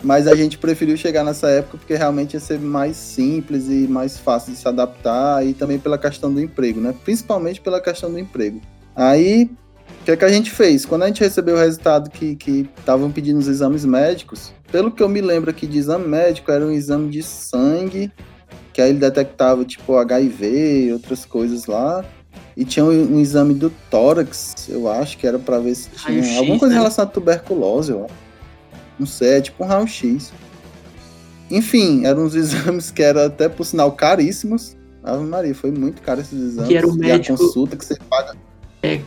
mas 0.01 0.27
a 0.27 0.35
gente 0.35 0.57
preferiu 0.57 0.97
chegar 0.97 1.23
nessa 1.23 1.49
época 1.49 1.77
porque 1.77 1.93
realmente 1.93 2.33
ia 2.33 2.39
ser 2.39 2.59
mais 2.59 2.95
simples 2.95 3.67
e 3.67 3.87
mais 3.87 4.17
fácil 4.17 4.53
de 4.53 4.57
se 4.57 4.67
adaptar 4.67 5.45
e 5.45 5.53
também 5.53 5.77
pela 5.77 5.97
questão 5.97 6.33
do 6.33 6.41
emprego, 6.41 6.79
né? 6.79 6.95
Principalmente 7.03 7.61
pela 7.61 7.79
questão 7.79 8.11
do 8.11 8.17
emprego. 8.17 8.61
Aí, 8.95 9.43
o 10.01 10.05
que, 10.05 10.11
é 10.11 10.17
que 10.17 10.25
a 10.25 10.29
gente 10.29 10.49
fez? 10.49 10.85
Quando 10.85 11.03
a 11.03 11.07
gente 11.07 11.21
recebeu 11.21 11.55
o 11.55 11.59
resultado 11.59 12.09
que 12.09 12.67
estavam 12.79 13.11
pedindo 13.11 13.37
os 13.37 13.47
exames 13.47 13.85
médicos, 13.85 14.51
pelo 14.71 14.91
que 14.91 15.03
eu 15.03 15.09
me 15.09 15.21
lembro 15.21 15.51
aqui 15.51 15.67
de 15.67 15.77
exame 15.77 16.07
médico, 16.07 16.51
era 16.51 16.65
um 16.65 16.71
exame 16.71 17.09
de 17.09 17.21
sangue 17.21 18.11
que 18.81 18.85
aí 18.85 18.89
ele 18.89 18.99
detectava 18.99 19.63
tipo 19.63 19.95
HIV 19.95 20.87
e 20.87 20.93
outras 20.93 21.25
coisas 21.25 21.67
lá. 21.67 22.03
E 22.57 22.65
tinha 22.65 22.83
um, 22.83 23.15
um 23.15 23.19
exame 23.19 23.53
do 23.53 23.69
tórax, 23.89 24.67
eu 24.67 24.89
acho, 24.89 25.17
que 25.17 25.25
era 25.25 25.39
para 25.39 25.59
ver 25.59 25.75
se 25.75 25.89
tinha 25.89 26.39
alguma 26.39 26.59
coisa 26.59 26.73
né? 26.73 26.79
relacionada 26.79 27.11
à 27.11 27.13
tuberculose, 27.13 27.93
ó. 27.93 28.07
Não 28.99 29.05
sei, 29.05 29.37
é 29.37 29.41
tipo 29.41 29.63
um 29.63 29.67
raio-x. 29.67 30.33
Enfim, 31.49 32.05
eram 32.05 32.25
uns 32.25 32.35
exames 32.35 32.91
que 32.91 33.01
eram 33.01 33.25
até, 33.25 33.47
por 33.47 33.65
sinal, 33.65 33.91
caríssimos. 33.91 34.75
Ave 35.03 35.23
Maria, 35.23 35.55
foi 35.55 35.71
muito 35.71 36.01
caro 36.01 36.21
esses 36.21 36.39
exames. 36.39 36.67
Que 36.67 36.77
era 36.77 36.87
o 36.87 36.95
médico... 36.95 37.31
E 37.31 37.35
a 37.35 37.37
consulta 37.37 37.77
que 37.77 37.85
você 37.85 37.95
paga. 38.09 38.35
É, 38.83 38.99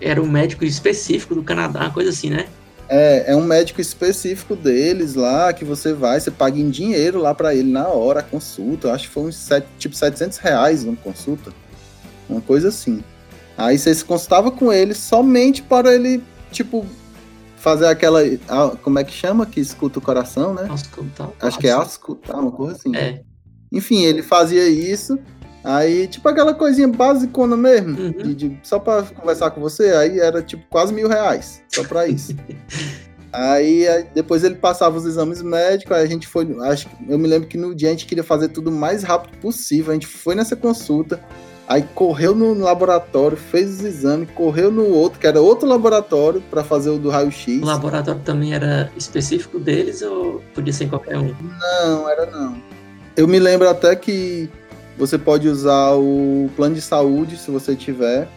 era 0.00 0.20
um 0.20 0.28
médico 0.28 0.64
específico 0.64 1.34
do 1.34 1.42
Canadá, 1.42 1.80
uma 1.80 1.90
coisa 1.90 2.10
assim, 2.10 2.30
né? 2.30 2.46
É, 2.88 3.32
é 3.32 3.36
um 3.36 3.42
médico 3.42 3.80
específico 3.80 4.54
deles 4.54 5.14
lá, 5.14 5.52
que 5.52 5.64
você 5.64 5.92
vai, 5.92 6.20
você 6.20 6.30
paga 6.30 6.58
em 6.58 6.68
dinheiro 6.68 7.18
lá 7.18 7.34
para 7.34 7.54
ele 7.54 7.70
na 7.70 7.88
hora 7.88 8.20
a 8.20 8.22
consulta. 8.22 8.88
Eu 8.88 8.92
acho 8.92 9.08
que 9.08 9.14
foi 9.14 9.24
uns 9.24 9.48
tipo 9.78 9.94
700 9.94 10.38
reais 10.38 10.84
uma 10.84 10.96
consulta. 10.96 11.52
Uma 12.28 12.40
coisa 12.40 12.68
assim. 12.68 13.02
Aí 13.56 13.78
você 13.78 13.94
se 13.94 14.04
consultava 14.04 14.50
com 14.50 14.72
ele 14.72 14.94
somente 14.94 15.62
para 15.62 15.94
ele, 15.94 16.22
tipo, 16.50 16.84
fazer 17.56 17.86
aquela. 17.86 18.20
Como 18.82 18.98
é 18.98 19.04
que 19.04 19.12
chama? 19.12 19.46
Que 19.46 19.60
escuta 19.60 19.98
o 19.98 20.02
coração, 20.02 20.52
né? 20.54 20.66
Auscultar. 20.68 21.30
Acho 21.40 21.58
que 21.58 21.68
é 21.68 21.72
auscultar, 21.72 22.38
uma 22.38 22.52
coisa 22.52 22.76
assim. 22.76 22.94
É. 22.94 23.22
Enfim, 23.72 24.02
ele 24.02 24.22
fazia 24.22 24.68
isso 24.68 25.18
Aí, 25.64 26.06
tipo 26.06 26.28
aquela 26.28 26.52
coisinha 26.52 26.86
basicona 26.86 27.56
mesmo, 27.56 27.98
uhum. 27.98 28.10
de, 28.12 28.34
de, 28.34 28.58
só 28.62 28.78
pra 28.78 29.02
conversar 29.02 29.50
com 29.50 29.62
você, 29.62 29.92
aí 29.92 30.20
era 30.20 30.42
tipo 30.42 30.62
quase 30.68 30.92
mil 30.92 31.08
reais, 31.08 31.62
só 31.68 31.82
pra 31.82 32.06
isso. 32.06 32.36
aí, 33.32 33.86
depois 34.14 34.44
ele 34.44 34.56
passava 34.56 34.98
os 34.98 35.06
exames 35.06 35.40
médicos, 35.40 35.96
aí 35.96 36.04
a 36.04 36.06
gente 36.06 36.28
foi, 36.28 36.54
acho 36.64 36.86
eu 37.08 37.18
me 37.18 37.26
lembro 37.26 37.48
que 37.48 37.56
no 37.56 37.74
dia 37.74 37.88
a 37.88 37.92
gente 37.92 38.04
queria 38.04 38.22
fazer 38.22 38.48
tudo 38.48 38.68
o 38.68 38.72
mais 38.72 39.02
rápido 39.02 39.38
possível, 39.38 39.90
a 39.90 39.94
gente 39.94 40.06
foi 40.06 40.34
nessa 40.34 40.54
consulta, 40.54 41.18
aí 41.66 41.80
correu 41.94 42.34
no 42.34 42.52
laboratório, 42.62 43.34
fez 43.34 43.70
os 43.70 43.84
exames, 43.84 44.28
correu 44.34 44.70
no 44.70 44.86
outro, 44.90 45.18
que 45.18 45.26
era 45.26 45.40
outro 45.40 45.66
laboratório, 45.66 46.42
para 46.50 46.62
fazer 46.62 46.90
o 46.90 46.98
do 46.98 47.08
raio-x. 47.08 47.62
O 47.62 47.64
laboratório 47.64 48.20
também 48.20 48.52
era 48.52 48.92
específico 48.98 49.58
deles 49.58 50.02
ou 50.02 50.42
podia 50.54 50.74
ser 50.74 50.90
qualquer 50.90 51.16
um? 51.16 51.34
Não, 51.58 52.06
era 52.06 52.26
não. 52.26 52.62
Eu 53.16 53.28
me 53.28 53.38
lembro 53.38 53.68
até 53.68 53.94
que 53.96 54.50
você 54.96 55.18
pode 55.18 55.48
usar 55.48 55.92
o 55.94 56.50
plano 56.56 56.74
de 56.74 56.80
saúde 56.80 57.36
se 57.36 57.50
você 57.50 57.74
tiver. 57.74 58.28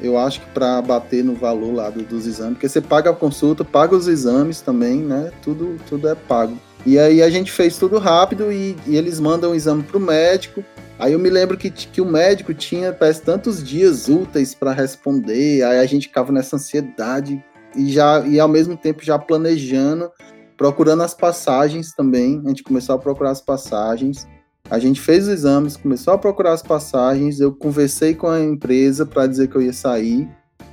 Eu 0.00 0.18
acho 0.18 0.40
que 0.40 0.46
para 0.50 0.82
bater 0.82 1.24
no 1.24 1.34
valor 1.34 1.74
lá 1.74 1.90
do, 1.90 2.02
dos 2.02 2.26
exames, 2.26 2.54
porque 2.54 2.68
você 2.68 2.80
paga 2.80 3.10
a 3.10 3.14
consulta, 3.14 3.64
paga 3.64 3.94
os 3.94 4.08
exames 4.08 4.60
também, 4.60 4.96
né? 4.96 5.32
Tudo, 5.42 5.76
tudo 5.88 6.08
é 6.08 6.14
pago. 6.14 6.58
E 6.84 6.98
aí 6.98 7.22
a 7.22 7.30
gente 7.30 7.50
fez 7.50 7.78
tudo 7.78 7.98
rápido 7.98 8.52
e, 8.52 8.76
e 8.86 8.96
eles 8.96 9.18
mandam 9.18 9.52
o 9.52 9.54
exame 9.54 9.82
para 9.82 9.96
o 9.96 10.00
médico. 10.00 10.64
Aí 10.98 11.12
eu 11.12 11.18
me 11.18 11.30
lembro 11.30 11.56
que, 11.56 11.70
que 11.70 12.00
o 12.00 12.04
médico 12.04 12.52
tinha 12.52 12.92
parece, 12.92 13.22
tantos 13.22 13.62
dias 13.62 14.08
úteis 14.08 14.54
para 14.54 14.72
responder. 14.72 15.62
Aí 15.62 15.78
a 15.78 15.86
gente 15.86 16.08
ficava 16.08 16.32
nessa 16.32 16.56
ansiedade 16.56 17.42
e 17.74 17.90
já 17.90 18.20
e 18.26 18.38
ao 18.38 18.48
mesmo 18.48 18.76
tempo 18.76 19.04
já 19.04 19.18
planejando 19.18 20.10
procurando 20.56 21.02
as 21.02 21.14
passagens 21.14 21.92
também. 21.92 22.40
A 22.44 22.48
gente 22.48 22.62
começou 22.62 22.94
a 22.94 22.98
procurar 22.98 23.30
as 23.30 23.40
passagens. 23.40 24.26
A 24.70 24.78
gente 24.78 25.00
fez 25.00 25.24
os 25.24 25.28
exames, 25.28 25.76
começou 25.76 26.14
a 26.14 26.18
procurar 26.18 26.52
as 26.52 26.62
passagens. 26.62 27.38
Eu 27.38 27.52
conversei 27.52 28.14
com 28.14 28.26
a 28.26 28.40
empresa 28.40 29.04
para 29.04 29.26
dizer 29.26 29.48
que 29.48 29.56
eu 29.56 29.62
ia 29.62 29.72
sair 29.72 30.28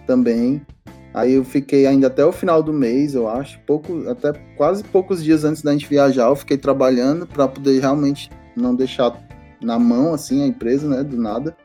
também. 0.07 0.61
Aí 1.13 1.33
eu 1.33 1.43
fiquei 1.43 1.85
ainda 1.85 2.07
até 2.07 2.25
o 2.25 2.31
final 2.31 2.63
do 2.63 2.71
mês, 2.71 3.15
eu 3.15 3.27
acho, 3.27 3.59
pouco, 3.67 4.07
até 4.09 4.31
quase 4.55 4.81
poucos 4.81 5.21
dias 5.21 5.43
antes 5.43 5.61
da 5.61 5.73
gente 5.73 5.85
viajar, 5.85 6.29
eu 6.29 6.35
fiquei 6.37 6.57
trabalhando 6.57 7.27
para 7.27 7.49
poder 7.49 7.81
realmente 7.81 8.31
não 8.55 8.73
deixar 8.73 9.13
na 9.61 9.77
mão 9.77 10.13
assim 10.13 10.41
a 10.41 10.47
empresa, 10.47 10.87
né, 10.87 11.03
do 11.03 11.17
nada, 11.17 11.55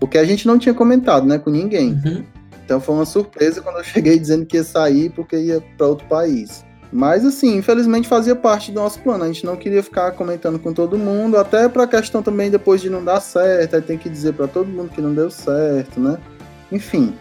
porque 0.00 0.16
a 0.16 0.24
gente 0.24 0.46
não 0.46 0.58
tinha 0.58 0.74
comentado, 0.74 1.26
né, 1.26 1.38
com 1.38 1.50
ninguém. 1.50 1.92
Uhum. 1.92 2.24
Então 2.64 2.80
foi 2.80 2.94
uma 2.94 3.04
surpresa 3.04 3.60
quando 3.60 3.76
eu 3.76 3.84
cheguei 3.84 4.18
dizendo 4.18 4.46
que 4.46 4.56
ia 4.56 4.64
sair 4.64 5.10
porque 5.10 5.36
ia 5.36 5.62
para 5.76 5.86
outro 5.86 6.06
país. 6.06 6.64
Mas 6.92 7.24
assim, 7.24 7.56
infelizmente 7.56 8.08
fazia 8.08 8.34
parte 8.34 8.72
do 8.72 8.80
nosso 8.80 9.00
plano. 9.00 9.24
A 9.24 9.26
gente 9.26 9.44
não 9.44 9.56
queria 9.56 9.82
ficar 9.82 10.12
comentando 10.12 10.58
com 10.58 10.72
todo 10.72 10.96
mundo, 10.96 11.36
até 11.36 11.68
para 11.68 11.84
a 11.84 11.86
questão 11.86 12.22
também 12.22 12.50
depois 12.50 12.80
de 12.80 12.88
não 12.88 13.04
dar 13.04 13.20
certo, 13.20 13.76
aí 13.76 13.82
tem 13.82 13.98
que 13.98 14.08
dizer 14.08 14.32
para 14.32 14.48
todo 14.48 14.66
mundo 14.66 14.90
que 14.90 15.00
não 15.00 15.12
deu 15.12 15.30
certo, 15.30 16.00
né? 16.00 16.18
Enfim. 16.72 17.14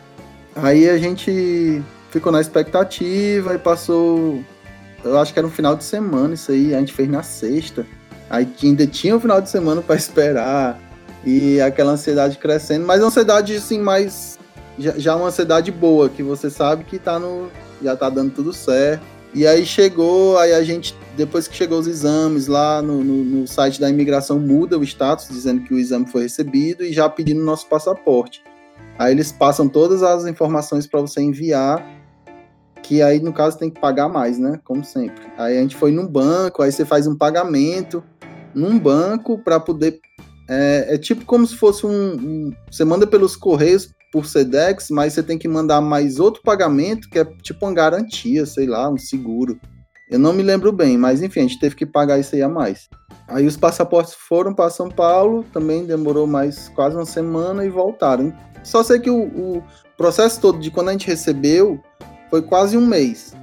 Aí 0.56 0.90
a 0.90 0.98
gente 0.98 1.84
ficou 2.10 2.32
na 2.32 2.40
expectativa 2.40 3.54
e 3.54 3.58
passou, 3.60 4.42
eu 5.04 5.20
acho 5.20 5.34
que 5.34 5.40
era 5.40 5.48
um 5.48 5.52
final 5.52 5.76
de 5.76 5.84
semana 5.84 6.34
isso 6.34 6.52
aí, 6.52 6.74
a 6.74 6.80
gente 6.80 6.94
fez 6.94 7.10
na 7.10 7.22
sexta. 7.22 7.86
Aí 8.30 8.48
ainda 8.64 8.88
tinha 8.88 9.16
um 9.16 9.20
final 9.20 9.42
de 9.42 9.50
semana 9.50 9.82
para 9.82 9.96
esperar 9.96 10.80
e 11.26 11.60
aquela 11.60 11.92
ansiedade 11.92 12.38
crescendo, 12.38 12.86
mas 12.86 13.02
ansiedade 13.02 13.56
assim 13.56 13.80
mais 13.80 14.40
já, 14.80 14.94
já 14.98 15.16
uma 15.16 15.28
ansiedade 15.28 15.72
boa, 15.72 16.08
que 16.08 16.24
você 16.24 16.50
sabe 16.50 16.86
que 16.86 16.98
tá 16.98 17.20
no 17.20 17.50
já 17.82 17.96
tá 17.96 18.10
dando 18.10 18.32
tudo 18.32 18.52
certo 18.54 19.17
e 19.34 19.46
aí 19.46 19.66
chegou, 19.66 20.38
aí 20.38 20.54
a 20.54 20.64
gente, 20.64 20.96
depois 21.16 21.48
que 21.48 21.56
chegou 21.56 21.80
os 21.80 21.88
exames 21.88 22.48
lá 22.48 22.82
no, 22.82 23.04
no, 23.04 23.24
no, 23.24 23.48
site 23.48 23.80
da 23.80 23.90
imigração, 23.90 24.40
muda 24.40 24.78
o 24.78 24.84
status, 24.84 25.28
dizendo 25.30 25.62
que 25.62 25.74
o 25.74 25.80
exame 25.80 26.08
foi 26.08 26.24
recebido 26.24 26.84
e 26.84 26.94
já 26.94 27.10
pedindo 27.10 27.44
nosso 27.44 27.68
passaporte. 27.68 28.44
Aí 28.98 29.12
eles 29.12 29.32
passam 29.32 29.68
todas 29.68 30.02
as 30.02 30.26
informações 30.26 30.88
para 30.88 31.02
você 31.02 31.22
enviar, 31.22 31.86
que 32.82 33.02
aí 33.02 33.20
no 33.20 33.34
caso 33.34 33.58
tem 33.58 33.70
que 33.70 33.80
pagar 33.80 34.08
mais, 34.08 34.40
né? 34.40 34.60
Como 34.64 34.84
sempre. 34.84 35.24
Aí 35.38 35.58
a 35.58 35.62
gente 35.62 35.76
foi 35.76 35.92
num 35.92 36.08
banco, 36.08 36.64
aí 36.64 36.72
você 36.72 36.86
faz 36.86 37.06
um 37.06 37.16
pagamento 37.16 38.04
num 38.56 38.80
banco 38.80 39.38
para 39.38 39.60
poder. 39.60 40.00
É, 40.50 40.96
é, 40.96 40.98
tipo 40.98 41.26
como 41.26 41.46
se 41.46 41.56
fosse 41.56 41.86
um, 41.86 42.14
um. 42.14 42.54
Você 42.72 42.86
manda 42.86 43.06
pelos 43.06 43.36
correios 43.36 43.90
por 44.18 44.26
Sedex, 44.26 44.90
mas 44.90 45.14
você 45.14 45.22
tem 45.22 45.38
que 45.38 45.48
mandar 45.48 45.80
mais 45.80 46.20
outro 46.20 46.42
pagamento, 46.42 47.08
que 47.08 47.20
é 47.20 47.26
tipo 47.44 47.64
uma 47.68 47.74
garantia, 47.74 48.48
sei 48.48 48.66
lá, 48.66 48.90
um 48.90 48.98
seguro. 48.98 49.60
Eu 50.10 50.18
não 50.18 50.34
me 50.34 50.42
lembro 50.42 50.72
bem, 50.72 50.98
mas 50.98 51.22
enfim, 51.22 51.42
a 51.42 51.44
gente 51.44 51.60
teve 51.60 51.76
que 51.76 51.86
pagar 51.86 52.18
isso 52.18 52.34
aí 52.34 52.42
a 52.42 52.50
mais. 52.50 52.90
Aí 53.28 53.46
os 53.46 53.56
passaportes 53.56 54.16
foram 54.16 54.56
para 54.56 54.72
São 54.72 54.90
Paulo, 54.90 55.46
também 55.54 55.86
demorou 55.86 56.26
mais 56.26 56.68
quase 56.70 56.96
uma 56.96 57.06
semana 57.06 57.64
e 57.64 57.70
voltaram. 57.70 58.34
Só 58.64 58.82
sei 58.82 59.00
que 59.00 59.12
o, 59.12 59.22
o 59.26 59.64
processo 59.96 60.42
todo 60.42 60.58
de 60.58 60.72
quando 60.72 60.90
a 60.90 60.94
gente 60.94 61.06
recebeu 61.06 61.80
foi 62.32 62.42
quase 62.42 62.76
um 62.76 62.88
mês. 62.88 63.36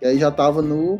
E 0.00 0.06
aí 0.06 0.18
já 0.18 0.28
estava 0.28 0.62
no 0.62 0.98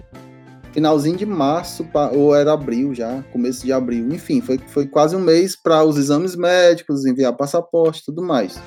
finalzinho 0.73 1.17
de 1.17 1.25
março, 1.25 1.89
ou 2.13 2.37
era 2.37 2.53
abril 2.53 2.95
já, 2.95 3.25
começo 3.33 3.65
de 3.65 3.73
abril. 3.73 4.13
Enfim, 4.13 4.43
foi, 4.43 4.59
foi 4.59 4.87
quase 4.87 5.17
um 5.17 5.21
mês 5.21 5.57
para 5.57 5.83
os 5.85 5.97
exames 5.97 6.37
médicos, 6.37 7.07
enviar 7.07 7.35
passaporte 7.35 8.05
tudo 8.05 8.23
mais. 8.23 8.61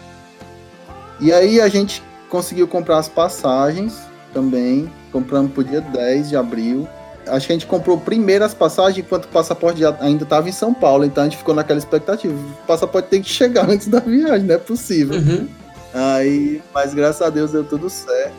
E 1.20 1.32
aí 1.32 1.62
a 1.62 1.68
gente 1.68 2.04
conseguiu 2.30 2.68
comprar 2.68 2.98
as 2.98 3.10
passagens 3.10 3.98
também. 4.34 4.92
Compramos 5.12 5.52
pro 5.52 5.64
dia 5.64 5.82
10 5.82 6.30
de 6.30 6.36
abril. 6.36 6.88
Acho 7.28 7.48
que 7.48 7.54
a 7.54 7.56
gente 7.56 7.66
comprou 7.66 7.98
primeiro 7.98 8.46
as 8.46 8.54
passagens 8.54 9.04
enquanto 9.04 9.26
o 9.26 9.30
passaporte 9.30 9.82
ainda 10.00 10.24
estava 10.24 10.48
em 10.48 10.52
São 10.52 10.74
Paulo. 10.74 11.06
Então 11.06 11.24
a 11.24 11.28
gente 11.28 11.38
ficou 11.38 11.56
naquela 11.56 11.80
expectativa. 11.80 12.34
O 12.34 12.68
passaporte 12.68 13.10
tem 13.10 13.22
que 13.22 13.30
chegar 13.30 13.68
antes 13.70 13.88
da 13.88 14.00
viagem, 14.00 14.46
não 14.46 14.56
é 14.56 14.60
possível. 14.60 15.18
Uhum. 15.18 15.48
Aí, 15.94 16.62
mas 16.74 16.94
graças 16.94 17.22
a 17.22 17.30
Deus 17.30 17.52
deu 17.52 17.64
tudo 17.64 17.90
certo. 17.90 18.34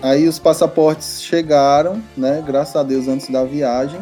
Aí 0.00 0.28
os 0.28 0.38
passaportes 0.38 1.22
chegaram, 1.22 2.00
né? 2.16 2.42
Graças 2.46 2.76
a 2.76 2.82
Deus 2.82 3.08
antes 3.08 3.28
da 3.30 3.42
viagem. 3.42 4.00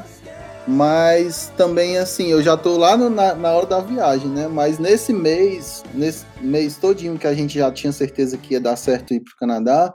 Mas 0.66 1.52
também, 1.56 1.96
assim, 1.96 2.26
eu 2.26 2.42
já 2.42 2.56
tô 2.56 2.76
lá 2.76 2.96
no, 2.96 3.08
na, 3.08 3.34
na 3.34 3.52
hora 3.52 3.66
da 3.66 3.80
viagem, 3.80 4.28
né? 4.28 4.48
Mas 4.48 4.78
nesse 4.78 5.12
mês, 5.12 5.84
nesse 5.94 6.24
mês 6.40 6.76
todinho 6.76 7.16
que 7.16 7.26
a 7.26 7.34
gente 7.34 7.56
já 7.56 7.70
tinha 7.70 7.92
certeza 7.92 8.36
que 8.36 8.54
ia 8.54 8.60
dar 8.60 8.74
certo 8.76 9.14
ir 9.14 9.20
pro 9.20 9.36
Canadá, 9.38 9.94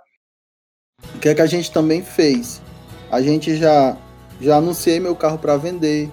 o 1.15 1.19
que 1.19 1.27
é 1.27 1.35
que 1.35 1.41
a 1.41 1.47
gente 1.47 1.71
também 1.71 2.01
fez? 2.01 2.61
A 3.11 3.21
gente 3.21 3.57
já, 3.57 3.97
já 4.39 4.57
anunciei 4.57 4.99
meu 4.99 5.15
carro 5.15 5.37
para 5.37 5.57
vender, 5.57 6.09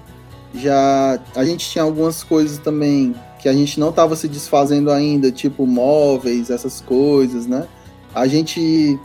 já 0.55 1.21
a 1.37 1.45
gente 1.45 1.71
tinha 1.71 1.85
algumas 1.85 2.25
coisas 2.25 2.59
também 2.59 3.15
que 3.39 3.49
a 3.49 3.53
gente 3.53 3.79
não 3.79 3.91
estava 3.91 4.17
se 4.17 4.27
desfazendo 4.27 4.91
ainda, 4.91 5.31
tipo 5.31 5.65
móveis, 5.67 6.51
essas 6.51 6.81
coisas, 6.81 7.47
né? 7.47 7.69
A 8.13 8.27
gente 8.27 8.99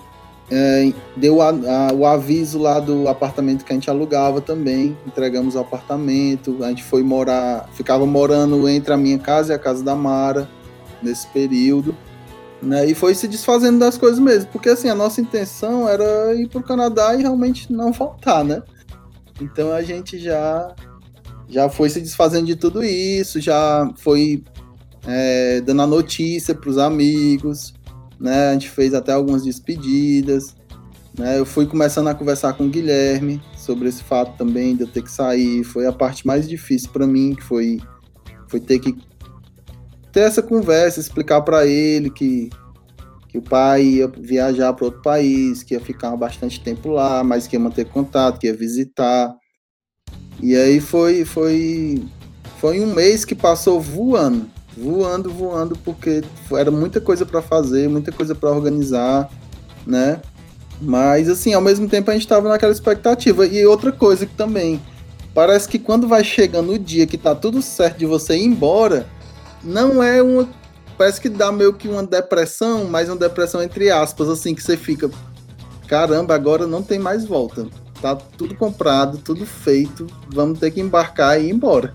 é, 0.55 0.93
deu 1.17 1.41
a, 1.41 1.49
a, 1.49 1.93
o 1.93 2.05
aviso 2.05 2.59
lá 2.59 2.79
do 2.79 3.07
apartamento 3.07 3.65
que 3.65 3.73
a 3.73 3.75
gente 3.75 3.89
alugava 3.89 4.39
também, 4.39 4.95
entregamos 5.03 5.55
o 5.55 5.59
apartamento, 5.59 6.63
a 6.63 6.69
gente 6.69 6.83
foi 6.83 7.01
morar, 7.01 7.67
ficava 7.73 8.05
morando 8.05 8.69
entre 8.69 8.93
a 8.93 8.97
minha 8.97 9.17
casa 9.17 9.51
e 9.51 9.55
a 9.55 9.59
casa 9.59 9.83
da 9.83 9.95
Mara 9.95 10.47
nesse 11.01 11.25
período, 11.27 11.95
né? 12.61 12.85
E 12.85 12.93
foi 12.93 13.15
se 13.15 13.27
desfazendo 13.27 13.79
das 13.79 13.97
coisas 13.97 14.19
mesmo, 14.19 14.51
porque 14.51 14.69
assim, 14.69 14.89
a 14.89 14.95
nossa 14.95 15.19
intenção 15.19 15.89
era 15.89 16.35
ir 16.35 16.47
para 16.47 16.59
o 16.59 16.63
Canadá 16.63 17.15
e 17.15 17.23
realmente 17.23 17.73
não 17.73 17.91
faltar, 17.91 18.45
né? 18.45 18.61
Então 19.41 19.71
a 19.71 19.81
gente 19.81 20.19
já 20.19 20.71
já 21.49 21.67
foi 21.67 21.89
se 21.89 21.99
desfazendo 21.99 22.45
de 22.45 22.55
tudo 22.55 22.83
isso, 22.83 23.41
já 23.41 23.89
foi 23.97 24.43
é, 25.07 25.61
dando 25.61 25.81
a 25.81 25.87
notícia 25.87 26.53
para 26.53 26.69
os 26.69 26.77
amigos, 26.77 27.73
né? 28.23 28.49
A 28.49 28.53
gente 28.53 28.69
fez 28.69 28.93
até 28.93 29.11
algumas 29.11 29.43
despedidas, 29.43 30.55
né? 31.17 31.37
Eu 31.37 31.45
fui 31.45 31.67
começando 31.67 32.07
a 32.07 32.15
conversar 32.15 32.53
com 32.53 32.65
o 32.65 32.69
Guilherme 32.69 33.41
sobre 33.57 33.89
esse 33.89 34.01
fato 34.01 34.37
também 34.37 34.75
de 34.75 34.83
eu 34.83 34.87
ter 34.87 35.03
que 35.03 35.11
sair. 35.11 35.63
Foi 35.65 35.85
a 35.85 35.91
parte 35.91 36.25
mais 36.25 36.47
difícil 36.47 36.89
para 36.91 37.05
mim, 37.05 37.35
que 37.35 37.43
foi, 37.43 37.79
foi 38.47 38.61
ter 38.61 38.79
que 38.79 38.95
ter 40.13 40.21
essa 40.21 40.41
conversa, 40.41 41.01
explicar 41.01 41.41
para 41.41 41.67
ele 41.67 42.09
que 42.09 42.49
que 43.27 43.39
o 43.39 43.41
pai 43.41 43.83
ia 43.83 44.07
viajar 44.07 44.71
para 44.73 44.85
outro 44.85 45.01
país, 45.01 45.63
que 45.63 45.73
ia 45.73 45.79
ficar 45.79 46.15
bastante 46.15 46.63
tempo 46.63 46.89
lá, 46.89 47.23
mas 47.23 47.47
que 47.47 47.55
ia 47.55 47.59
manter 47.59 47.85
contato, 47.85 48.39
que 48.39 48.45
ia 48.45 48.53
visitar. 48.53 49.35
E 50.39 50.55
aí 50.55 50.79
foi 50.79 51.25
foi 51.25 52.05
foi 52.59 52.79
um 52.79 52.93
mês 52.93 53.25
que 53.25 53.33
passou 53.33 53.81
voando, 53.81 54.49
voando, 54.77 55.29
voando, 55.29 55.77
porque 55.83 56.23
era 56.51 56.71
muita 56.71 56.99
coisa 56.99 57.25
para 57.25 57.41
fazer, 57.41 57.87
muita 57.87 58.11
coisa 58.11 58.33
para 58.33 58.51
organizar, 58.51 59.29
né? 59.85 60.21
Mas, 60.81 61.29
assim, 61.29 61.53
ao 61.53 61.61
mesmo 61.61 61.87
tempo 61.87 62.09
a 62.09 62.13
gente 62.13 62.23
estava 62.23 62.49
naquela 62.49 62.71
expectativa. 62.71 63.45
E 63.45 63.65
outra 63.65 63.91
coisa 63.91 64.25
que 64.25 64.35
também, 64.35 64.81
parece 65.33 65.67
que 65.67 65.79
quando 65.79 66.07
vai 66.07 66.23
chegando 66.23 66.73
o 66.73 66.79
dia 66.79 67.07
que 67.07 67.17
tá 67.17 67.33
tudo 67.33 67.61
certo 67.61 67.99
de 67.99 68.05
você 68.05 68.35
ir 68.35 68.45
embora, 68.45 69.07
não 69.63 70.01
é 70.01 70.21
uma. 70.21 70.49
Parece 70.97 71.21
que 71.21 71.29
dá 71.29 71.51
meio 71.51 71.73
que 71.73 71.87
uma 71.87 72.03
depressão, 72.03 72.85
mas 72.85 73.09
uma 73.09 73.15
depressão 73.15 73.61
entre 73.63 73.89
aspas, 73.89 74.29
assim, 74.29 74.53
que 74.53 74.61
você 74.61 74.75
fica. 74.75 75.09
Caramba, 75.87 76.33
agora 76.35 76.67
não 76.67 76.83
tem 76.83 76.99
mais 76.99 77.25
volta. 77.25 77.67
Tá 78.01 78.15
tudo 78.15 78.55
comprado, 78.55 79.17
tudo 79.17 79.45
feito, 79.45 80.07
vamos 80.27 80.59
ter 80.59 80.71
que 80.71 80.81
embarcar 80.81 81.39
e 81.39 81.45
ir 81.45 81.51
embora. 81.51 81.93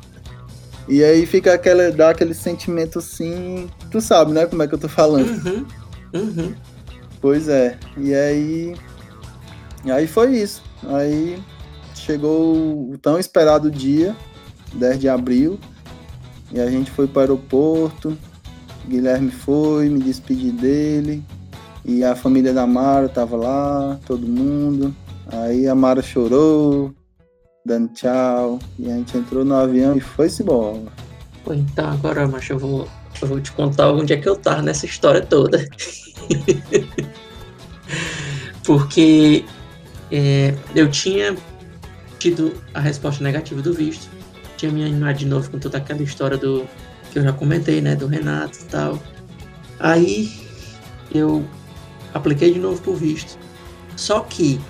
E 0.89 1.05
aí 1.05 1.26
fica 1.26 1.53
aquela, 1.53 1.91
dá 1.91 2.11
aquele 2.11 2.32
sentimento 2.32 2.99
assim. 2.99 3.68
Tu 3.91 4.01
sabe, 4.01 4.32
né? 4.32 4.47
Como 4.47 4.62
é 4.62 4.66
que 4.66 4.74
eu 4.74 4.78
tô 4.78 4.89
falando? 4.89 5.28
Uhum, 5.28 5.66
uhum. 6.14 6.55
Pois 7.20 7.49
é. 7.49 7.78
E 7.97 8.14
aí. 8.14 8.74
E 9.84 9.91
aí 9.91 10.07
foi 10.07 10.36
isso. 10.36 10.62
Aí 10.84 11.43
chegou 11.95 12.91
o 12.91 12.99
tão 12.99 13.18
esperado 13.18 13.70
dia, 13.70 14.16
10 14.72 14.99
de 14.99 15.09
abril. 15.09 15.59
E 16.51 16.59
a 16.59 16.70
gente 16.70 16.91
foi 16.91 17.07
para 17.07 17.18
o 17.18 17.20
aeroporto. 17.20 18.16
Guilherme 18.89 19.30
foi, 19.30 19.91
me 19.91 19.99
despedi 19.99 20.51
dele. 20.51 21.22
E 21.84 22.03
a 22.03 22.16
família 22.16 22.55
da 22.55 22.66
Mara 22.66 23.09
tava 23.09 23.36
lá, 23.36 23.99
todo 24.07 24.26
mundo. 24.26 24.95
Aí 25.30 25.68
a 25.68 25.74
Mara 25.74 26.01
chorou, 26.01 26.95
dando 27.68 27.88
tchau. 27.88 28.58
E 28.78 28.90
a 28.90 28.96
gente 28.96 29.16
entrou 29.16 29.44
no 29.44 29.54
avião 29.54 29.96
e 29.96 30.00
foi-se 30.00 30.42
embora. 30.42 30.82
Pô, 31.44 31.52
então 31.54 31.90
agora, 31.90 32.26
macho, 32.26 32.54
eu 32.54 32.58
vou, 32.58 32.88
eu 33.20 33.28
vou 33.28 33.40
te 33.40 33.52
contar 33.52 33.92
onde 33.92 34.12
é 34.12 34.16
que 34.16 34.28
eu 34.28 34.34
tava 34.34 34.62
nessa 34.62 34.86
história 34.86 35.20
toda. 35.20 35.64
Porque 38.64 39.44
é, 40.10 40.54
eu 40.74 40.90
tinha 40.90 41.36
tido 42.18 42.54
a 42.74 42.80
resposta 42.80 43.22
negativa 43.22 43.62
do 43.62 43.72
visto. 43.72 44.08
Tinha 44.56 44.72
me 44.72 44.84
animado 44.84 45.16
de 45.16 45.26
novo 45.26 45.50
com 45.50 45.58
toda 45.58 45.78
aquela 45.78 46.02
história 46.02 46.36
do 46.36 46.66
que 47.12 47.18
eu 47.18 47.22
já 47.22 47.32
comentei, 47.32 47.80
né? 47.80 47.94
Do 47.94 48.06
Renato 48.06 48.58
e 48.60 48.64
tal. 48.64 49.02
Aí 49.78 50.32
eu 51.14 51.46
apliquei 52.12 52.52
de 52.52 52.58
novo 52.58 52.80
pro 52.82 52.94
visto. 52.94 53.38
Só 53.96 54.20
que, 54.20 54.60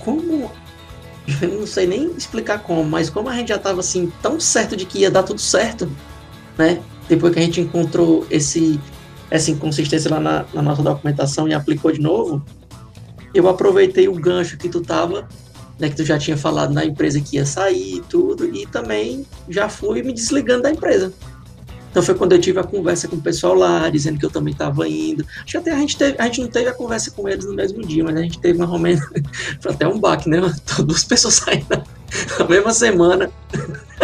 como 0.00 0.50
Eu 1.42 1.48
não 1.48 1.66
sei 1.66 1.86
nem 1.86 2.12
explicar 2.16 2.60
como, 2.60 2.84
mas 2.84 3.10
como 3.10 3.28
a 3.28 3.34
gente 3.34 3.48
já 3.48 3.56
estava 3.56 3.80
assim 3.80 4.12
tão 4.22 4.38
certo 4.38 4.76
de 4.76 4.86
que 4.86 5.00
ia 5.00 5.10
dar 5.10 5.22
tudo 5.22 5.40
certo, 5.40 5.90
né? 6.56 6.80
Depois 7.08 7.32
que 7.32 7.38
a 7.40 7.42
gente 7.42 7.60
encontrou 7.60 8.26
esse 8.30 8.80
essa 9.30 9.50
inconsistência 9.50 10.10
lá 10.10 10.20
na, 10.20 10.44
na 10.54 10.62
nossa 10.62 10.82
documentação 10.82 11.48
e 11.48 11.54
aplicou 11.54 11.90
de 11.90 12.00
novo, 12.00 12.44
eu 13.34 13.48
aproveitei 13.48 14.08
o 14.08 14.14
gancho 14.14 14.56
que 14.56 14.68
tu 14.68 14.80
tava, 14.80 15.28
né, 15.78 15.88
que 15.88 15.96
tu 15.96 16.04
já 16.04 16.18
tinha 16.18 16.36
falado 16.36 16.72
na 16.72 16.84
empresa 16.84 17.20
que 17.20 17.36
ia 17.36 17.44
sair 17.44 17.96
e 17.96 18.00
tudo, 18.02 18.44
e 18.54 18.66
também 18.66 19.26
já 19.48 19.68
fui 19.68 20.02
me 20.02 20.12
desligando 20.12 20.62
da 20.62 20.70
empresa. 20.70 21.12
Então 21.90 22.02
foi 22.02 22.14
quando 22.14 22.32
eu 22.32 22.40
tive 22.40 22.58
a 22.60 22.64
conversa 22.64 23.08
com 23.08 23.16
o 23.16 23.20
pessoal 23.20 23.54
lá, 23.54 23.88
dizendo 23.88 24.18
que 24.18 24.26
eu 24.26 24.30
também 24.30 24.52
estava 24.52 24.86
indo. 24.86 25.24
Acho 25.38 25.52
que 25.52 25.56
até 25.56 25.72
a 25.72 25.78
gente, 25.78 25.96
teve, 25.96 26.16
a 26.18 26.24
gente 26.24 26.40
não 26.42 26.48
teve 26.48 26.68
a 26.68 26.74
conversa 26.74 27.10
com 27.10 27.28
eles 27.28 27.46
no 27.46 27.54
mesmo 27.54 27.80
dia, 27.82 28.04
mas 28.04 28.16
a 28.16 28.22
gente 28.22 28.38
teve 28.38 28.58
mais 28.58 28.70
ou 28.70 28.78
menos 28.78 29.02
até 29.66 29.88
um 29.88 29.98
baque, 29.98 30.28
né? 30.28 30.40
Duas 30.84 31.04
pessoas 31.04 31.34
saindo 31.34 31.66
na 32.38 32.44
mesma 32.48 32.72
semana. 32.72 33.30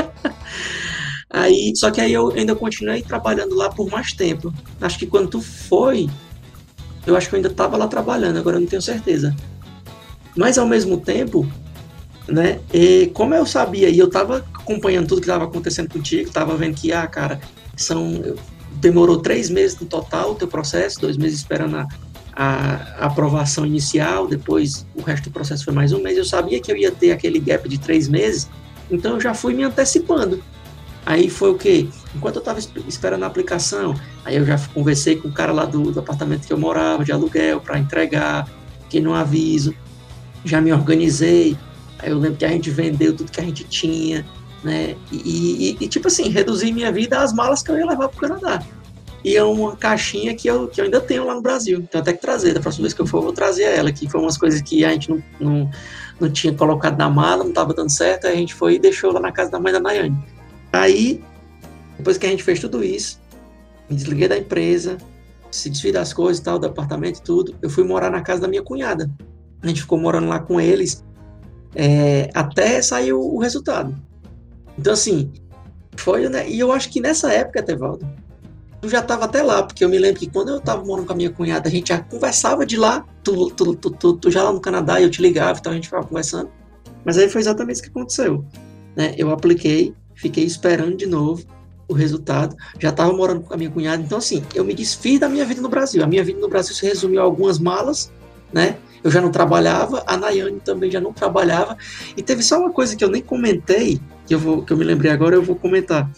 Aí, 1.32 1.72
só 1.74 1.90
que 1.90 1.98
aí 1.98 2.12
eu 2.12 2.30
ainda 2.32 2.54
continuei 2.54 3.00
trabalhando 3.00 3.54
lá 3.54 3.70
por 3.70 3.90
mais 3.90 4.12
tempo. 4.12 4.52
Acho 4.78 4.98
que 4.98 5.06
quando 5.06 5.30
tu 5.30 5.40
foi, 5.40 6.10
eu 7.06 7.16
acho 7.16 7.26
que 7.26 7.34
eu 7.34 7.38
ainda 7.38 7.48
estava 7.48 7.74
lá 7.74 7.88
trabalhando, 7.88 8.38
agora 8.38 8.56
eu 8.56 8.60
não 8.60 8.66
tenho 8.66 8.82
certeza. 8.82 9.34
Mas 10.36 10.58
ao 10.58 10.66
mesmo 10.66 10.98
tempo, 10.98 11.50
né, 12.28 12.60
e 12.72 13.10
como 13.14 13.34
eu 13.34 13.46
sabia 13.46 13.88
e 13.88 13.98
eu 13.98 14.08
estava 14.08 14.44
acompanhando 14.52 15.08
tudo 15.08 15.22
que 15.22 15.26
estava 15.26 15.44
acontecendo 15.44 15.90
contigo, 15.90 16.28
estava 16.28 16.54
vendo 16.54 16.74
que, 16.74 16.92
ah, 16.92 17.06
cara, 17.06 17.40
são 17.76 18.36
demorou 18.82 19.18
três 19.18 19.48
meses 19.50 19.78
no 19.78 19.86
total 19.86 20.32
o 20.32 20.34
teu 20.34 20.48
processo, 20.48 21.00
dois 21.00 21.16
meses 21.16 21.38
esperando 21.38 21.76
a, 21.76 21.88
a, 22.34 23.06
aprovação 23.06 23.64
inicial, 23.66 24.26
depois 24.26 24.86
o 24.94 25.02
resto 25.02 25.24
do 25.24 25.30
processo 25.30 25.64
foi 25.64 25.72
mais 25.72 25.92
um 25.92 26.02
mês. 26.02 26.16
Eu 26.16 26.24
sabia 26.24 26.60
que 26.60 26.70
eu 26.72 26.76
ia 26.76 26.90
ter 26.90 27.12
aquele 27.12 27.38
gap 27.38 27.68
de 27.68 27.78
três 27.78 28.08
meses, 28.08 28.48
então 28.90 29.14
eu 29.14 29.20
já 29.20 29.34
fui 29.34 29.54
me 29.54 29.62
antecipando. 29.62 30.42
Aí 31.04 31.28
foi 31.28 31.50
o 31.50 31.54
que? 31.56 31.88
Enquanto 32.14 32.36
eu 32.36 32.40
estava 32.40 32.60
esperando 32.86 33.24
a 33.24 33.26
aplicação, 33.26 33.94
aí 34.24 34.36
eu 34.36 34.44
já 34.44 34.56
conversei 34.72 35.16
com 35.16 35.28
o 35.28 35.32
cara 35.32 35.52
lá 35.52 35.64
do, 35.64 35.90
do 35.90 36.00
apartamento 36.00 36.46
que 36.46 36.52
eu 36.52 36.58
morava, 36.58 37.04
de 37.04 37.10
aluguel, 37.10 37.60
para 37.60 37.78
entregar, 37.78 38.48
que 38.88 39.00
não 39.00 39.14
aviso. 39.14 39.74
Já 40.44 40.60
me 40.60 40.72
organizei. 40.72 41.56
Aí 41.98 42.10
eu 42.10 42.18
lembro 42.18 42.38
que 42.38 42.44
a 42.44 42.48
gente 42.48 42.70
vendeu 42.70 43.14
tudo 43.14 43.32
que 43.32 43.40
a 43.40 43.44
gente 43.44 43.64
tinha 43.64 44.24
né? 44.62 44.96
E, 45.10 45.76
e, 45.80 45.84
e, 45.84 45.88
tipo 45.88 46.08
assim, 46.08 46.28
reduzir 46.28 46.72
minha 46.72 46.92
vida 46.92 47.20
às 47.20 47.32
malas 47.32 47.62
que 47.62 47.70
eu 47.70 47.78
ia 47.78 47.86
levar 47.86 48.08
para 48.08 48.16
o 48.16 48.20
Canadá. 48.20 48.62
E 49.24 49.36
é 49.36 49.42
uma 49.42 49.76
caixinha 49.76 50.34
que 50.34 50.48
eu, 50.48 50.66
que 50.68 50.80
eu 50.80 50.84
ainda 50.84 51.00
tenho 51.00 51.24
lá 51.26 51.34
no 51.34 51.42
Brasil. 51.42 51.78
Então 51.78 52.00
até 52.00 52.12
que 52.12 52.20
trazer, 52.20 52.54
da 52.54 52.60
próxima 52.60 52.82
vez 52.82 52.94
que 52.94 53.00
eu 53.00 53.06
for, 53.06 53.18
eu 53.18 53.22
vou 53.22 53.32
trazer 53.32 53.64
ela, 53.64 53.92
que 53.92 54.08
foi 54.08 54.20
umas 54.20 54.36
coisas 54.36 54.60
que 54.60 54.84
a 54.84 54.90
gente 54.92 55.10
não, 55.10 55.22
não, 55.38 55.70
não 56.20 56.30
tinha 56.30 56.52
colocado 56.52 56.98
na 56.98 57.08
mala, 57.08 57.44
não 57.44 57.50
estava 57.50 57.72
dando 57.72 57.90
certo, 57.90 58.26
aí 58.26 58.34
a 58.34 58.36
gente 58.36 58.54
foi 58.54 58.74
e 58.74 58.78
deixou 58.78 59.12
lá 59.12 59.20
na 59.20 59.30
casa 59.30 59.50
da 59.50 59.60
mãe 59.60 59.72
da 59.72 59.78
Nayane. 59.78 60.16
Aí, 60.72 61.22
depois 61.96 62.18
que 62.18 62.26
a 62.26 62.30
gente 62.30 62.42
fez 62.42 62.58
tudo 62.58 62.82
isso, 62.82 63.20
me 63.88 63.94
desliguei 63.94 64.26
da 64.26 64.36
empresa, 64.36 64.96
se 65.50 65.70
desfiz 65.70 65.92
das 65.92 66.12
coisas 66.12 66.38
e 66.38 66.42
tal, 66.42 66.58
do 66.58 66.66
apartamento 66.66 67.18
e 67.18 67.22
tudo, 67.22 67.54
eu 67.62 67.70
fui 67.70 67.84
morar 67.84 68.10
na 68.10 68.22
casa 68.22 68.40
da 68.40 68.48
minha 68.48 68.62
cunhada. 68.62 69.08
A 69.62 69.68
gente 69.68 69.82
ficou 69.82 69.98
morando 69.98 70.26
lá 70.26 70.40
com 70.40 70.60
eles 70.60 71.04
é, 71.76 72.28
até 72.34 72.82
sair 72.82 73.12
o, 73.12 73.20
o 73.20 73.38
resultado. 73.38 73.94
Então, 74.78 74.92
assim, 74.92 75.32
foi, 75.96 76.28
né? 76.28 76.48
E 76.48 76.58
eu 76.58 76.72
acho 76.72 76.90
que 76.90 77.00
nessa 77.00 77.32
época, 77.32 77.62
Tevaldo, 77.62 78.06
eu 78.82 78.88
já 78.88 78.98
estava 78.98 79.26
até 79.26 79.42
lá, 79.42 79.62
porque 79.62 79.84
eu 79.84 79.88
me 79.88 79.98
lembro 79.98 80.18
que 80.18 80.28
quando 80.28 80.48
eu 80.48 80.58
estava 80.58 80.84
morando 80.84 81.06
com 81.06 81.12
a 81.12 81.16
minha 81.16 81.30
cunhada, 81.30 81.68
a 81.68 81.70
gente 81.70 81.88
já 81.88 82.00
conversava 82.00 82.66
de 82.66 82.76
lá, 82.76 83.04
tu, 83.22 83.50
tu, 83.50 83.76
tu, 83.76 83.90
tu, 83.90 84.12
tu 84.14 84.30
já 84.30 84.42
lá 84.42 84.52
no 84.52 84.60
Canadá, 84.60 85.00
eu 85.00 85.08
te 85.08 85.22
ligava, 85.22 85.58
então 85.58 85.70
a 85.70 85.74
gente 85.74 85.84
ficava 85.84 86.06
conversando. 86.06 86.50
Mas 87.04 87.16
aí 87.16 87.28
foi 87.28 87.40
exatamente 87.40 87.74
isso 87.76 87.82
que 87.84 87.90
aconteceu. 87.90 88.44
Né? 88.96 89.14
Eu 89.16 89.30
apliquei, 89.30 89.94
fiquei 90.14 90.44
esperando 90.44 90.96
de 90.96 91.06
novo 91.06 91.44
o 91.88 91.94
resultado, 91.94 92.56
já 92.78 92.88
estava 92.88 93.12
morando 93.12 93.42
com 93.42 93.52
a 93.54 93.56
minha 93.56 93.70
cunhada, 93.70 94.02
então 94.02 94.18
assim, 94.18 94.42
eu 94.54 94.64
me 94.64 94.72
desfiz 94.72 95.20
da 95.20 95.28
minha 95.28 95.44
vida 95.44 95.60
no 95.60 95.68
Brasil. 95.68 96.02
A 96.02 96.06
minha 96.06 96.24
vida 96.24 96.40
no 96.40 96.48
Brasil 96.48 96.74
se 96.74 96.84
resumiu 96.86 97.20
a 97.20 97.24
algumas 97.24 97.58
malas, 97.58 98.10
né? 98.52 98.78
Eu 99.04 99.10
já 99.10 99.20
não 99.20 99.30
trabalhava, 99.30 100.02
a 100.06 100.16
Nayane 100.16 100.60
também 100.60 100.90
já 100.90 101.00
não 101.00 101.12
trabalhava, 101.12 101.76
e 102.16 102.22
teve 102.22 102.42
só 102.42 102.58
uma 102.58 102.70
coisa 102.70 102.96
que 102.96 103.04
eu 103.04 103.10
nem 103.10 103.22
comentei, 103.22 104.00
que 104.26 104.34
eu, 104.34 104.38
vou, 104.38 104.62
que 104.62 104.72
eu 104.72 104.76
me 104.76 104.84
lembrei 104.84 105.10
agora, 105.10 105.34
eu 105.34 105.42
vou 105.42 105.56
comentar. 105.56 106.10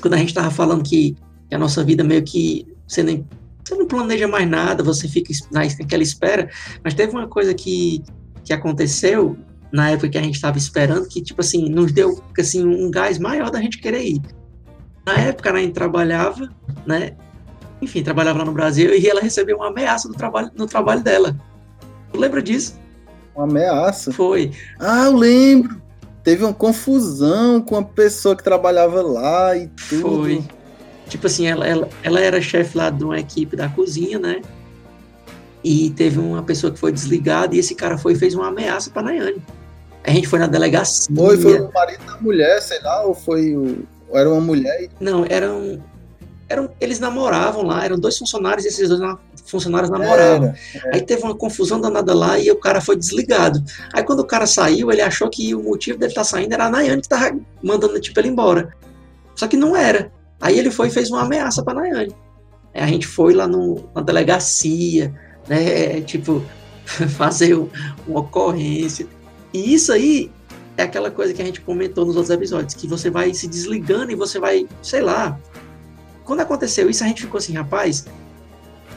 Quando 0.00 0.14
a 0.14 0.16
gente 0.16 0.28
estava 0.28 0.50
falando 0.50 0.82
que, 0.82 1.16
que, 1.48 1.54
a 1.54 1.58
nossa 1.58 1.84
vida 1.84 2.02
meio 2.02 2.22
que 2.22 2.66
você 2.86 3.02
nem 3.02 3.26
você 3.64 3.76
não 3.76 3.86
planeja 3.86 4.26
mais 4.26 4.48
nada, 4.48 4.82
você 4.82 5.06
fica 5.06 5.32
naquela 5.52 6.02
espera, 6.02 6.50
mas 6.82 6.94
teve 6.94 7.12
uma 7.12 7.28
coisa 7.28 7.54
que, 7.54 8.02
que 8.42 8.52
aconteceu 8.52 9.38
na 9.70 9.90
época 9.90 10.08
que 10.08 10.18
a 10.18 10.22
gente 10.22 10.34
estava 10.34 10.58
esperando, 10.58 11.08
que 11.08 11.22
tipo 11.22 11.40
assim, 11.40 11.68
nos 11.68 11.92
deu 11.92 12.20
assim, 12.38 12.66
um 12.66 12.90
gás 12.90 13.20
maior 13.20 13.50
da 13.50 13.60
gente 13.60 13.78
querer 13.78 14.02
ir. 14.02 14.22
Na 15.06 15.14
época 15.14 15.52
a 15.52 15.58
gente 15.60 15.72
trabalhava, 15.72 16.52
né? 16.84 17.12
Enfim, 17.80 18.02
trabalhava 18.02 18.40
lá 18.40 18.44
no 18.44 18.52
Brasil 18.52 18.94
e 18.94 19.08
ela 19.08 19.20
recebeu 19.20 19.56
uma 19.56 19.68
ameaça 19.68 20.08
no 20.08 20.14
trabalho, 20.14 20.50
no 20.56 20.66
trabalho 20.66 21.02
dela. 21.02 21.36
Tu 22.12 22.18
lembra 22.18 22.42
disso? 22.42 22.78
Uma 23.34 23.44
ameaça? 23.44 24.12
Foi. 24.12 24.50
Ah, 24.78 25.04
eu 25.04 25.16
lembro 25.16 25.80
teve 26.22 26.44
uma 26.44 26.54
confusão 26.54 27.60
com 27.60 27.76
a 27.76 27.82
pessoa 27.82 28.36
que 28.36 28.42
trabalhava 28.42 29.02
lá 29.02 29.56
e 29.56 29.68
tudo. 29.88 30.22
Foi. 30.22 30.44
Tipo 31.08 31.26
assim, 31.26 31.46
ela, 31.46 31.66
ela, 31.66 31.88
ela 32.02 32.20
era 32.20 32.40
chefe 32.40 32.76
lá 32.76 32.88
de 32.88 33.04
uma 33.04 33.18
equipe 33.18 33.56
da 33.56 33.68
cozinha, 33.68 34.18
né? 34.18 34.40
E 35.62 35.90
teve 35.90 36.18
uma 36.18 36.42
pessoa 36.42 36.72
que 36.72 36.78
foi 36.78 36.90
desligada 36.90 37.54
e 37.54 37.58
esse 37.58 37.74
cara 37.74 37.98
foi 37.98 38.14
e 38.14 38.16
fez 38.16 38.34
uma 38.34 38.48
ameaça 38.48 38.90
pra 38.90 39.02
Nayane. 39.02 39.42
A 40.04 40.10
gente 40.10 40.26
foi 40.26 40.38
na 40.38 40.46
delegacia. 40.46 41.14
Foi, 41.14 41.38
foi 41.38 41.60
o 41.60 41.72
marido 41.72 42.04
da 42.04 42.16
mulher, 42.16 42.60
sei 42.60 42.80
lá, 42.80 43.02
ou 43.02 43.14
foi 43.14 43.54
o. 43.54 43.86
Ou 44.08 44.18
era 44.18 44.28
uma 44.28 44.40
mulher? 44.40 44.88
Não, 45.00 45.24
eram. 45.28 45.82
Eram 46.52 46.70
eles 46.80 47.00
namoravam 47.00 47.62
lá, 47.64 47.84
eram 47.84 47.98
dois 47.98 48.16
funcionários 48.18 48.64
e 48.64 48.68
esses 48.68 48.88
dois 48.88 49.18
funcionários 49.46 49.90
namoravam. 49.90 50.54
Era. 50.74 50.94
Aí 50.94 51.00
teve 51.00 51.22
uma 51.22 51.34
confusão 51.34 51.80
danada 51.80 52.14
lá 52.14 52.38
e 52.38 52.50
o 52.50 52.56
cara 52.56 52.80
foi 52.80 52.96
desligado. 52.96 53.62
Aí 53.92 54.04
quando 54.04 54.20
o 54.20 54.26
cara 54.26 54.46
saiu, 54.46 54.92
ele 54.92 55.00
achou 55.00 55.28
que 55.30 55.54
o 55.54 55.62
motivo 55.62 55.98
dele 55.98 56.12
estar 56.12 56.22
tá 56.22 56.26
saindo 56.26 56.52
era 56.52 56.66
a 56.66 56.70
Nayane 56.70 57.00
que 57.00 57.06
estava 57.06 57.36
mandando 57.62 57.98
tipo, 58.00 58.18
ele 58.20 58.28
embora. 58.28 58.74
Só 59.34 59.48
que 59.48 59.56
não 59.56 59.74
era. 59.74 60.12
Aí 60.40 60.58
ele 60.58 60.70
foi 60.70 60.88
e 60.88 60.90
fez 60.90 61.10
uma 61.10 61.22
ameaça 61.22 61.62
para 61.62 61.74
Nayane. 61.74 62.14
Aí 62.74 62.82
a 62.82 62.86
gente 62.86 63.06
foi 63.06 63.34
lá 63.34 63.46
no, 63.46 63.88
na 63.94 64.02
delegacia, 64.02 65.12
né, 65.48 66.00
tipo, 66.02 66.42
fazer 67.16 67.54
uma 68.06 68.20
ocorrência. 68.20 69.06
E 69.52 69.74
isso 69.74 69.92
aí 69.92 70.30
é 70.76 70.82
aquela 70.82 71.10
coisa 71.10 71.34
que 71.34 71.42
a 71.42 71.44
gente 71.44 71.60
comentou 71.60 72.04
nos 72.04 72.16
outros 72.16 72.34
episódios, 72.34 72.74
que 72.74 72.86
você 72.86 73.10
vai 73.10 73.32
se 73.34 73.46
desligando 73.46 74.10
e 74.10 74.14
você 74.14 74.38
vai, 74.38 74.66
sei 74.82 75.02
lá. 75.02 75.38
Quando 76.24 76.40
aconteceu 76.40 76.88
isso, 76.88 77.02
a 77.04 77.06
gente 77.06 77.22
ficou 77.22 77.38
assim, 77.38 77.54
rapaz, 77.54 78.06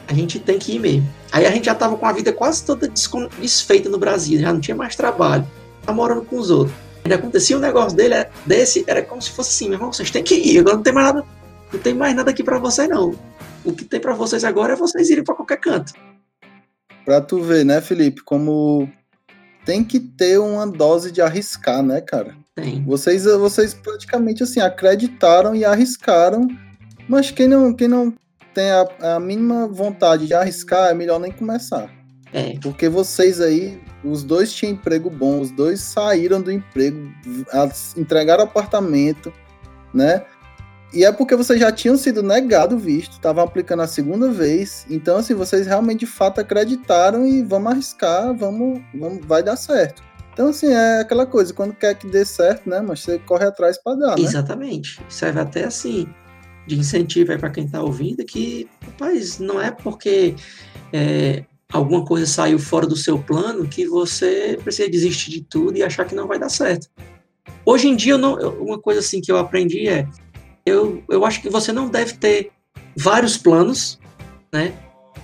a 0.06 0.14
gente 0.14 0.38
tem 0.38 0.58
que 0.58 0.76
ir 0.76 0.78
mesmo. 0.78 1.08
Aí 1.32 1.46
a 1.46 1.50
gente 1.50 1.66
já 1.66 1.74
tava 1.74 1.96
com 1.96 2.06
a 2.06 2.12
vida 2.12 2.32
quase 2.32 2.64
toda 2.64 2.88
desfeita 2.88 3.88
no 3.88 3.98
Brasil, 3.98 4.40
já 4.40 4.52
não 4.52 4.60
tinha 4.60 4.76
mais 4.76 4.94
trabalho, 4.94 5.46
tá 5.84 5.92
morando 5.92 6.22
com 6.22 6.38
os 6.38 6.50
outros. 6.50 6.76
Ainda 7.04 7.16
acontecia 7.16 7.56
um 7.56 7.60
negócio 7.60 7.96
dele, 7.96 8.14
desse, 8.44 8.84
era 8.86 9.02
como 9.02 9.20
se 9.22 9.30
fosse 9.30 9.50
assim, 9.50 9.68
meu 9.68 9.74
irmão, 9.74 9.92
vocês 9.92 10.10
têm 10.10 10.22
que 10.22 10.34
ir, 10.34 10.58
agora 10.58 10.76
não 10.76 10.82
tem 10.82 10.92
mais 10.92 11.06
nada, 11.06 11.26
não 11.72 11.80
tem 11.80 11.94
mais 11.94 12.14
nada 12.14 12.30
aqui 12.30 12.42
para 12.42 12.58
vocês 12.58 12.88
não. 12.88 13.14
O 13.64 13.72
que 13.72 13.84
tem 13.84 14.00
para 14.00 14.14
vocês 14.14 14.44
agora 14.44 14.72
é 14.72 14.76
vocês 14.76 15.10
irem 15.10 15.24
para 15.24 15.34
qualquer 15.34 15.58
canto. 15.58 15.92
Pra 17.04 17.20
tu 17.20 17.42
ver, 17.42 17.64
né, 17.64 17.80
Felipe, 17.80 18.22
como 18.22 18.88
tem 19.64 19.84
que 19.84 19.98
ter 19.98 20.38
uma 20.38 20.66
dose 20.66 21.10
de 21.10 21.20
arriscar, 21.20 21.82
né, 21.82 22.00
cara? 22.00 22.36
Tem. 22.54 22.82
Vocês, 22.84 23.24
vocês 23.24 23.74
praticamente 23.74 24.42
assim 24.42 24.60
acreditaram 24.60 25.54
e 25.54 25.64
arriscaram, 25.64 26.48
mas 27.08 27.30
quem 27.30 27.48
não, 27.48 27.72
quem 27.72 27.88
não 27.88 28.12
tem 28.54 28.70
a, 28.70 29.16
a 29.16 29.20
mínima 29.20 29.68
vontade 29.68 30.26
de 30.26 30.34
arriscar, 30.34 30.90
é 30.90 30.94
melhor 30.94 31.20
nem 31.20 31.30
começar. 31.30 31.90
É. 32.32 32.58
Porque 32.60 32.88
vocês 32.88 33.40
aí, 33.40 33.80
os 34.02 34.24
dois 34.24 34.52
tinham 34.52 34.72
emprego 34.72 35.10
bom, 35.10 35.40
os 35.40 35.50
dois 35.50 35.80
saíram 35.80 36.40
do 36.40 36.50
emprego, 36.50 37.10
entregaram 37.96 38.44
apartamento, 38.44 39.32
né? 39.92 40.24
E 40.92 41.04
é 41.04 41.12
porque 41.12 41.36
vocês 41.36 41.60
já 41.60 41.70
tinham 41.70 41.96
sido 41.96 42.22
negado 42.22 42.78
visto, 42.78 43.12
estavam 43.12 43.44
aplicando 43.44 43.82
a 43.82 43.86
segunda 43.86 44.30
vez. 44.30 44.86
Então, 44.88 45.18
assim, 45.18 45.34
vocês 45.34 45.66
realmente 45.66 46.00
de 46.00 46.06
fato 46.06 46.40
acreditaram 46.40 47.26
e 47.26 47.42
vamos 47.42 47.72
arriscar, 47.72 48.34
vamos, 48.34 48.80
vamos 48.94 49.24
vai 49.26 49.42
dar 49.42 49.56
certo. 49.56 50.02
Então, 50.32 50.48
assim, 50.48 50.68
é 50.68 51.00
aquela 51.00 51.26
coisa, 51.26 51.52
quando 51.52 51.74
quer 51.74 51.94
que 51.94 52.06
dê 52.06 52.24
certo, 52.24 52.68
né? 52.68 52.80
Mas 52.80 53.00
você 53.00 53.18
corre 53.18 53.44
atrás 53.44 53.78
para 53.82 53.96
dar, 53.96 54.16
né? 54.16 54.22
Exatamente. 54.22 55.00
Serve 55.08 55.40
até 55.40 55.64
assim 55.64 56.06
de 56.66 56.78
incentivo 56.78 57.36
para 57.38 57.50
quem 57.50 57.64
está 57.64 57.82
ouvindo 57.82 58.24
que, 58.24 58.68
rapaz, 58.82 59.38
não 59.38 59.60
é 59.60 59.70
porque 59.70 60.34
é, 60.92 61.44
alguma 61.72 62.04
coisa 62.04 62.26
saiu 62.26 62.58
fora 62.58 62.86
do 62.86 62.96
seu 62.96 63.18
plano 63.18 63.68
que 63.68 63.86
você 63.86 64.58
precisa 64.62 64.90
desistir 64.90 65.30
de 65.30 65.42
tudo 65.42 65.76
e 65.76 65.82
achar 65.82 66.04
que 66.04 66.14
não 66.14 66.26
vai 66.26 66.38
dar 66.38 66.48
certo. 66.48 66.88
Hoje 67.64 67.88
em 67.88 67.96
dia, 67.96 68.16
não, 68.16 68.34
uma 68.60 68.78
coisa 68.78 69.00
assim 69.00 69.20
que 69.20 69.30
eu 69.30 69.38
aprendi 69.38 69.88
é, 69.88 70.06
eu, 70.64 71.02
eu 71.08 71.24
acho 71.24 71.40
que 71.40 71.48
você 71.48 71.72
não 71.72 71.88
deve 71.88 72.14
ter 72.14 72.50
vários 72.96 73.36
planos, 73.36 73.98
né? 74.52 74.72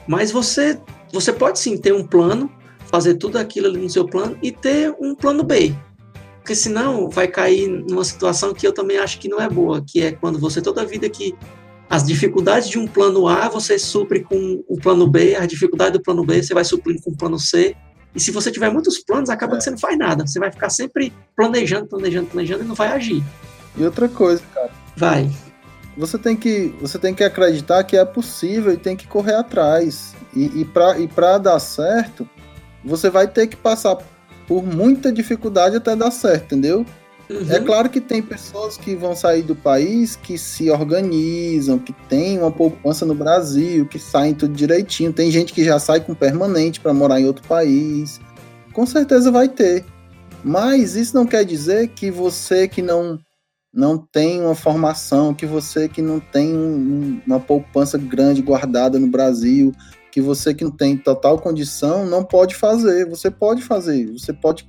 Mas 0.06 0.30
você, 0.30 0.78
você 1.12 1.32
pode 1.32 1.58
sim 1.58 1.76
ter 1.76 1.92
um 1.92 2.06
plano 2.06 2.50
fazer 2.86 3.14
tudo 3.14 3.38
aquilo 3.38 3.66
ali 3.66 3.80
no 3.80 3.88
seu 3.88 4.06
plano 4.06 4.36
e 4.42 4.52
ter 4.52 4.94
um 5.00 5.14
plano 5.14 5.42
B. 5.42 5.74
Porque 6.42 6.56
senão 6.56 7.08
vai 7.08 7.28
cair 7.28 7.68
numa 7.68 8.04
situação 8.04 8.52
que 8.52 8.66
eu 8.66 8.72
também 8.72 8.98
acho 8.98 9.20
que 9.20 9.28
não 9.28 9.40
é 9.40 9.48
boa, 9.48 9.80
que 9.80 10.02
é 10.02 10.10
quando 10.10 10.40
você 10.40 10.60
toda 10.60 10.82
a 10.82 10.84
vida 10.84 11.08
que 11.08 11.32
as 11.88 12.04
dificuldades 12.04 12.68
de 12.68 12.78
um 12.78 12.86
plano 12.86 13.28
A 13.28 13.48
você 13.48 13.78
supre 13.78 14.24
com 14.24 14.64
o 14.66 14.76
plano 14.76 15.06
B, 15.06 15.36
a 15.36 15.46
dificuldade 15.46 15.92
do 15.92 16.02
plano 16.02 16.24
B 16.24 16.42
você 16.42 16.52
vai 16.52 16.64
suprir 16.64 17.00
com 17.00 17.12
o 17.12 17.16
plano 17.16 17.38
C. 17.38 17.76
E 18.14 18.20
se 18.20 18.32
você 18.32 18.50
tiver 18.50 18.70
muitos 18.70 18.98
planos, 18.98 19.30
acaba 19.30 19.54
é. 19.54 19.58
que 19.58 19.64
você 19.64 19.70
não 19.70 19.78
faz 19.78 19.96
nada. 19.96 20.26
Você 20.26 20.40
vai 20.40 20.50
ficar 20.50 20.68
sempre 20.68 21.12
planejando, 21.36 21.86
planejando, 21.86 22.26
planejando 22.26 22.64
e 22.64 22.66
não 22.66 22.74
vai 22.74 22.88
agir. 22.88 23.22
E 23.76 23.84
outra 23.84 24.08
coisa, 24.08 24.42
cara. 24.52 24.70
Vai. 24.96 25.30
Você 25.96 26.18
tem 26.18 26.34
que, 26.34 26.74
você 26.80 26.98
tem 26.98 27.14
que 27.14 27.22
acreditar 27.22 27.84
que 27.84 27.96
é 27.96 28.04
possível 28.04 28.72
e 28.72 28.76
tem 28.76 28.96
que 28.96 29.06
correr 29.06 29.34
atrás. 29.34 30.14
E, 30.34 30.60
e 30.60 30.64
para 30.64 30.98
e 30.98 31.06
pra 31.06 31.38
dar 31.38 31.58
certo, 31.58 32.28
você 32.84 33.10
vai 33.10 33.28
ter 33.28 33.46
que 33.46 33.56
passar 33.56 33.96
por 34.52 34.62
muita 34.62 35.10
dificuldade 35.10 35.76
até 35.76 35.96
dar 35.96 36.10
certo, 36.10 36.44
entendeu? 36.44 36.84
Uhum. 37.30 37.50
É 37.50 37.58
claro 37.58 37.88
que 37.88 38.02
tem 38.02 38.20
pessoas 38.20 38.76
que 38.76 38.94
vão 38.94 39.16
sair 39.16 39.42
do 39.42 39.56
país 39.56 40.14
que 40.14 40.36
se 40.36 40.70
organizam, 40.70 41.78
que 41.78 41.94
tem 42.06 42.38
uma 42.38 42.50
poupança 42.50 43.06
no 43.06 43.14
Brasil, 43.14 43.86
que 43.86 43.98
saem 43.98 44.34
tudo 44.34 44.52
direitinho. 44.52 45.10
Tem 45.10 45.30
gente 45.30 45.54
que 45.54 45.64
já 45.64 45.78
sai 45.78 46.00
com 46.00 46.14
permanente 46.14 46.80
para 46.80 46.92
morar 46.92 47.18
em 47.18 47.24
outro 47.24 47.48
país. 47.48 48.20
Com 48.74 48.84
certeza 48.84 49.30
vai 49.30 49.48
ter. 49.48 49.86
Mas 50.44 50.96
isso 50.96 51.14
não 51.14 51.24
quer 51.24 51.46
dizer 51.46 51.88
que 51.88 52.10
você 52.10 52.68
que 52.68 52.82
não 52.82 53.18
não 53.72 53.96
tem 53.96 54.42
uma 54.42 54.54
formação, 54.54 55.32
que 55.32 55.46
você 55.46 55.88
que 55.88 56.02
não 56.02 56.20
tem 56.20 56.54
um, 56.54 57.22
uma 57.26 57.40
poupança 57.40 57.96
grande 57.96 58.42
guardada 58.42 58.98
no 58.98 59.06
Brasil, 59.06 59.72
que 60.12 60.20
você 60.20 60.52
que 60.52 60.62
não 60.62 60.70
tem 60.70 60.96
total 60.96 61.38
condição 61.38 62.04
não 62.04 62.22
pode 62.22 62.54
fazer. 62.54 63.08
Você 63.08 63.30
pode 63.30 63.62
fazer, 63.62 64.12
você 64.12 64.30
pode 64.30 64.68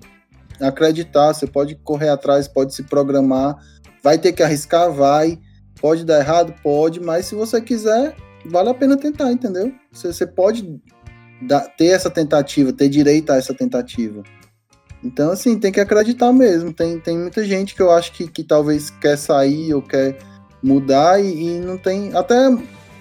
acreditar, 0.60 1.34
você 1.34 1.46
pode 1.46 1.76
correr 1.76 2.08
atrás, 2.10 2.48
pode 2.48 2.74
se 2.74 2.84
programar, 2.84 3.58
vai 4.02 4.18
ter 4.18 4.32
que 4.32 4.42
arriscar, 4.42 4.90
vai, 4.90 5.38
pode 5.82 6.06
dar 6.06 6.20
errado, 6.20 6.56
pode, 6.64 7.02
mas 7.02 7.26
se 7.26 7.36
você 7.36 7.60
quiser, 7.60 8.16
vale 8.46 8.70
a 8.70 8.74
pena 8.74 8.96
tentar, 8.96 9.34
entendeu? 9.34 9.74
Você, 9.92 10.14
você 10.14 10.26
pode 10.26 10.82
dar, 11.42 11.62
ter 11.76 11.88
essa 11.88 12.10
tentativa, 12.10 12.72
ter 12.72 12.88
direito 12.88 13.32
a 13.32 13.36
essa 13.36 13.54
tentativa. 13.54 14.24
Então, 15.04 15.32
assim, 15.34 15.60
tem 15.60 15.74
que 15.74 15.82
acreditar 15.82 16.32
mesmo. 16.32 16.72
Tem, 16.72 16.98
tem 16.98 17.18
muita 17.18 17.44
gente 17.44 17.76
que 17.76 17.82
eu 17.82 17.92
acho 17.92 18.14
que, 18.14 18.26
que 18.30 18.46
talvez 18.46 18.90
quer 18.90 19.18
sair 19.18 19.74
ou 19.74 19.82
quer 19.82 20.18
mudar 20.64 21.22
e, 21.22 21.58
e 21.58 21.60
não 21.60 21.78
tem. 21.78 22.16
Até 22.16 22.36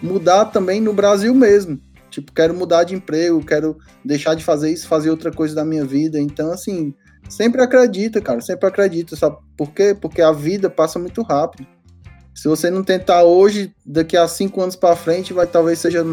mudar 0.03 0.47
também 0.47 0.80
no 0.80 0.93
Brasil 0.93 1.32
mesmo. 1.32 1.78
Tipo, 2.12 2.30
quero 2.30 2.52
mudar 2.52 2.84
de 2.84 2.94
emprego, 2.94 3.44
quero 3.44 3.78
deixar 4.04 4.34
de 4.34 4.44
fazer 4.44 4.70
isso, 4.70 4.86
fazer 4.86 5.08
outra 5.08 5.32
coisa 5.32 5.54
da 5.54 5.64
minha 5.64 5.84
vida. 5.84 6.20
Então, 6.20 6.52
assim, 6.52 6.94
sempre 7.26 7.62
acredita, 7.62 8.20
cara, 8.20 8.40
sempre 8.42 8.68
acredita. 8.68 9.16
Sabe 9.16 9.38
por 9.56 9.72
quê? 9.72 9.96
Porque 9.98 10.20
a 10.20 10.30
vida 10.30 10.68
passa 10.68 10.98
muito 10.98 11.22
rápido. 11.22 11.66
Se 12.34 12.48
você 12.48 12.70
não 12.70 12.84
tentar 12.84 13.24
hoje, 13.24 13.74
daqui 13.84 14.14
a 14.14 14.28
cinco 14.28 14.60
anos 14.60 14.76
para 14.76 14.94
frente, 14.94 15.32
vai 15.32 15.46
talvez 15.46 15.78
seja 15.78 16.04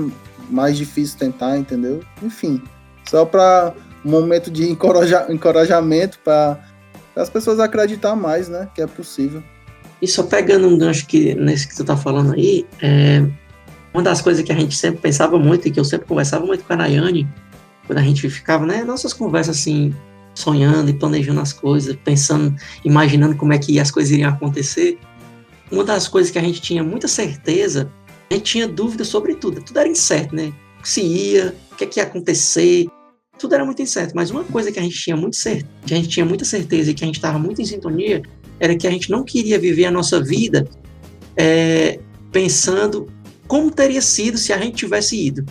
mais 0.49 0.77
difícil 0.77 1.19
tentar, 1.19 1.57
entendeu? 1.57 2.01
Enfim, 2.23 2.61
só 3.09 3.25
para 3.25 3.73
um 4.05 4.09
momento 4.09 4.49
de 4.49 4.69
encoraja, 4.69 5.25
encorajamento 5.29 6.17
para 6.23 6.59
as 7.15 7.29
pessoas 7.29 7.59
acreditar 7.59 8.15
mais, 8.15 8.47
né, 8.47 8.69
que 8.73 8.81
é 8.81 8.87
possível. 8.87 9.43
E 10.01 10.07
só 10.07 10.23
pegando 10.23 10.67
um 10.67 10.77
gancho 10.77 11.05
que 11.05 11.35
nesse 11.35 11.67
que 11.67 11.75
tu 11.75 11.83
tá 11.83 11.97
falando 11.97 12.33
aí, 12.33 12.65
é, 12.81 13.25
uma 13.99 14.03
das 14.03 14.21
coisas 14.21 14.43
que 14.43 14.51
a 14.51 14.55
gente 14.55 14.75
sempre 14.75 15.01
pensava 15.01 15.37
muito 15.37 15.67
e 15.67 15.71
que 15.71 15.79
eu 15.79 15.83
sempre 15.83 16.07
conversava 16.07 16.45
muito 16.45 16.63
com 16.63 16.73
a 16.73 16.75
Nayane, 16.77 17.27
quando 17.85 17.99
a 17.99 18.01
gente 18.01 18.27
ficava, 18.29 18.65
né, 18.65 18.83
nossas 18.83 19.13
conversas 19.13 19.57
assim, 19.57 19.93
sonhando 20.33 20.89
e 20.89 20.93
planejando 20.93 21.41
as 21.41 21.51
coisas, 21.51 21.95
pensando, 22.03 22.55
imaginando 22.85 23.35
como 23.35 23.51
é 23.51 23.57
que 23.57 23.79
as 23.79 23.91
coisas 23.91 24.11
iriam 24.11 24.29
acontecer, 24.29 24.97
uma 25.69 25.83
das 25.83 26.07
coisas 26.07 26.31
que 26.31 26.39
a 26.39 26.41
gente 26.41 26.61
tinha 26.61 26.83
muita 26.83 27.07
certeza, 27.07 27.91
a 28.29 28.33
gente 28.33 28.45
tinha 28.45 28.67
dúvida 28.67 29.03
sobre 29.03 29.35
tudo, 29.35 29.61
tudo 29.61 29.77
era 29.77 29.89
incerto, 29.89 30.33
né? 30.33 30.53
Se 30.81 31.01
ia, 31.01 31.53
o 31.71 31.75
que, 31.75 31.83
é 31.83 31.87
que 31.87 31.99
ia 31.99 32.03
acontecer, 32.03 32.87
tudo 33.37 33.53
era 33.53 33.65
muito 33.65 33.81
incerto, 33.81 34.13
mas 34.15 34.31
uma 34.31 34.45
coisa 34.45 34.71
que 34.71 34.79
a 34.79 34.81
gente 34.81 34.97
tinha 34.97 35.17
muito 35.17 35.35
certeza, 35.35 35.67
que 35.85 35.93
a 35.93 35.97
gente 35.97 36.09
tinha 36.09 36.25
muita 36.25 36.45
certeza 36.45 36.91
e 36.91 36.93
que 36.93 37.03
a 37.03 37.07
gente 37.07 37.17
estava 37.17 37.37
muito 37.37 37.61
em 37.61 37.65
sintonia, 37.65 38.21
era 38.59 38.75
que 38.75 38.87
a 38.87 38.91
gente 38.91 39.09
não 39.09 39.23
queria 39.23 39.59
viver 39.59 39.85
a 39.85 39.91
nossa 39.91 40.23
vida 40.23 40.67
é, 41.35 41.99
pensando 42.31 43.07
como 43.49 43.71
teria 43.71 44.01
sido 44.01 44.37
se 44.37 44.53
a 44.53 44.57
gente 44.59 44.75
tivesse 44.75 45.19
ido. 45.19 45.43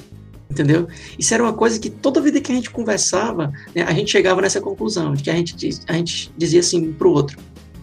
Entendeu? 0.49 0.88
Isso 1.18 1.34
era 1.34 1.42
uma 1.42 1.53
coisa 1.53 1.78
que 1.78 1.90
toda 1.90 2.22
vida 2.22 2.40
que 2.40 2.51
a 2.51 2.55
gente 2.55 2.70
conversava, 2.70 3.53
né, 3.74 3.82
a 3.82 3.92
gente 3.92 4.11
chegava 4.11 4.40
nessa 4.40 4.61
conclusão, 4.62 5.12
de 5.12 5.22
que 5.22 5.28
a 5.28 5.34
gente, 5.34 5.80
a 5.86 5.92
gente 5.92 6.32
dizia 6.38 6.61
assim 6.61 6.92
para 6.92 7.07
o 7.07 7.11
outro: 7.11 7.36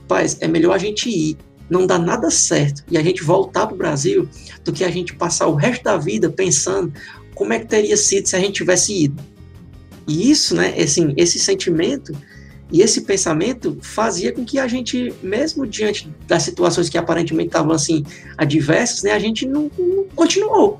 paz, 0.07 0.38
é 0.39 0.47
melhor 0.47 0.74
a 0.74 0.78
gente 0.80 1.09
ir, 1.09 1.38
não 1.70 1.86
dá 1.86 1.99
nada 1.99 2.32
certo, 2.32 2.84
e 2.89 2.97
a 2.97 3.03
gente 3.03 3.22
voltar 3.24 3.68
para 3.68 3.76
o 3.76 3.78
Brasil, 3.78 4.28
do 4.63 4.74
que 4.74 4.84
a 4.84 4.89
gente 4.89 5.13
passar 5.13 5.47
o 5.47 5.53
resto 5.53 5.84
da 5.84 5.97
vida 5.97 6.30
pensando 6.30 6.91
como 7.36 7.53
é 7.53 7.59
que 7.59 7.68
teria 7.68 7.97
sido 7.97 8.28
se 8.28 8.36
a 8.36 8.39
gente 8.39 8.53
tivesse 8.53 9.03
ido. 9.03 9.22
E 10.07 10.32
isso, 10.32 10.55
né, 10.55 10.74
assim, 10.82 11.13
esse 11.18 11.38
sentimento 11.38 12.13
e 12.72 12.82
esse 12.82 13.01
pensamento 13.01 13.78
fazia 13.82 14.32
com 14.34 14.43
que 14.43 14.57
a 14.57 14.68
gente, 14.68 15.13
mesmo 15.22 15.68
diante 15.68 16.11
das 16.28 16.43
situações 16.43 16.89
que 16.89 16.97
aparentemente 16.97 17.47
estavam 17.47 17.74
assim 17.74 18.03
adversas, 18.38 19.03
né, 19.03 19.11
a 19.11 19.20
gente 19.20 19.45
não, 19.47 19.70
não 19.78 20.05
continuou. 20.16 20.80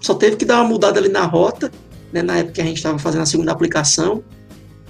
Só 0.00 0.14
teve 0.14 0.36
que 0.36 0.44
dar 0.44 0.60
uma 0.60 0.68
mudada 0.68 1.00
ali 1.00 1.08
na 1.08 1.24
rota, 1.24 1.70
né, 2.12 2.22
na 2.22 2.38
época 2.38 2.54
que 2.54 2.60
a 2.60 2.64
gente 2.64 2.76
estava 2.76 2.98
fazendo 2.98 3.22
a 3.22 3.26
segunda 3.26 3.50
aplicação, 3.50 4.22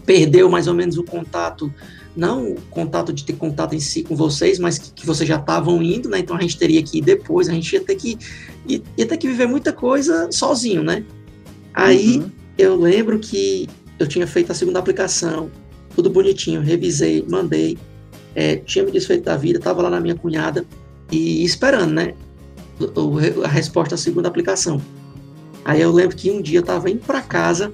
perdeu 0.04 0.50
mais 0.50 0.66
ou 0.66 0.74
menos 0.74 0.98
o 0.98 1.04
contato, 1.04 1.72
não 2.14 2.52
o 2.52 2.60
contato 2.70 3.12
de 3.12 3.24
ter 3.24 3.32
contato 3.34 3.74
em 3.74 3.80
si 3.80 4.02
com 4.02 4.14
vocês, 4.14 4.58
mas 4.58 4.78
que, 4.78 4.92
que 4.92 5.06
vocês 5.06 5.26
já 5.26 5.36
estavam 5.36 5.82
indo, 5.82 6.08
né? 6.08 6.18
Então 6.18 6.36
a 6.36 6.40
gente 6.40 6.58
teria 6.58 6.82
que 6.82 6.98
ir 6.98 7.00
depois, 7.00 7.48
a 7.48 7.52
gente 7.52 7.72
ia 7.72 7.80
ter 7.80 7.94
que 7.96 8.18
ia, 8.68 8.82
ia 8.96 9.06
ter 9.06 9.16
que 9.16 9.26
viver 9.26 9.46
muita 9.46 9.72
coisa 9.72 10.30
sozinho, 10.30 10.82
né? 10.82 11.04
Aí 11.72 12.18
uhum. 12.18 12.30
eu 12.58 12.76
lembro 12.76 13.18
que 13.18 13.68
eu 13.98 14.06
tinha 14.06 14.26
feito 14.26 14.52
a 14.52 14.54
segunda 14.54 14.78
aplicação, 14.78 15.50
tudo 15.94 16.10
bonitinho, 16.10 16.60
revisei, 16.60 17.24
mandei, 17.28 17.78
é, 18.34 18.56
tinha 18.56 18.84
me 18.84 18.90
desfeito 18.90 19.24
da 19.24 19.36
vida, 19.36 19.58
estava 19.58 19.82
lá 19.82 19.90
na 19.90 20.00
minha 20.00 20.14
cunhada 20.14 20.64
e 21.10 21.44
esperando, 21.44 21.92
né? 21.92 22.14
a 23.44 23.48
resposta 23.48 23.94
à 23.94 23.98
segunda 23.98 24.28
aplicação. 24.28 24.80
Aí 25.64 25.80
eu 25.80 25.92
lembro 25.92 26.16
que 26.16 26.30
um 26.30 26.42
dia 26.42 26.58
eu 26.58 26.62
estava 26.62 26.90
indo 26.90 27.00
para 27.06 27.22
casa, 27.22 27.72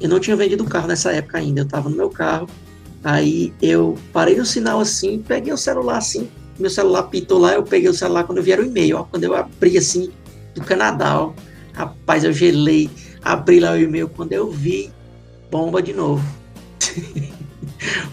eu 0.00 0.08
não 0.08 0.18
tinha 0.18 0.36
vendido 0.36 0.64
o 0.64 0.66
carro 0.66 0.88
nessa 0.88 1.12
época 1.12 1.38
ainda, 1.38 1.60
eu 1.60 1.64
estava 1.64 1.88
no 1.88 1.96
meu 1.96 2.10
carro, 2.10 2.48
aí 3.02 3.52
eu 3.62 3.96
parei 4.12 4.36
no 4.36 4.44
sinal 4.44 4.80
assim, 4.80 5.22
peguei 5.26 5.52
o 5.52 5.56
celular 5.56 5.98
assim, 5.98 6.28
meu 6.58 6.68
celular 6.68 7.04
pitou 7.04 7.38
lá, 7.38 7.54
eu 7.54 7.62
peguei 7.62 7.88
o 7.88 7.94
celular 7.94 8.24
quando 8.24 8.38
eu 8.38 8.44
vi 8.44 8.52
era 8.52 8.62
o 8.62 8.64
e-mail, 8.66 8.98
ó, 8.98 9.04
quando 9.04 9.24
eu 9.24 9.34
abri 9.34 9.78
assim, 9.78 10.10
do 10.54 10.62
Canadá, 10.62 11.18
ó, 11.18 11.32
rapaz, 11.72 12.24
eu 12.24 12.32
gelei, 12.32 12.90
abri 13.22 13.60
lá 13.60 13.72
o 13.72 13.78
e-mail, 13.78 14.08
quando 14.08 14.32
eu 14.32 14.50
vi, 14.50 14.90
bomba 15.50 15.82
de 15.82 15.94
novo. 15.94 16.24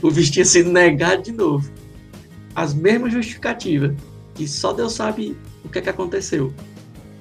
o 0.02 0.10
visto 0.10 0.34
tinha 0.34 0.45
sido 0.45 0.72
negado 0.72 1.24
de 1.24 1.32
novo. 1.32 1.70
As 2.56 2.74
mesmas 2.74 3.14
justificativas, 3.14 3.95
que 4.34 4.48
só 4.48 4.74
Deus 4.74 4.93
sabe 4.93 5.36
o 5.64 5.70
que 5.70 5.80
é 5.80 5.82
que 5.82 5.89
aconteceu. 5.89 6.54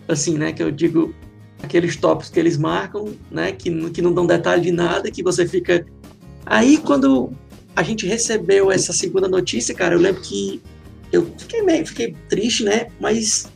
Assim, 0.09 0.39
né, 0.39 0.53
que 0.53 0.63
eu 0.63 0.71
digo, 0.71 1.15
aqueles 1.63 1.97
tópicos 1.97 2.31
que 2.31 2.39
eles 2.39 2.57
marcam, 2.57 3.13
né, 3.31 3.53
que, 3.53 3.91
que 3.91 4.01
não 4.01 4.13
dão 4.13 4.27
detalhe 4.27 4.63
de 4.63 4.73
nada, 4.73 5.11
que 5.11 5.23
você 5.23 5.47
fica... 5.47 5.85
Aí, 6.45 6.79
quando 6.79 7.33
a 7.75 7.83
gente 7.83 8.07
recebeu 8.07 8.71
essa 8.71 8.93
segunda 8.93 9.29
notícia, 9.29 9.75
cara, 9.75 9.95
eu 9.95 10.01
lembro 10.01 10.23
que 10.23 10.63
eu 11.13 11.33
fiquei 11.37 11.63
meio, 11.63 11.87
fiquei 11.87 12.17
triste, 12.29 12.65
né, 12.65 12.89
mas 13.01 13.51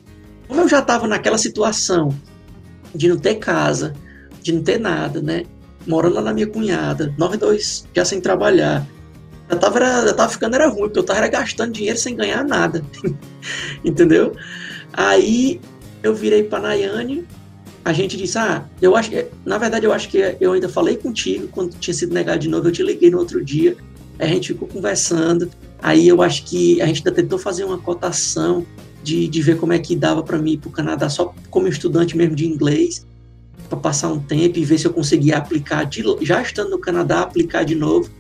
como 0.47 0.61
eu 0.63 0.69
já 0.69 0.81
estava 0.81 1.07
naquela 1.07 1.39
situação 1.39 2.15
de 2.95 3.09
não 3.09 3.17
ter 3.17 3.37
casa, 3.37 3.95
de 4.43 4.53
não 4.53 4.63
ter 4.63 4.79
nada, 4.79 5.23
né, 5.23 5.45
morando 5.87 6.15
lá 6.15 6.23
na 6.23 6.35
minha 6.35 6.47
cunhada, 6.47 7.15
nós 7.17 7.37
dois 7.39 7.87
já 7.95 8.05
sem 8.05 8.21
trabalhar. 8.21 8.87
Eu 9.49 9.59
tava, 9.59 9.81
eu 9.81 10.15
tava 10.15 10.31
ficando 10.31 10.55
era 10.55 10.69
ruim, 10.69 10.83
porque 10.83 10.99
eu 11.01 11.03
tava 11.03 11.27
gastando 11.27 11.73
dinheiro 11.73 11.99
sem 11.99 12.15
ganhar 12.15 12.45
nada. 12.45 12.85
Entendeu? 13.85 14.35
Aí 14.93 15.61
eu 16.03 16.15
virei 16.15 16.45
para 16.45 16.61
Nayane, 16.61 17.27
a 17.85 17.93
gente 17.93 18.17
disse: 18.17 18.39
Ah, 18.39 18.65
eu 18.81 18.95
acho 18.95 19.11
que. 19.11 19.27
Na 19.45 19.59
verdade, 19.59 19.87
eu 19.87 19.93
acho 19.93 20.09
que 20.09 20.37
eu 20.41 20.53
ainda 20.53 20.69
falei 20.69 20.97
contigo 20.97 21.49
quando 21.49 21.77
tinha 21.79 21.95
sido 21.95 22.15
negado 22.15 22.39
de 22.39 22.49
novo. 22.49 22.69
Eu 22.69 22.73
te 22.73 22.83
liguei 22.83 23.11
no 23.11 23.19
outro 23.19 23.45
dia, 23.45 23.77
a 24.19 24.27
gente 24.27 24.53
ficou 24.53 24.69
conversando. 24.69 25.51
Aí 25.83 26.07
eu 26.07 26.23
acho 26.23 26.45
que 26.45 26.81
a 26.81 26.87
gente 26.87 26.99
ainda 26.99 27.13
tentou 27.13 27.39
fazer 27.39 27.65
uma 27.65 27.79
cotação 27.79 28.65
de, 29.03 29.27
de 29.27 29.43
ver 29.43 29.57
como 29.57 29.73
é 29.73 29.79
que 29.79 29.97
dava 29.97 30.23
para 30.23 30.39
mim 30.39 30.53
ir 30.53 30.59
para 30.59 30.69
o 30.69 30.73
Canadá 30.73 31.09
só 31.09 31.35
como 31.49 31.67
estudante 31.67 32.17
mesmo 32.17 32.37
de 32.37 32.47
inglês 32.47 33.07
para 33.71 33.79
passar 33.79 34.09
um 34.09 34.19
tempo 34.19 34.59
e 34.59 34.65
ver 34.65 34.79
se 34.79 34.87
eu 34.87 34.93
conseguia 34.93 35.39
aplicar, 35.39 35.85
de, 35.85 36.03
já 36.23 36.43
estando 36.43 36.71
no 36.71 36.79
Canadá, 36.79 37.21
aplicar 37.21 37.65
de 37.65 37.77
novo. 37.77 38.11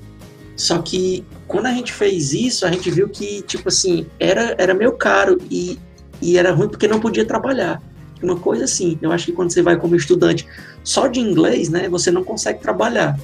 Só 0.56 0.78
que 0.78 1.24
quando 1.48 1.66
a 1.66 1.72
gente 1.72 1.92
fez 1.92 2.32
isso, 2.32 2.64
a 2.64 2.70
gente 2.70 2.88
viu 2.90 3.08
que, 3.08 3.42
tipo 3.42 3.68
assim, 3.68 4.06
era, 4.18 4.54
era 4.56 4.72
meio 4.72 4.92
caro 4.92 5.38
e, 5.50 5.78
e 6.22 6.38
era 6.38 6.52
ruim 6.52 6.68
porque 6.68 6.86
não 6.86 7.00
podia 7.00 7.24
trabalhar. 7.24 7.82
Uma 8.22 8.36
coisa 8.36 8.64
assim, 8.64 8.98
eu 9.02 9.10
acho 9.10 9.26
que 9.26 9.32
quando 9.32 9.50
você 9.50 9.62
vai 9.62 9.76
como 9.76 9.96
estudante 9.96 10.46
só 10.84 11.08
de 11.08 11.18
inglês, 11.18 11.68
né, 11.68 11.88
você 11.88 12.10
não 12.10 12.22
consegue 12.22 12.60
trabalhar. 12.60 13.18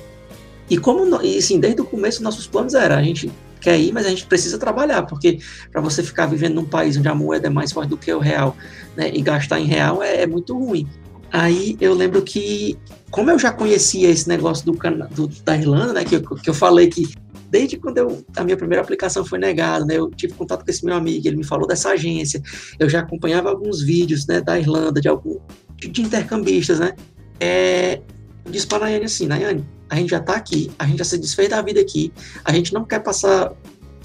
E 0.69 0.77
como, 0.77 1.23
e 1.23 1.39
assim, 1.39 1.61
desde 1.61 1.81
o 1.81 1.85
começo 1.85 2.23
nossos 2.23 2.47
planos 2.47 2.75
era, 2.75 2.97
a 2.97 3.03
gente 3.03 3.31
quer 3.61 3.79
ir, 3.79 3.93
mas 3.93 4.07
a 4.07 4.09
gente 4.09 4.27
precisa 4.27 4.59
trabalhar, 4.59 5.03
porque 5.03 5.39
para 5.71 5.81
você 5.81 6.03
ficar 6.03 6.27
vivendo 6.27 6.55
num 6.55 6.65
país 6.65 6.97
onde 6.97 7.09
a 7.09 7.15
moeda 7.15 7.47
é 7.47 7.51
mais 7.51 7.71
forte 7.71 7.91
do 7.91 7.97
que 7.97 8.13
o 8.13 8.19
real, 8.19 8.57
né, 8.97 9.11
e 9.13 9.21
gastar 9.21 9.61
em 9.61 9.67
real 9.67 10.03
é, 10.03 10.23
é 10.23 10.27
muito 10.27 10.57
ruim. 10.59 10.89
Aí 11.37 11.77
eu 11.83 11.93
lembro 11.93 12.23
que, 12.23 12.79
como 13.11 13.31
eu 13.31 13.39
já 13.39 13.53
conhecia 13.53 14.09
esse 14.09 14.27
negócio 14.27 14.65
do, 14.65 14.73
do 14.73 15.29
da 15.45 15.55
Irlanda, 15.55 15.93
né, 15.93 16.03
que 16.03 16.19
que 16.19 16.49
eu 16.49 16.55
falei 16.55 16.89
que 16.89 17.07
desde 17.51 17.77
quando 17.77 17.99
eu, 17.99 18.25
a 18.35 18.43
minha 18.43 18.57
primeira 18.57 18.83
aplicação 18.83 19.23
foi 19.23 19.39
negada, 19.39 19.85
né, 19.85 19.99
eu 19.99 20.09
tive 20.11 20.33
contato 20.33 20.65
com 20.65 20.71
esse 20.71 20.83
meu 20.83 20.95
amigo, 20.95 21.29
ele 21.29 21.37
me 21.37 21.45
falou 21.45 21.67
dessa 21.67 21.91
agência, 21.91 22.43
eu 22.79 22.89
já 22.89 23.01
acompanhava 23.01 23.51
alguns 23.51 23.83
vídeos, 23.83 24.27
né, 24.27 24.41
da 24.41 24.59
Irlanda, 24.59 24.99
de 24.99 25.09
algum 25.09 25.39
de 25.77 26.01
intercambistas, 26.01 26.81
né, 26.81 26.95
é, 27.39 28.01
eu 28.43 28.51
disse 28.51 28.67
para 28.67 28.79
a 28.79 28.81
Nayane 28.87 29.05
assim, 29.05 29.27
Nayane, 29.27 29.63
a 29.91 29.97
gente 29.97 30.09
já 30.09 30.19
está 30.19 30.37
aqui, 30.37 30.71
a 30.79 30.87
gente 30.87 30.99
já 30.99 31.05
se 31.05 31.19
desfez 31.19 31.51
da 31.51 31.61
vida 31.61 31.83
aqui, 31.83 32.11
a 32.47 32.51
gente 32.51 32.73
não 32.73 32.83
quer 32.83 33.01
passar 33.01 33.53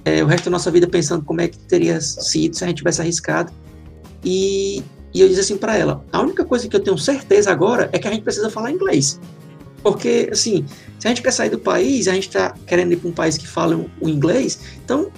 é, 0.03 0.21
o 0.21 0.27
resto 0.27 0.45
da 0.45 0.51
nossa 0.51 0.69
vida 0.69 0.86
pensando 0.86 1.23
como 1.23 1.39
é 1.39 1.47
que 1.47 1.57
teria 1.59 2.01
sido 2.01 2.57
se 2.57 2.63
a 2.65 2.67
gente 2.67 2.77
tivesse 2.77 2.99
arriscado. 2.99 3.53
E, 4.23 4.84
e 5.14 5.22
eu 5.22 5.28
disse 5.28 5.41
assim 5.41 5.57
para 5.57 5.78
ela: 5.78 6.03
a 6.12 6.22
única 6.22 6.45
coisa 6.45 6.68
que 6.68 6.76
eu 6.76 6.80
tenho 6.80 6.97
certeza 6.97 7.51
agora 7.51 7.89
é 7.91 7.99
que 7.99 8.07
a 8.07 8.12
gente 8.12 8.24
precisa 8.24 8.49
falar 8.49 8.72
inglês. 8.72 9.20
Porque, 9.84 10.30
assim, 10.32 10.66
se 10.99 11.07
a 11.07 11.09
gente 11.09 11.24
quer 11.24 11.32
sair 11.32 11.49
do 11.49 11.57
país, 11.57 12.07
a 12.07 12.14
gente 12.14 12.28
está 12.28 12.53
querendo 12.68 12.93
ir 12.93 12.97
para 12.97 13.09
um 13.09 13.14
país 13.14 13.38
que 13.38 13.47
fala 13.47 13.84
o 13.99 14.07
inglês, 14.07 14.59
então 14.84 15.12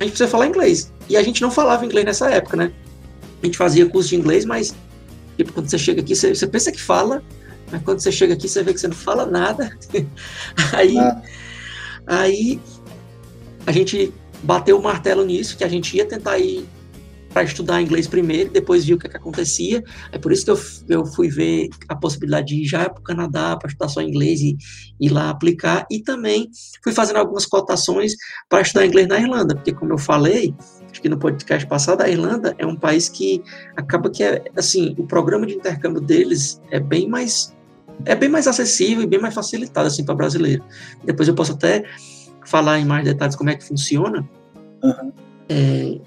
a 0.00 0.04
gente 0.04 0.12
precisa 0.12 0.28
falar 0.28 0.48
inglês. 0.48 0.92
E 1.08 1.16
a 1.16 1.22
gente 1.22 1.40
não 1.40 1.50
falava 1.50 1.84
inglês 1.84 2.04
nessa 2.04 2.28
época, 2.30 2.56
né? 2.56 2.72
A 3.40 3.46
gente 3.46 3.56
fazia 3.56 3.86
curso 3.88 4.08
de 4.08 4.16
inglês, 4.16 4.44
mas 4.44 4.74
tipo, 5.36 5.52
quando 5.52 5.70
você 5.70 5.78
chega 5.78 6.00
aqui, 6.00 6.16
você, 6.16 6.34
você 6.34 6.46
pensa 6.46 6.72
que 6.72 6.80
fala, 6.80 7.22
mas 7.70 7.82
quando 7.82 8.00
você 8.00 8.10
chega 8.10 8.34
aqui, 8.34 8.48
você 8.48 8.62
vê 8.62 8.74
que 8.74 8.80
você 8.80 8.88
não 8.88 8.94
fala 8.94 9.24
nada. 9.24 9.70
aí, 10.74 10.98
ah. 10.98 11.22
aí 12.06 12.60
a 13.66 13.72
gente 13.72 14.12
bateu 14.42 14.78
o 14.78 14.82
martelo 14.82 15.24
nisso, 15.24 15.56
que 15.56 15.64
a 15.64 15.68
gente 15.68 15.96
ia 15.96 16.04
tentar 16.04 16.38
ir 16.38 16.68
para 17.32 17.42
estudar 17.42 17.80
inglês 17.82 18.06
primeiro, 18.06 18.50
depois 18.50 18.84
viu 18.84 18.96
o 18.96 18.98
que, 18.98 19.06
é 19.06 19.10
que 19.10 19.16
acontecia. 19.16 19.82
É 20.12 20.18
por 20.18 20.32
isso 20.32 20.44
que 20.44 20.50
eu, 20.50 20.60
eu 20.88 21.06
fui 21.06 21.28
ver 21.28 21.68
a 21.88 21.94
possibilidade 21.94 22.48
de 22.48 22.62
ir 22.62 22.64
já 22.64 22.88
para 22.88 23.00
o 23.00 23.02
Canadá 23.02 23.56
para 23.56 23.68
estudar 23.68 23.88
só 23.88 24.00
inglês 24.00 24.40
e 24.40 24.56
ir 25.00 25.10
lá 25.10 25.30
aplicar. 25.30 25.86
E 25.90 26.00
também 26.00 26.50
fui 26.82 26.92
fazendo 26.92 27.16
algumas 27.16 27.46
cotações 27.46 28.14
para 28.48 28.62
estudar 28.62 28.86
inglês 28.86 29.06
na 29.06 29.20
Irlanda, 29.20 29.54
porque, 29.54 29.72
como 29.72 29.92
eu 29.92 29.98
falei, 29.98 30.54
acho 30.90 31.02
que 31.02 31.08
no 31.08 31.18
podcast 31.18 31.66
passado, 31.68 32.02
a 32.02 32.08
Irlanda 32.08 32.54
é 32.58 32.66
um 32.66 32.76
país 32.76 33.08
que 33.08 33.42
acaba 33.76 34.10
que 34.10 34.22
é, 34.22 34.44
assim, 34.56 34.94
o 34.98 35.06
programa 35.06 35.46
de 35.46 35.54
intercâmbio 35.54 36.00
deles 36.00 36.60
é 36.70 36.80
bem 36.80 37.08
mais 37.08 37.56
é 38.04 38.14
bem 38.14 38.28
mais 38.28 38.46
acessível 38.46 39.02
e 39.02 39.06
bem 39.08 39.20
mais 39.20 39.34
facilitado 39.34 39.88
assim 39.88 40.04
para 40.04 40.14
brasileiro. 40.14 40.64
Depois 41.04 41.28
eu 41.28 41.34
posso 41.34 41.52
até 41.52 41.84
falar 42.44 42.78
em 42.78 42.84
mais 42.84 43.04
detalhes 43.04 43.34
como 43.34 43.50
é 43.50 43.56
que 43.56 43.64
funciona 43.64 44.26
uhum. 44.82 45.12
é, 45.48 45.98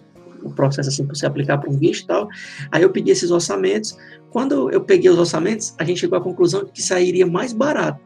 o 0.43 0.51
processo 0.51 0.89
assim 0.89 1.05
para 1.05 1.15
você 1.15 1.25
aplicar 1.25 1.57
para 1.57 1.69
um 1.69 1.77
visto 1.77 2.03
e 2.03 2.07
tal. 2.07 2.27
Aí 2.71 2.81
eu 2.83 2.89
pedi 2.89 3.11
esses 3.11 3.31
orçamentos. 3.31 3.97
Quando 4.29 4.69
eu 4.71 4.81
peguei 4.81 5.09
os 5.09 5.17
orçamentos, 5.17 5.73
a 5.77 5.83
gente 5.83 5.99
chegou 5.99 6.17
à 6.17 6.21
conclusão 6.21 6.63
de 6.63 6.71
que 6.71 6.81
sairia 6.81 7.25
mais 7.25 7.53
barato. 7.53 7.99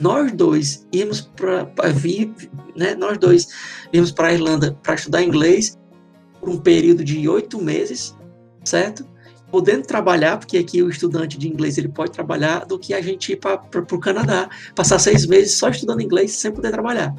Nós 0.00 0.32
dois 0.32 0.86
íamos 0.92 1.20
para 1.20 1.88
vir, 1.92 2.32
né? 2.74 2.94
Nós 2.94 3.18
dois 3.18 3.48
íamos 3.92 4.10
para 4.10 4.28
a 4.28 4.32
Irlanda 4.32 4.76
para 4.82 4.94
estudar 4.94 5.22
inglês 5.22 5.78
por 6.40 6.48
um 6.48 6.56
período 6.56 7.04
de 7.04 7.28
oito 7.28 7.62
meses, 7.62 8.16
certo? 8.64 9.04
podendo 9.50 9.84
trabalhar, 9.84 10.38
porque 10.38 10.56
aqui 10.58 10.82
o 10.82 10.88
estudante 10.88 11.36
de 11.36 11.48
inglês 11.48 11.76
ele 11.76 11.88
pode 11.88 12.12
trabalhar, 12.12 12.64
do 12.64 12.78
que 12.78 12.94
a 12.94 13.02
gente 13.02 13.32
ir 13.32 13.36
para 13.36 13.60
o 13.74 13.98
Canadá, 13.98 14.48
passar 14.74 14.98
seis 14.98 15.26
meses 15.26 15.58
só 15.58 15.68
estudando 15.68 16.00
inglês 16.00 16.32
sem 16.32 16.52
poder 16.52 16.70
trabalhar. 16.70 17.14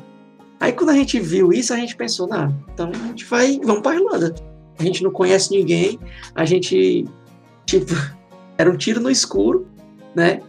Aí 0.60 0.72
quando 0.72 0.92
a 0.92 0.94
gente 0.94 1.20
viu 1.20 1.52
isso, 1.52 1.74
a 1.74 1.78
gente 1.78 1.96
pensou, 1.96 2.28
não, 2.28 2.56
então 2.74 2.90
a 2.90 3.08
gente 3.08 3.26
vai, 3.26 3.60
vamos 3.64 3.82
para 3.82 3.92
a 3.92 3.96
Irlanda. 3.96 4.51
A 4.82 4.84
gente 4.84 5.04
não 5.04 5.12
conhece 5.12 5.52
ninguém, 5.56 6.00
a 6.34 6.44
gente, 6.44 7.06
tipo, 7.68 7.94
era 8.58 8.70
um 8.70 8.76
tiro 8.76 9.00
no 9.00 9.12
escuro, 9.12 9.68
né? 10.16 10.42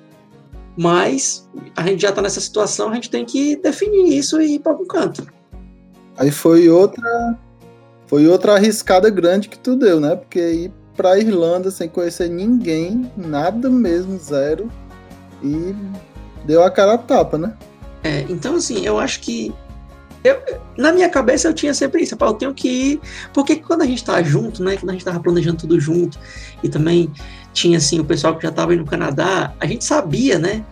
Mas 0.74 1.46
a 1.76 1.82
gente 1.82 2.00
já 2.00 2.08
está 2.08 2.22
nessa 2.22 2.40
situação, 2.40 2.88
a 2.88 2.94
gente 2.94 3.10
tem 3.10 3.26
que 3.26 3.56
definir 3.56 4.16
isso 4.16 4.40
e 4.40 4.54
ir 4.54 4.58
para 4.60 4.72
algum 4.72 4.86
canto. 4.86 5.26
Aí 6.16 6.30
foi 6.30 6.70
outra, 6.70 7.38
foi 8.06 8.26
outra 8.26 8.54
arriscada 8.54 9.10
grande 9.10 9.50
que 9.50 9.58
tu 9.58 9.76
deu, 9.76 10.00
né? 10.00 10.16
Porque 10.16 10.40
ir 10.40 10.72
pra 10.96 11.18
Irlanda 11.18 11.70
sem 11.70 11.90
conhecer 11.90 12.30
ninguém, 12.30 13.10
nada 13.14 13.68
mesmo, 13.68 14.18
zero. 14.18 14.70
E 15.42 15.74
deu 16.46 16.62
a 16.62 16.70
cara 16.70 16.94
a 16.94 16.98
tapa, 16.98 17.36
né? 17.36 17.54
É, 18.02 18.22
então 18.30 18.56
assim, 18.56 18.86
eu 18.86 18.98
acho 18.98 19.20
que. 19.20 19.52
Eu, 20.24 20.40
na 20.76 20.92
minha 20.92 21.08
cabeça 21.08 21.48
eu 21.48 21.54
tinha 21.54 21.74
sempre 21.74 22.02
isso, 22.02 22.16
eu 22.18 22.34
tenho 22.34 22.54
que 22.54 22.68
ir. 22.68 23.00
Porque 23.32 23.56
quando 23.56 23.82
a 23.82 23.86
gente 23.86 24.04
tá 24.04 24.22
junto, 24.22 24.62
né? 24.62 24.76
Quando 24.76 24.90
a 24.90 24.92
gente 24.92 25.04
tava 25.04 25.20
planejando 25.20 25.58
tudo 25.58 25.80
junto, 25.80 26.18
e 26.62 26.68
também 26.68 27.12
tinha 27.52 27.78
assim 27.78 27.98
o 27.98 28.04
pessoal 28.04 28.36
que 28.36 28.42
já 28.42 28.52
tava 28.52 28.72
aí 28.72 28.78
no 28.78 28.84
Canadá, 28.84 29.52
a 29.58 29.66
gente 29.66 29.84
sabia, 29.84 30.38
né? 30.38 30.64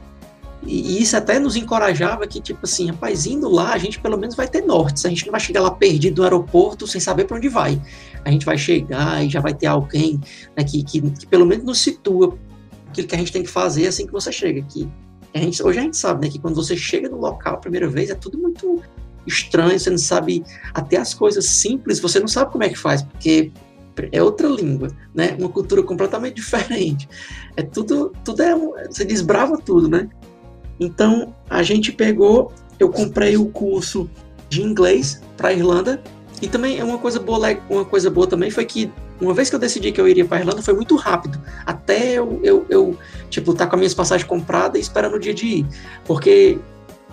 E, 0.66 1.02
isso 1.02 1.16
até 1.16 1.38
nos 1.38 1.56
encorajava 1.56 2.26
que, 2.26 2.40
tipo 2.40 2.60
assim, 2.62 2.90
rapaz, 2.90 3.26
indo 3.26 3.48
lá, 3.48 3.72
a 3.72 3.78
gente 3.78 3.98
pelo 3.98 4.16
menos 4.16 4.36
vai 4.36 4.46
ter 4.46 4.62
norte. 4.62 5.06
A 5.06 5.10
gente 5.10 5.24
não 5.26 5.32
vai 5.32 5.40
chegar 5.40 5.62
lá 5.62 5.70
perdido 5.70 6.18
no 6.18 6.24
aeroporto 6.24 6.86
sem 6.86 7.00
saber 7.00 7.24
para 7.24 7.36
onde 7.36 7.48
vai. 7.48 7.80
A 8.24 8.30
gente 8.30 8.44
vai 8.44 8.58
chegar 8.58 9.24
e 9.24 9.28
já 9.28 9.40
vai 9.40 9.54
ter 9.54 9.66
alguém 9.66 10.20
né, 10.56 10.62
que, 10.62 10.82
que, 10.82 11.00
que, 11.00 11.26
pelo 11.26 11.46
menos 11.46 11.64
nos 11.64 11.78
situa 11.78 12.38
aquilo 12.88 13.08
que 13.08 13.14
a 13.14 13.18
gente 13.18 13.32
tem 13.32 13.42
que 13.42 13.48
fazer 13.48 13.86
assim 13.86 14.06
que 14.06 14.12
você 14.12 14.30
chega 14.30 14.60
aqui. 14.60 14.88
A 15.32 15.38
gente, 15.38 15.62
hoje 15.62 15.78
a 15.78 15.82
gente 15.82 15.96
sabe 15.96 16.26
né, 16.26 16.32
que 16.32 16.38
quando 16.38 16.56
você 16.56 16.76
chega 16.76 17.08
no 17.08 17.18
local 17.18 17.54
a 17.54 17.58
primeira 17.58 17.88
vez 17.88 18.10
é 18.10 18.14
tudo 18.14 18.36
muito 18.36 18.82
estranho, 19.26 19.78
você 19.78 19.90
não 19.90 19.98
sabe 19.98 20.44
até 20.74 20.96
as 20.96 21.14
coisas 21.14 21.46
simples, 21.46 22.00
você 22.00 22.18
não 22.20 22.28
sabe 22.28 22.52
como 22.52 22.64
é 22.64 22.68
que 22.68 22.78
faz, 22.78 23.02
porque 23.02 23.52
é 24.12 24.22
outra 24.22 24.48
língua, 24.48 24.88
né? 25.14 25.36
Uma 25.38 25.48
cultura 25.48 25.82
completamente 25.82 26.36
diferente. 26.36 27.08
É 27.56 27.62
tudo, 27.62 28.12
tudo 28.24 28.42
é, 28.42 28.54
você 28.88 29.04
desbrava 29.04 29.58
tudo, 29.58 29.88
né? 29.88 30.08
Então, 30.78 31.34
a 31.48 31.62
gente 31.62 31.92
pegou, 31.92 32.52
eu 32.78 32.88
comprei 32.88 33.36
o 33.36 33.46
curso 33.46 34.08
de 34.48 34.62
inglês 34.62 35.20
para 35.36 35.52
Irlanda 35.52 36.02
e 36.40 36.48
também 36.48 36.82
uma 36.82 36.98
coisa 36.98 37.20
boa, 37.20 37.56
uma 37.68 37.84
coisa 37.84 38.10
boa 38.10 38.26
também 38.26 38.50
foi 38.50 38.64
que 38.64 38.90
uma 39.20 39.34
vez 39.34 39.50
que 39.50 39.54
eu 39.54 39.60
decidi 39.60 39.92
que 39.92 40.00
eu 40.00 40.08
iria 40.08 40.24
para 40.24 40.40
Irlanda 40.40 40.62
foi 40.62 40.72
muito 40.72 40.96
rápido, 40.96 41.38
até 41.66 42.14
eu, 42.14 42.40
eu, 42.42 42.66
eu 42.70 42.98
tipo 43.28 43.52
tá 43.52 43.66
com 43.66 43.76
as 43.76 43.78
minhas 43.78 43.94
passagens 43.94 44.26
compradas 44.26 44.78
e 44.78 44.80
esperando 44.80 45.16
o 45.16 45.18
dia 45.18 45.34
de 45.34 45.46
ir, 45.46 45.66
porque 46.06 46.58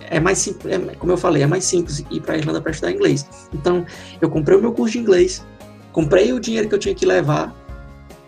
é 0.00 0.20
mais 0.20 0.38
simples, 0.38 0.72
é, 0.72 0.78
como 0.96 1.12
eu 1.12 1.16
falei, 1.16 1.42
é 1.42 1.46
mais 1.46 1.64
simples 1.64 2.04
ir 2.10 2.20
para 2.20 2.34
a 2.34 2.38
Irlanda 2.38 2.60
para 2.60 2.70
estudar 2.70 2.92
inglês. 2.92 3.26
Então, 3.52 3.84
eu 4.20 4.30
comprei 4.30 4.56
o 4.56 4.60
meu 4.60 4.72
curso 4.72 4.92
de 4.92 4.98
inglês, 4.98 5.44
comprei 5.92 6.32
o 6.32 6.40
dinheiro 6.40 6.68
que 6.68 6.74
eu 6.74 6.78
tinha 6.78 6.94
que 6.94 7.06
levar, 7.06 7.54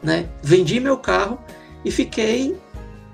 né? 0.02 0.28
Vendi 0.42 0.80
meu 0.80 0.96
carro 0.96 1.38
e 1.84 1.90
fiquei 1.90 2.56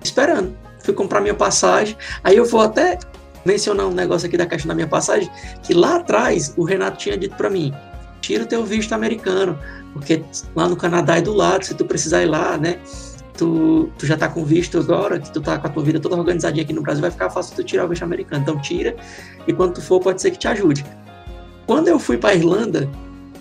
esperando 0.02 0.57
fui 0.86 0.94
comprar 0.94 1.20
minha 1.20 1.34
passagem. 1.34 1.96
Aí 2.22 2.36
eu 2.36 2.46
vou 2.46 2.61
até 2.61 2.98
mencionar 3.44 3.86
um 3.86 3.92
negócio 3.92 4.26
aqui 4.26 4.36
da 4.36 4.46
questão 4.46 4.68
da 4.68 4.74
minha 4.74 4.86
passagem, 4.86 5.30
que 5.62 5.74
lá 5.74 5.96
atrás 5.96 6.54
o 6.57 6.64
Renato 6.64 6.96
tinha 6.96 7.18
dito 7.18 7.36
para 7.36 7.50
mim: 7.50 7.74
tira 8.20 8.44
o 8.44 8.46
teu 8.46 8.64
visto 8.64 8.92
americano, 8.92 9.59
porque 9.92 10.24
lá 10.54 10.68
no 10.68 10.76
Canadá 10.76 11.18
é 11.18 11.20
do 11.20 11.34
lado, 11.34 11.64
se 11.64 11.74
tu 11.74 11.84
precisar 11.84 12.22
ir 12.22 12.26
lá, 12.26 12.57
né? 12.57 12.78
Tu, 13.37 13.91
tu 13.99 14.07
já 14.07 14.16
tá 14.16 14.28
com 14.28 14.45
visto 14.45 14.78
agora, 14.78 15.18
que 15.18 15.30
tu 15.30 15.41
tá 15.41 15.59
com 15.59 15.66
a 15.66 15.70
tua 15.70 15.82
vida 15.82 16.01
toda 16.01 16.16
organizadinha 16.16 16.64
aqui 16.64 16.72
no 16.72 16.80
Brasil, 16.80 17.03
vai 17.03 17.11
ficar 17.11 17.28
fácil 17.28 17.55
tu 17.55 17.64
tirar 17.64 17.84
o 17.84 17.89
visto 17.89 18.03
americano. 18.03 18.43
Então 18.43 18.61
tira, 18.61 18.97
e 19.47 19.53
quando 19.53 19.74
tu 19.74 19.82
for, 19.82 20.01
pode 20.01 20.22
ser 20.22 20.30
que 20.30 20.39
te 20.39 20.49
ajude. 20.49 20.84
Quando 21.66 21.89
eu 21.89 21.99
fui 21.99 22.16
para 22.16 22.34
Irlanda, 22.34 22.89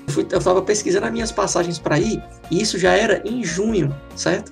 eu, 0.08 0.14
fui, 0.14 0.28
eu 0.30 0.39
tava 0.39 0.62
pesquisando 0.62 1.06
as 1.06 1.12
minhas 1.12 1.32
passagens 1.32 1.80
para 1.80 2.00
ir, 2.00 2.22
e 2.52 2.62
isso 2.62 2.78
já 2.78 2.91
era 2.91 3.22
em 3.24 3.43
junho, 3.43 3.96
certo? 4.16 4.52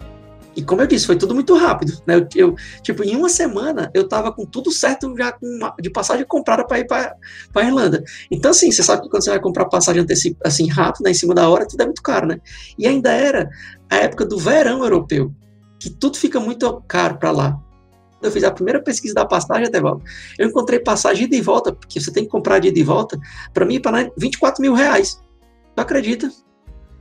E 0.55 0.63
como 0.63 0.81
eu 0.81 0.87
disse, 0.87 1.07
foi 1.07 1.15
tudo 1.15 1.33
muito 1.33 1.55
rápido, 1.55 1.99
né? 2.05 2.15
Eu, 2.15 2.27
eu, 2.35 2.55
tipo, 2.81 3.03
em 3.03 3.15
uma 3.15 3.29
semana 3.29 3.89
eu 3.93 4.07
tava 4.07 4.31
com 4.31 4.45
tudo 4.45 4.71
certo 4.71 5.13
já 5.17 5.35
uma, 5.41 5.73
de 5.79 5.89
passagem 5.89 6.25
comprada 6.25 6.65
para 6.65 6.79
ir 6.79 6.85
para 6.85 7.15
a 7.55 7.63
Irlanda. 7.63 8.03
Então, 8.29 8.51
assim, 8.51 8.71
você 8.71 8.83
sabe 8.83 9.01
que 9.01 9.09
quando 9.09 9.23
você 9.23 9.31
vai 9.31 9.39
comprar 9.39 9.65
passagem 9.65 10.01
antecipa, 10.01 10.39
assim 10.45 10.69
rápido, 10.69 11.03
né, 11.03 11.11
em 11.11 11.15
cima 11.15 11.33
da 11.33 11.49
hora, 11.49 11.67
tudo 11.67 11.81
é 11.81 11.85
muito 11.85 12.03
caro, 12.03 12.27
né? 12.27 12.39
E 12.77 12.87
ainda 12.87 13.11
era 13.11 13.49
a 13.89 13.97
época 13.97 14.25
do 14.25 14.37
verão 14.37 14.83
europeu, 14.83 15.33
que 15.79 15.89
tudo 15.89 16.17
fica 16.17 16.39
muito 16.39 16.81
caro 16.87 17.17
para 17.17 17.31
lá. 17.31 17.59
Eu 18.21 18.31
fiz 18.31 18.43
a 18.43 18.51
primeira 18.51 18.81
pesquisa 18.81 19.13
da 19.13 19.25
passagem 19.25 19.67
até 19.67 19.81
volta. 19.81 20.03
Eu 20.39 20.47
encontrei 20.47 20.79
passagem 20.79 21.27
de 21.27 21.41
volta, 21.41 21.73
porque 21.73 21.99
você 21.99 22.11
tem 22.11 22.23
que 22.23 22.29
comprar 22.29 22.59
de 22.59 22.69
ida 22.69 22.79
e 22.79 22.83
volta, 22.83 23.19
para 23.53 23.65
mim, 23.65 23.81
para 23.81 24.09
24 24.17 24.61
mil 24.61 24.73
reais. 24.73 25.19
Tu 25.75 25.81
acredita? 25.81 26.31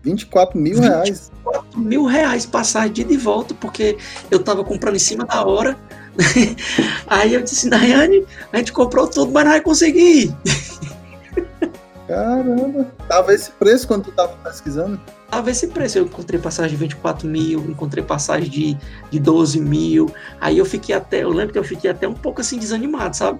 24 0.02 0.58
mil 0.58 0.74
24 0.74 1.02
reais. 1.04 1.32
24 1.44 1.80
mil 1.80 2.04
reais 2.04 2.46
passagem 2.46 2.92
de 2.92 3.00
ida 3.02 3.12
e 3.12 3.16
volta, 3.16 3.54
porque 3.54 3.96
eu 4.30 4.42
tava 4.42 4.64
comprando 4.64 4.96
em 4.96 5.00
cima 5.00 5.24
da 5.24 5.44
hora. 5.44 5.78
Aí 7.06 7.34
eu 7.34 7.42
disse, 7.42 7.70
Daiane, 7.70 8.26
a 8.52 8.58
gente 8.58 8.72
comprou 8.72 9.06
tudo, 9.06 9.32
mas 9.32 9.44
não 9.44 9.52
vai 9.52 9.60
conseguir. 9.60 10.34
Caramba, 12.06 12.92
tava 13.08 13.32
esse 13.32 13.50
preço 13.52 13.86
quando 13.86 14.04
tu 14.04 14.12
tava 14.12 14.36
pesquisando? 14.44 15.00
Tava 15.30 15.50
esse 15.50 15.68
preço, 15.68 15.96
eu 15.96 16.04
encontrei 16.04 16.38
passagem 16.38 16.76
de 16.76 16.84
24 16.84 17.26
mil, 17.26 17.60
encontrei 17.70 18.04
passagem 18.04 18.50
de, 18.50 18.76
de 19.10 19.18
12 19.18 19.58
mil, 19.60 20.12
aí 20.38 20.58
eu 20.58 20.64
fiquei 20.66 20.94
até, 20.94 21.22
eu 21.22 21.30
lembro 21.30 21.54
que 21.54 21.58
eu 21.58 21.64
fiquei 21.64 21.90
até 21.90 22.06
um 22.06 22.12
pouco 22.12 22.42
assim 22.42 22.58
desanimado, 22.58 23.16
sabe? 23.16 23.38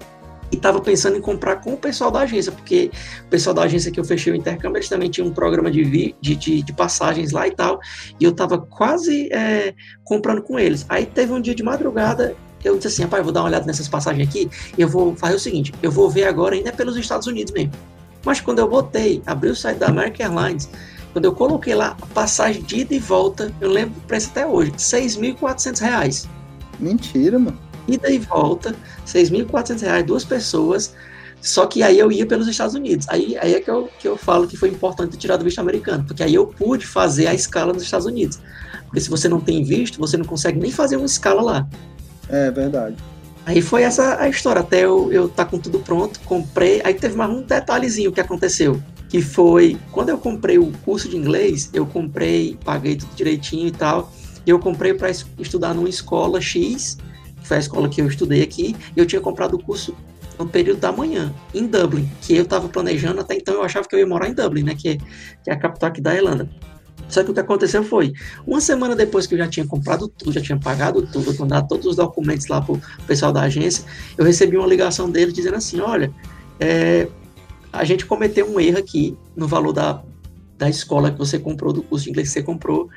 E 0.53 0.57
estava 0.57 0.81
pensando 0.81 1.17
em 1.17 1.21
comprar 1.21 1.57
com 1.57 1.73
o 1.73 1.77
pessoal 1.77 2.11
da 2.11 2.21
agência, 2.21 2.53
porque 2.53 2.91
o 3.25 3.29
pessoal 3.31 3.55
da 3.55 3.63
agência 3.63 3.91
que 3.91 3.99
eu 3.99 4.05
fechei 4.05 4.33
o 4.33 4.37
intercâmbio, 4.37 4.77
eles 4.77 4.89
também 4.89 5.11
tinham 5.11 5.29
um 5.29 5.33
programa 5.33 5.71
de, 5.71 5.83
vi, 5.83 6.15
de, 6.21 6.37
de, 6.37 6.63
de 6.63 6.73
passagens 6.75 7.33
lá 7.33 7.49
e 7.49 7.53
tal, 7.53 7.81
e 8.21 8.25
eu 8.25 8.31
estava 8.31 8.59
quase 8.59 9.33
é, 9.33 9.75
comprando 10.05 10.43
com 10.43 10.59
eles. 10.59 10.85
Aí 10.91 11.07
teve 11.07 11.33
um 11.33 11.41
dia 11.41 11.55
de 11.55 11.63
madrugada, 11.63 12.37
eu 12.63 12.77
disse 12.77 12.89
assim, 12.89 13.03
rapaz, 13.03 13.25
vou 13.25 13.33
dar 13.33 13.41
uma 13.41 13.49
olhada 13.49 13.65
nessas 13.65 13.89
passagens 13.89 14.29
aqui, 14.29 14.51
e 14.77 14.83
eu 14.83 14.89
vou 14.89 15.17
fazer 15.17 15.37
o 15.37 15.41
seguinte, 15.41 15.73
eu 15.83 15.91
vou 15.91 16.11
ver 16.11 16.25
agora 16.25 16.55
ainda 16.55 16.71
pelos 16.71 16.97
Estados 16.97 17.27
Unidos 17.27 17.53
mesmo. 17.53 17.73
Mas 18.25 18.41
quando 18.41 18.59
eu 18.59 18.69
botei, 18.69 19.23
abri 19.27 19.49
o 19.49 19.57
site 19.57 19.79
da 19.79 19.89
American 19.89 20.27
Airlines, 20.27 20.69
quando 21.13 21.25
eu 21.25 21.33
coloquei 21.33 21.75
lá 21.75 21.97
a 22.01 22.07
passagem 22.07 22.63
de 22.63 22.81
ida 22.81 22.95
e 22.95 22.99
volta, 22.99 23.53
eu 23.61 23.71
lembro 23.71 23.99
o 23.99 24.07
preço 24.07 24.29
até 24.31 24.47
hoje, 24.47 24.71
R$ 24.71 24.77
6.400. 24.77 26.29
Mentira, 26.79 27.39
mano. 27.39 27.72
Ida 27.89 28.11
e 28.11 28.19
volta, 28.19 28.71
R$ 28.71 28.77
6.400, 29.07 30.03
duas 30.05 30.25
pessoas. 30.25 30.95
Só 31.41 31.67
que 31.67 31.83
aí 31.83 31.99
eu 31.99 32.13
ia 32.13 32.25
pelos 32.25 32.47
Estados 32.47 32.75
Unidos. 32.75 33.09
Aí, 33.09 33.37
aí 33.39 33.55
é 33.55 33.61
que 33.61 33.69
eu, 33.69 33.89
que 33.99 34.07
eu 34.07 34.17
falo 34.17 34.47
que 34.47 34.57
foi 34.57 34.69
importante 34.69 35.17
tirar 35.17 35.37
do 35.37 35.45
visto 35.45 35.59
americano, 35.59 36.05
porque 36.05 36.23
aí 36.23 36.35
eu 36.35 36.47
pude 36.47 36.87
fazer 36.87 37.27
a 37.27 37.35
escala 37.35 37.73
nos 37.73 37.83
Estados 37.83 38.07
Unidos. 38.07 38.39
Porque 38.85 39.01
se 39.01 39.11
você 39.11 39.29
não 39.29 39.41
tem 39.41 39.65
visto, 39.65 39.99
você 39.99 40.17
não 40.17 40.25
consegue 40.25 40.61
nem 40.61 40.71
fazer 40.71 40.97
uma 40.97 41.07
escala 41.07 41.43
lá. 41.43 41.69
É 42.29 42.51
verdade. 42.51 42.97
Aí 43.45 43.61
foi 43.61 43.83
essa 43.83 44.21
a 44.21 44.29
história, 44.29 44.61
até 44.61 44.85
eu, 44.85 45.13
eu 45.13 45.29
tá 45.29 45.45
com 45.45 45.59
tudo 45.59 45.81
pronto, 45.81 46.21
comprei. 46.21 46.81
Aí 46.85 46.95
teve 46.95 47.17
mais 47.17 47.31
um 47.31 47.43
detalhezinho 47.43 48.13
que 48.13 48.21
aconteceu 48.21 48.81
que 49.13 49.21
foi 49.21 49.79
quando 49.91 50.09
eu 50.09 50.17
comprei 50.17 50.59
o 50.59 50.73
curso 50.87 51.07
de 51.07 51.19
inglês, 51.19 51.69
eu 51.75 51.85
comprei, 51.85 52.57
paguei 52.65 52.97
tudo 52.97 53.15
direitinho 53.15 53.67
e 53.67 53.71
tal. 53.71 54.11
E 54.47 54.49
eu 54.49 54.59
comprei 54.59 54.95
para 54.95 55.11
estudar 55.11 55.75
numa 55.75 55.89
escola 55.89 56.41
X, 56.41 56.97
que 57.43 57.49
foi 57.49 57.59
a 57.59 57.61
escola 57.61 57.89
que 57.89 58.01
eu 58.01 58.07
estudei 58.07 58.43
aqui, 58.43 58.75
e 58.97 59.01
eu 59.01 59.05
tinha 59.05 59.21
comprado 59.21 59.55
o 59.55 59.63
curso 59.63 59.95
no 60.39 60.49
período 60.49 60.81
da 60.81 60.91
manhã, 60.91 61.33
em 61.55 61.67
Dublin, 61.67 62.09
que 62.21 62.35
eu 62.35 62.43
estava 62.43 62.69
planejando, 62.69 63.21
até 63.21 63.35
então 63.35 63.55
eu 63.55 63.63
achava 63.63 63.87
que 63.87 63.95
eu 63.95 63.99
ia 63.99 64.07
morar 64.07 64.29
em 64.29 64.35
Dublin, 64.35 64.63
né, 64.63 64.75
que 64.75 64.89
é, 64.89 64.97
que 64.97 65.51
é 65.51 65.53
a 65.53 65.59
capital 65.59 65.91
aqui 65.91 66.01
da 66.01 66.15
Irlanda. 66.15 66.49
Só 67.09 67.23
que 67.23 67.31
o 67.31 67.35
que 67.35 67.41
aconteceu 67.41 67.85
foi, 67.85 68.13
uma 68.47 68.61
semana 68.61 68.97
depois 68.97 69.27
que 69.27 69.35
eu 69.35 69.39
já 69.39 69.47
tinha 69.47 69.67
comprado 69.67 70.09
tudo, 70.09 70.33
já 70.33 70.41
tinha 70.41 70.59
pagado 70.59 71.07
tudo, 71.07 71.37
mandado 71.39 71.69
todos 71.69 71.87
os 71.87 71.97
documentos 71.97 72.47
lá 72.47 72.61
pro 72.63 72.81
pessoal 73.07 73.33
da 73.33 73.43
agência, 73.43 73.85
eu 74.17 74.25
recebi 74.25 74.57
uma 74.57 74.67
ligação 74.67 75.11
dele 75.11 75.31
dizendo 75.31 75.57
assim, 75.57 75.81
olha, 75.81 76.11
é, 76.59 77.09
a 77.73 77.85
gente 77.85 78.07
cometeu 78.07 78.51
um 78.51 78.59
erro 78.59 78.79
aqui 78.79 79.17
no 79.37 79.47
valor 79.47 79.73
da, 79.73 80.03
da 80.57 80.71
escola 80.71 81.11
que 81.11 81.19
você 81.19 81.39
comprou, 81.39 81.73
do 81.73 81.83
curso 81.83 82.05
de 82.05 82.11
inglês 82.11 82.29
que 82.29 82.35
você 82.35 82.43
comprou, 82.43 82.89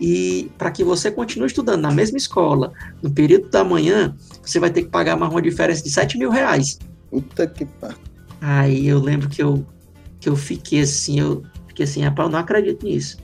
e 0.00 0.50
para 0.56 0.70
que 0.70 0.84
você 0.84 1.10
continue 1.10 1.46
estudando 1.46 1.80
na 1.80 1.90
mesma 1.90 2.16
escola, 2.16 2.72
no 3.02 3.10
período 3.10 3.48
da 3.48 3.64
manhã, 3.64 4.14
você 4.42 4.60
vai 4.60 4.70
ter 4.70 4.82
que 4.82 4.88
pagar 4.88 5.16
mais 5.16 5.32
uma 5.32 5.42
diferença 5.42 5.82
de 5.82 5.90
7 5.90 6.18
mil 6.18 6.30
reais. 6.30 6.78
Puta 7.10 7.46
que 7.46 7.64
pariu. 7.64 7.96
Aí 8.40 8.86
eu 8.86 9.00
lembro 9.00 9.28
que 9.28 9.42
eu, 9.42 9.66
que 10.20 10.28
eu 10.28 10.36
fiquei 10.36 10.82
assim, 10.82 11.18
eu 11.18 11.42
fiquei 11.66 11.84
assim, 11.84 12.02
rapaz, 12.02 12.28
eu 12.28 12.32
não 12.32 12.38
acredito 12.38 12.84
nisso. 12.84 13.18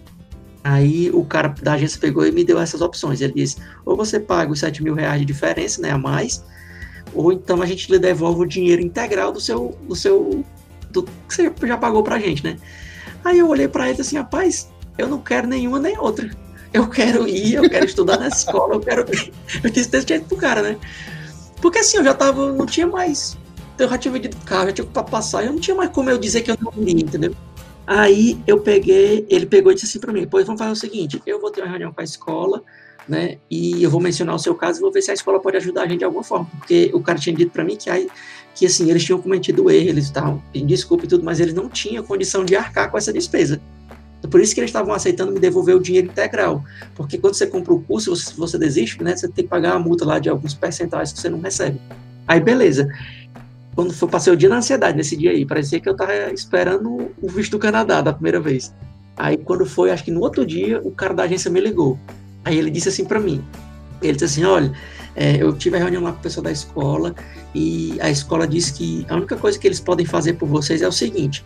Aí 0.64 1.10
o 1.10 1.24
cara 1.24 1.48
da 1.62 1.74
agência 1.74 2.00
pegou 2.00 2.26
e 2.26 2.32
me 2.32 2.42
deu 2.42 2.58
essas 2.58 2.80
opções. 2.80 3.20
Ele 3.20 3.34
disse: 3.34 3.58
ou 3.84 3.96
você 3.96 4.18
paga 4.18 4.50
os 4.50 4.60
7 4.60 4.82
mil 4.82 4.94
reais 4.94 5.20
de 5.20 5.26
diferença, 5.26 5.80
né, 5.80 5.90
a 5.90 5.98
mais, 5.98 6.42
ou 7.12 7.30
então 7.32 7.60
a 7.60 7.66
gente 7.66 7.92
lhe 7.92 7.98
devolve 7.98 8.40
o 8.40 8.46
dinheiro 8.46 8.82
integral 8.82 9.30
do 9.30 9.40
seu, 9.40 9.78
do 9.86 9.94
seu 9.94 10.44
do 10.90 11.02
que 11.02 11.10
você 11.28 11.52
já 11.62 11.76
pagou 11.76 12.02
pra 12.02 12.18
gente, 12.18 12.42
né? 12.42 12.56
Aí 13.24 13.38
eu 13.38 13.48
olhei 13.48 13.68
para 13.68 13.90
ele 13.90 14.00
assim, 14.00 14.16
rapaz, 14.16 14.70
eu 14.96 15.08
não 15.08 15.20
quero 15.20 15.46
nenhuma 15.46 15.78
nem 15.78 15.98
outra. 15.98 16.30
Eu 16.74 16.88
quero 16.88 17.28
ir, 17.28 17.54
eu 17.54 17.70
quero 17.70 17.86
estudar 17.86 18.18
na 18.18 18.26
escola, 18.26 18.74
eu 18.74 18.80
quero. 18.80 19.06
Eu 19.62 19.70
disse 19.70 19.88
desse 19.88 20.08
jeito 20.08 20.26
pro 20.26 20.36
cara, 20.36 20.60
né? 20.60 20.76
Porque 21.62 21.78
assim, 21.78 21.98
eu 21.98 22.04
já 22.04 22.12
tava, 22.12 22.52
não 22.52 22.66
tinha 22.66 22.84
mais. 22.84 23.38
Eu 23.78 23.88
já 23.88 23.96
tinha 23.96 24.10
vendido 24.10 24.36
carro, 24.44 24.66
já 24.66 24.72
tinha 24.72 24.86
pra 24.86 25.04
passar, 25.04 25.44
eu 25.44 25.52
não 25.52 25.60
tinha 25.60 25.76
mais 25.76 25.90
como 25.90 26.10
eu 26.10 26.18
dizer 26.18 26.42
que 26.42 26.50
eu 26.50 26.58
não 26.60 26.72
iria, 26.82 27.04
entendeu? 27.04 27.32
Aí 27.86 28.40
eu 28.44 28.58
peguei, 28.58 29.24
ele 29.30 29.46
pegou 29.46 29.70
e 29.70 29.76
disse 29.76 29.86
assim 29.86 30.00
para 30.00 30.12
mim: 30.12 30.26
pois 30.28 30.44
vamos 30.46 30.58
fazer 30.58 30.72
o 30.72 30.76
seguinte, 30.76 31.22
eu 31.24 31.40
vou 31.40 31.52
ter 31.52 31.60
uma 31.60 31.70
reunião 31.70 31.92
com 31.92 32.00
a 32.00 32.04
escola, 32.04 32.60
né? 33.08 33.38
E 33.48 33.80
eu 33.80 33.88
vou 33.88 34.00
mencionar 34.00 34.34
o 34.34 34.38
seu 34.38 34.54
caso 34.56 34.80
e 34.80 34.82
vou 34.82 34.90
ver 34.90 35.02
se 35.02 35.12
a 35.12 35.14
escola 35.14 35.38
pode 35.38 35.56
ajudar 35.58 35.82
a 35.82 35.86
gente 35.86 36.00
de 36.00 36.04
alguma 36.04 36.24
forma, 36.24 36.50
porque 36.58 36.90
o 36.92 37.00
cara 37.00 37.20
tinha 37.20 37.36
dito 37.36 37.52
para 37.52 37.62
mim 37.62 37.76
que 37.76 37.88
aí 37.88 38.08
que 38.52 38.66
assim, 38.66 38.90
eles 38.90 39.04
tinham 39.04 39.20
cometido 39.20 39.70
erro, 39.70 39.88
eles 39.88 40.04
estavam 40.04 40.42
pedindo 40.52 40.68
desculpa 40.68 41.04
e 41.04 41.08
tudo, 41.08 41.24
mas 41.24 41.38
eles 41.38 41.54
não 41.54 41.68
tinham 41.68 42.02
condição 42.04 42.44
de 42.44 42.56
arcar 42.56 42.90
com 42.90 42.98
essa 42.98 43.12
despesa. 43.12 43.60
Então, 44.24 44.30
por 44.30 44.40
isso 44.40 44.54
que 44.54 44.60
eles 44.60 44.70
estavam 44.70 44.94
aceitando 44.94 45.32
me 45.32 45.38
devolver 45.38 45.76
o 45.76 45.78
dinheiro 45.78 46.06
integral. 46.06 46.64
Porque 46.94 47.18
quando 47.18 47.34
você 47.34 47.46
compra 47.46 47.74
o 47.74 47.80
curso, 47.82 48.16
você, 48.16 48.32
você 48.34 48.56
desiste, 48.56 49.04
né, 49.04 49.14
você 49.14 49.28
tem 49.28 49.44
que 49.44 49.50
pagar 49.50 49.74
a 49.74 49.78
multa 49.78 50.02
lá 50.06 50.18
de 50.18 50.30
alguns 50.30 50.54
percentuais 50.54 51.12
que 51.12 51.20
você 51.20 51.28
não 51.28 51.40
recebe. 51.40 51.78
Aí, 52.26 52.40
beleza. 52.40 52.88
Quando 53.74 53.94
eu 54.00 54.08
passei 54.08 54.32
o 54.32 54.36
dia 54.36 54.48
na 54.48 54.56
ansiedade 54.56 54.96
nesse 54.96 55.14
dia 55.14 55.30
aí, 55.30 55.44
parecia 55.44 55.78
que 55.78 55.86
eu 55.86 55.92
estava 55.92 56.32
esperando 56.32 57.12
o 57.20 57.28
visto 57.28 57.50
do 57.50 57.58
Canadá 57.58 58.00
da 58.00 58.14
primeira 58.14 58.40
vez. 58.40 58.72
Aí, 59.14 59.36
quando 59.36 59.66
foi, 59.66 59.90
acho 59.90 60.02
que 60.02 60.10
no 60.10 60.22
outro 60.22 60.46
dia, 60.46 60.80
o 60.82 60.90
cara 60.90 61.12
da 61.12 61.24
agência 61.24 61.50
me 61.50 61.60
ligou. 61.60 61.98
Aí 62.46 62.56
ele 62.56 62.70
disse 62.70 62.88
assim 62.88 63.04
para 63.04 63.20
mim: 63.20 63.44
ele 64.00 64.14
disse 64.14 64.24
assim, 64.24 64.44
olha, 64.44 64.72
é, 65.14 65.36
eu 65.36 65.52
tive 65.52 65.76
a 65.76 65.80
reunião 65.80 66.02
lá 66.02 66.12
com 66.12 66.18
o 66.20 66.22
pessoal 66.22 66.44
da 66.44 66.50
escola 66.50 67.14
e 67.54 67.98
a 68.00 68.10
escola 68.10 68.46
disse 68.46 68.72
que 68.72 69.06
a 69.06 69.16
única 69.16 69.36
coisa 69.36 69.58
que 69.58 69.66
eles 69.66 69.80
podem 69.80 70.06
fazer 70.06 70.34
por 70.34 70.48
vocês 70.48 70.80
é 70.80 70.88
o 70.88 70.92
seguinte: 70.92 71.44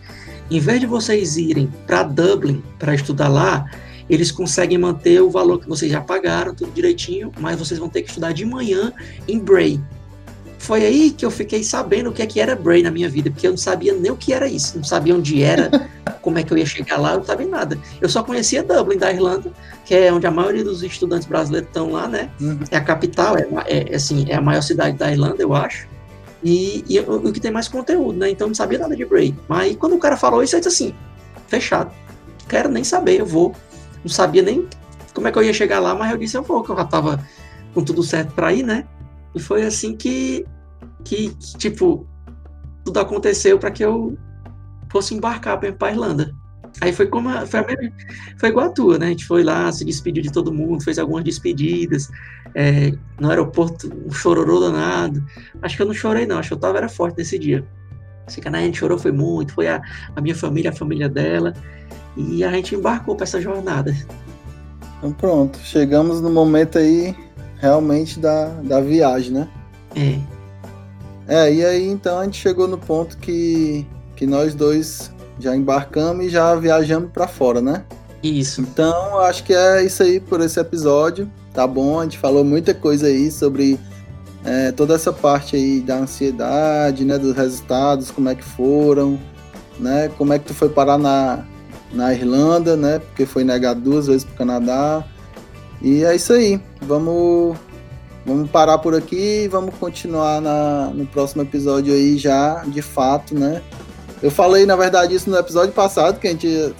em 0.49 0.59
vez 0.59 0.79
de 0.79 0.85
vocês 0.85 1.37
irem 1.37 1.71
para 1.85 2.03
Dublin 2.03 2.63
para 2.77 2.95
estudar 2.95 3.27
lá, 3.27 3.65
eles 4.09 4.31
conseguem 4.31 4.77
manter 4.77 5.21
o 5.21 5.29
valor 5.29 5.59
que 5.59 5.69
vocês 5.69 5.91
já 5.91 6.01
pagaram, 6.01 6.55
tudo 6.55 6.71
direitinho, 6.71 7.31
mas 7.39 7.59
vocês 7.59 7.79
vão 7.79 7.87
ter 7.87 8.01
que 8.01 8.09
estudar 8.09 8.33
de 8.33 8.43
manhã 8.43 8.91
em 9.27 9.37
Bray. 9.37 9.79
Foi 10.57 10.85
aí 10.85 11.11
que 11.11 11.25
eu 11.25 11.31
fiquei 11.31 11.63
sabendo 11.63 12.09
o 12.09 12.13
que 12.13 12.21
é 12.21 12.25
que 12.25 12.39
era 12.39 12.55
Bray 12.55 12.83
na 12.83 12.91
minha 12.91 13.07
vida, 13.07 13.31
porque 13.31 13.47
eu 13.47 13.51
não 13.51 13.57
sabia 13.57 13.93
nem 13.93 14.11
o 14.11 14.17
que 14.17 14.33
era 14.33 14.47
isso, 14.47 14.77
não 14.77 14.83
sabia 14.83 15.15
onde 15.15 15.41
era, 15.41 15.89
como 16.21 16.37
é 16.37 16.43
que 16.43 16.51
eu 16.51 16.57
ia 16.57 16.65
chegar 16.65 16.97
lá, 16.97 17.13
eu 17.13 17.19
não 17.19 17.25
sabia 17.25 17.47
nada. 17.47 17.77
Eu 18.01 18.09
só 18.09 18.23
conhecia 18.23 18.61
Dublin, 18.61 18.97
da 18.97 19.11
Irlanda, 19.11 19.51
que 19.85 19.95
é 19.95 20.11
onde 20.11 20.27
a 20.27 20.31
maioria 20.31 20.63
dos 20.63 20.83
estudantes 20.83 21.27
brasileiros 21.27 21.69
estão 21.69 21.91
lá, 21.91 22.07
né? 22.07 22.29
Uhum. 22.41 22.59
É 22.69 22.77
a 22.77 22.81
capital, 22.81 23.37
é, 23.37 23.47
é, 23.67 23.95
assim, 23.95 24.25
é 24.27 24.35
a 24.35 24.41
maior 24.41 24.61
cidade 24.61 24.97
da 24.97 25.11
Irlanda, 25.11 25.41
eu 25.41 25.53
acho. 25.55 25.87
E, 26.43 26.85
e 26.87 26.99
o, 26.99 27.31
que 27.31 27.39
tem 27.39 27.51
mais 27.51 27.67
conteúdo, 27.67 28.17
né? 28.17 28.29
Então 28.29 28.47
não 28.47 28.55
sabia 28.55 28.79
nada 28.79 28.95
de 28.95 29.05
Bray. 29.05 29.35
Mas 29.47 29.75
quando 29.75 29.95
o 29.95 29.99
cara 29.99 30.15
falou 30.15 30.41
isso, 30.41 30.55
eu 30.55 30.59
disse 30.59 30.69
assim, 30.69 30.95
fechado. 31.47 31.91
Quero 32.47 32.69
nem 32.69 32.83
saber, 32.83 33.19
eu 33.19 33.25
vou. 33.25 33.53
Não 34.03 34.09
sabia 34.09 34.41
nem 34.41 34.67
como 35.13 35.27
é 35.27 35.31
que 35.31 35.37
eu 35.37 35.43
ia 35.43 35.53
chegar 35.53 35.79
lá, 35.79 35.93
mas 35.93 36.11
eu 36.11 36.17
disse 36.17 36.37
eu 36.37 36.43
vou, 36.43 36.63
que 36.63 36.71
eu 36.71 36.77
já 36.77 36.85
tava 36.85 37.23
com 37.73 37.83
tudo 37.83 38.01
certo 38.03 38.33
para 38.33 38.53
ir, 38.53 38.63
né? 38.63 38.87
E 39.35 39.39
foi 39.39 39.63
assim 39.63 39.95
que, 39.95 40.45
que, 41.03 41.29
que 41.29 41.57
tipo, 41.57 42.07
tudo 42.83 42.99
aconteceu 42.99 43.59
para 43.59 43.71
que 43.71 43.83
eu 43.83 44.17
fosse 44.89 45.13
embarcar 45.13 45.59
para 45.59 45.87
a 45.87 45.91
Irlanda. 45.91 46.33
Aí 46.81 46.93
foi 46.93 47.07
como 47.07 47.29
a, 47.29 47.45
foi, 47.45 47.59
a 47.59 47.65
foi 48.37 48.49
igual 48.49 48.67
a 48.67 48.69
tua, 48.69 48.97
né? 48.97 49.07
A 49.07 49.09
gente 49.09 49.25
foi 49.25 49.43
lá, 49.43 49.71
se 49.71 49.83
despediu 49.83 50.23
de 50.23 50.31
todo 50.31 50.53
mundo, 50.53 50.83
fez 50.83 50.99
algumas 50.99 51.23
despedidas. 51.23 52.09
É, 52.55 52.91
no 53.19 53.29
aeroporto, 53.29 53.91
um 54.05 54.11
chororô 54.11 54.59
danado. 54.59 55.23
Acho 55.61 55.75
que 55.75 55.81
eu 55.81 55.85
não 55.85 55.93
chorei, 55.93 56.25
não. 56.25 56.39
Acho 56.39 56.49
que 56.49 56.53
eu 56.55 56.59
tava 56.59 56.77
era 56.77 56.89
forte 56.89 57.17
nesse 57.17 57.37
dia. 57.37 57.65
Canal 58.41 58.61
a 58.61 58.63
gente 58.63 58.77
chorou 58.77 58.97
foi 58.97 59.11
muito. 59.11 59.53
Foi 59.53 59.67
a, 59.67 59.81
a 60.15 60.21
minha 60.21 60.35
família, 60.35 60.69
a 60.71 60.73
família 60.73 61.09
dela. 61.09 61.53
E 62.15 62.43
a 62.43 62.51
gente 62.51 62.75
embarcou 62.75 63.15
para 63.15 63.23
essa 63.23 63.41
jornada. 63.41 63.95
Então 64.97 65.11
pronto, 65.13 65.57
chegamos 65.59 66.21
no 66.21 66.29
momento 66.29 66.77
aí 66.77 67.15
realmente 67.57 68.19
da, 68.19 68.49
da 68.61 68.81
viagem, 68.81 69.31
né? 69.31 69.47
É. 69.95 70.19
É, 71.27 71.53
e 71.53 71.63
aí 71.63 71.87
então 71.87 72.19
a 72.19 72.25
gente 72.25 72.39
chegou 72.39 72.67
no 72.67 72.77
ponto 72.77 73.17
que, 73.17 73.85
que 74.15 74.25
nós 74.25 74.53
dois 74.53 75.11
já 75.39 75.55
embarcamos 75.55 76.25
e 76.25 76.29
já 76.29 76.53
viajamos 76.55 77.11
para 77.11 77.27
fora, 77.27 77.61
né? 77.61 77.83
Isso. 78.21 78.61
Então, 78.61 79.19
acho 79.19 79.43
que 79.43 79.53
é 79.53 79.83
isso 79.83 80.03
aí 80.03 80.19
por 80.19 80.41
esse 80.41 80.59
episódio. 80.59 81.29
Tá 81.53 81.65
bom? 81.65 81.99
A 81.99 82.03
gente 82.03 82.17
falou 82.17 82.43
muita 82.43 82.73
coisa 82.73 83.07
aí 83.07 83.31
sobre 83.31 83.79
é, 84.43 84.71
toda 84.71 84.93
essa 84.93 85.11
parte 85.11 85.55
aí 85.55 85.79
da 85.79 85.97
ansiedade, 85.97 87.05
né? 87.05 87.17
Dos 87.17 87.35
resultados, 87.35 88.11
como 88.11 88.29
é 88.29 88.35
que 88.35 88.43
foram, 88.43 89.19
né? 89.79 90.09
Como 90.17 90.33
é 90.33 90.39
que 90.39 90.45
tu 90.45 90.53
foi 90.53 90.69
parar 90.69 90.97
na, 90.97 91.43
na 91.91 92.13
Irlanda, 92.13 92.75
né? 92.75 92.99
Porque 92.99 93.25
foi 93.25 93.43
negado 93.43 93.81
duas 93.81 94.07
vezes 94.07 94.23
pro 94.23 94.35
Canadá. 94.35 95.03
E 95.81 96.03
é 96.03 96.15
isso 96.15 96.33
aí. 96.33 96.61
Vamos, 96.81 97.57
vamos 98.25 98.49
parar 98.49 98.77
por 98.77 98.93
aqui 98.93 99.43
e 99.45 99.47
vamos 99.47 99.73
continuar 99.75 100.41
na, 100.41 100.91
no 100.93 101.05
próximo 101.05 101.41
episódio 101.41 101.93
aí 101.93 102.17
já, 102.17 102.63
de 102.65 102.81
fato, 102.81 103.33
né? 103.33 103.61
Eu 104.21 104.29
falei, 104.29 104.65
na 104.65 104.75
verdade, 104.75 105.15
isso 105.15 105.29
no 105.29 105.37
episódio 105.37 105.71
passado, 105.71 106.19
que 106.19 106.27
a 106.27 106.31
gente 106.31 106.73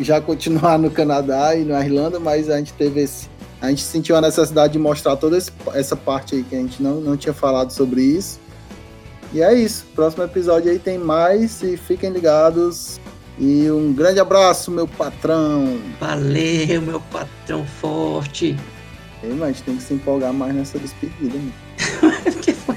já 0.00 0.20
continuar 0.20 0.78
no 0.78 0.90
Canadá 0.90 1.54
e 1.54 1.64
na 1.64 1.84
Irlanda, 1.84 2.18
mas 2.18 2.48
a 2.48 2.58
gente 2.58 2.72
teve 2.72 3.02
esse. 3.02 3.28
A 3.60 3.68
gente 3.68 3.82
sentiu 3.82 4.16
a 4.16 4.20
necessidade 4.20 4.74
de 4.74 4.78
mostrar 4.78 5.16
toda 5.16 5.38
essa 5.74 5.96
parte 5.96 6.36
aí 6.36 6.42
que 6.42 6.54
a 6.54 6.58
gente 6.58 6.82
não, 6.82 7.00
não 7.00 7.16
tinha 7.16 7.32
falado 7.32 7.70
sobre 7.70 8.02
isso. 8.02 8.38
E 9.32 9.42
é 9.42 9.54
isso. 9.54 9.86
Próximo 9.94 10.24
episódio 10.24 10.70
aí 10.70 10.78
tem 10.78 10.98
mais 10.98 11.62
e 11.62 11.76
fiquem 11.76 12.10
ligados. 12.10 13.00
E 13.38 13.70
um 13.70 13.92
grande 13.92 14.20
abraço, 14.20 14.70
meu 14.70 14.86
patrão. 14.86 15.78
Valeu, 16.00 16.82
meu 16.82 17.00
patrão 17.00 17.64
forte. 17.66 18.56
Ei, 19.22 19.30
mas 19.32 19.42
a 19.42 19.46
gente 19.48 19.62
tem 19.62 19.76
que 19.76 19.82
se 19.82 19.94
empolgar 19.94 20.32
mais 20.32 20.54
nessa 20.54 20.78
despedida, 20.78 21.36
né? 21.36 21.52
é, 22.24 22.30
porque 22.30 22.52
foi, 22.52 22.76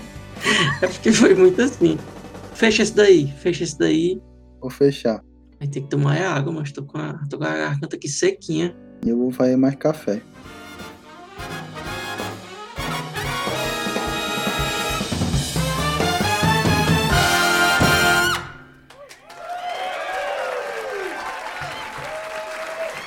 é 0.81 0.87
porque 0.87 1.11
foi 1.11 1.35
muito 1.35 1.61
assim 1.61 1.97
fecha 2.59 2.83
esse 2.83 2.93
daí, 2.93 3.27
fecha 3.37 3.63
esse 3.63 3.79
daí. 3.79 4.21
Vou 4.59 4.69
fechar. 4.69 5.23
Aí 5.61 5.67
tem 5.67 5.81
que 5.81 5.89
tomar 5.89 6.17
é 6.17 6.25
água, 6.25 6.51
mas 6.51 6.73
tô 6.73 6.83
com 6.83 6.97
a, 6.97 7.13
tô 7.29 7.37
com 7.37 7.45
a 7.45 7.55
garganta 7.55 7.95
aqui 7.95 8.09
sequinha. 8.09 8.75
Eu 9.05 9.17
vou 9.17 9.31
fazer 9.31 9.55
mais 9.55 9.75
café. 9.75 10.21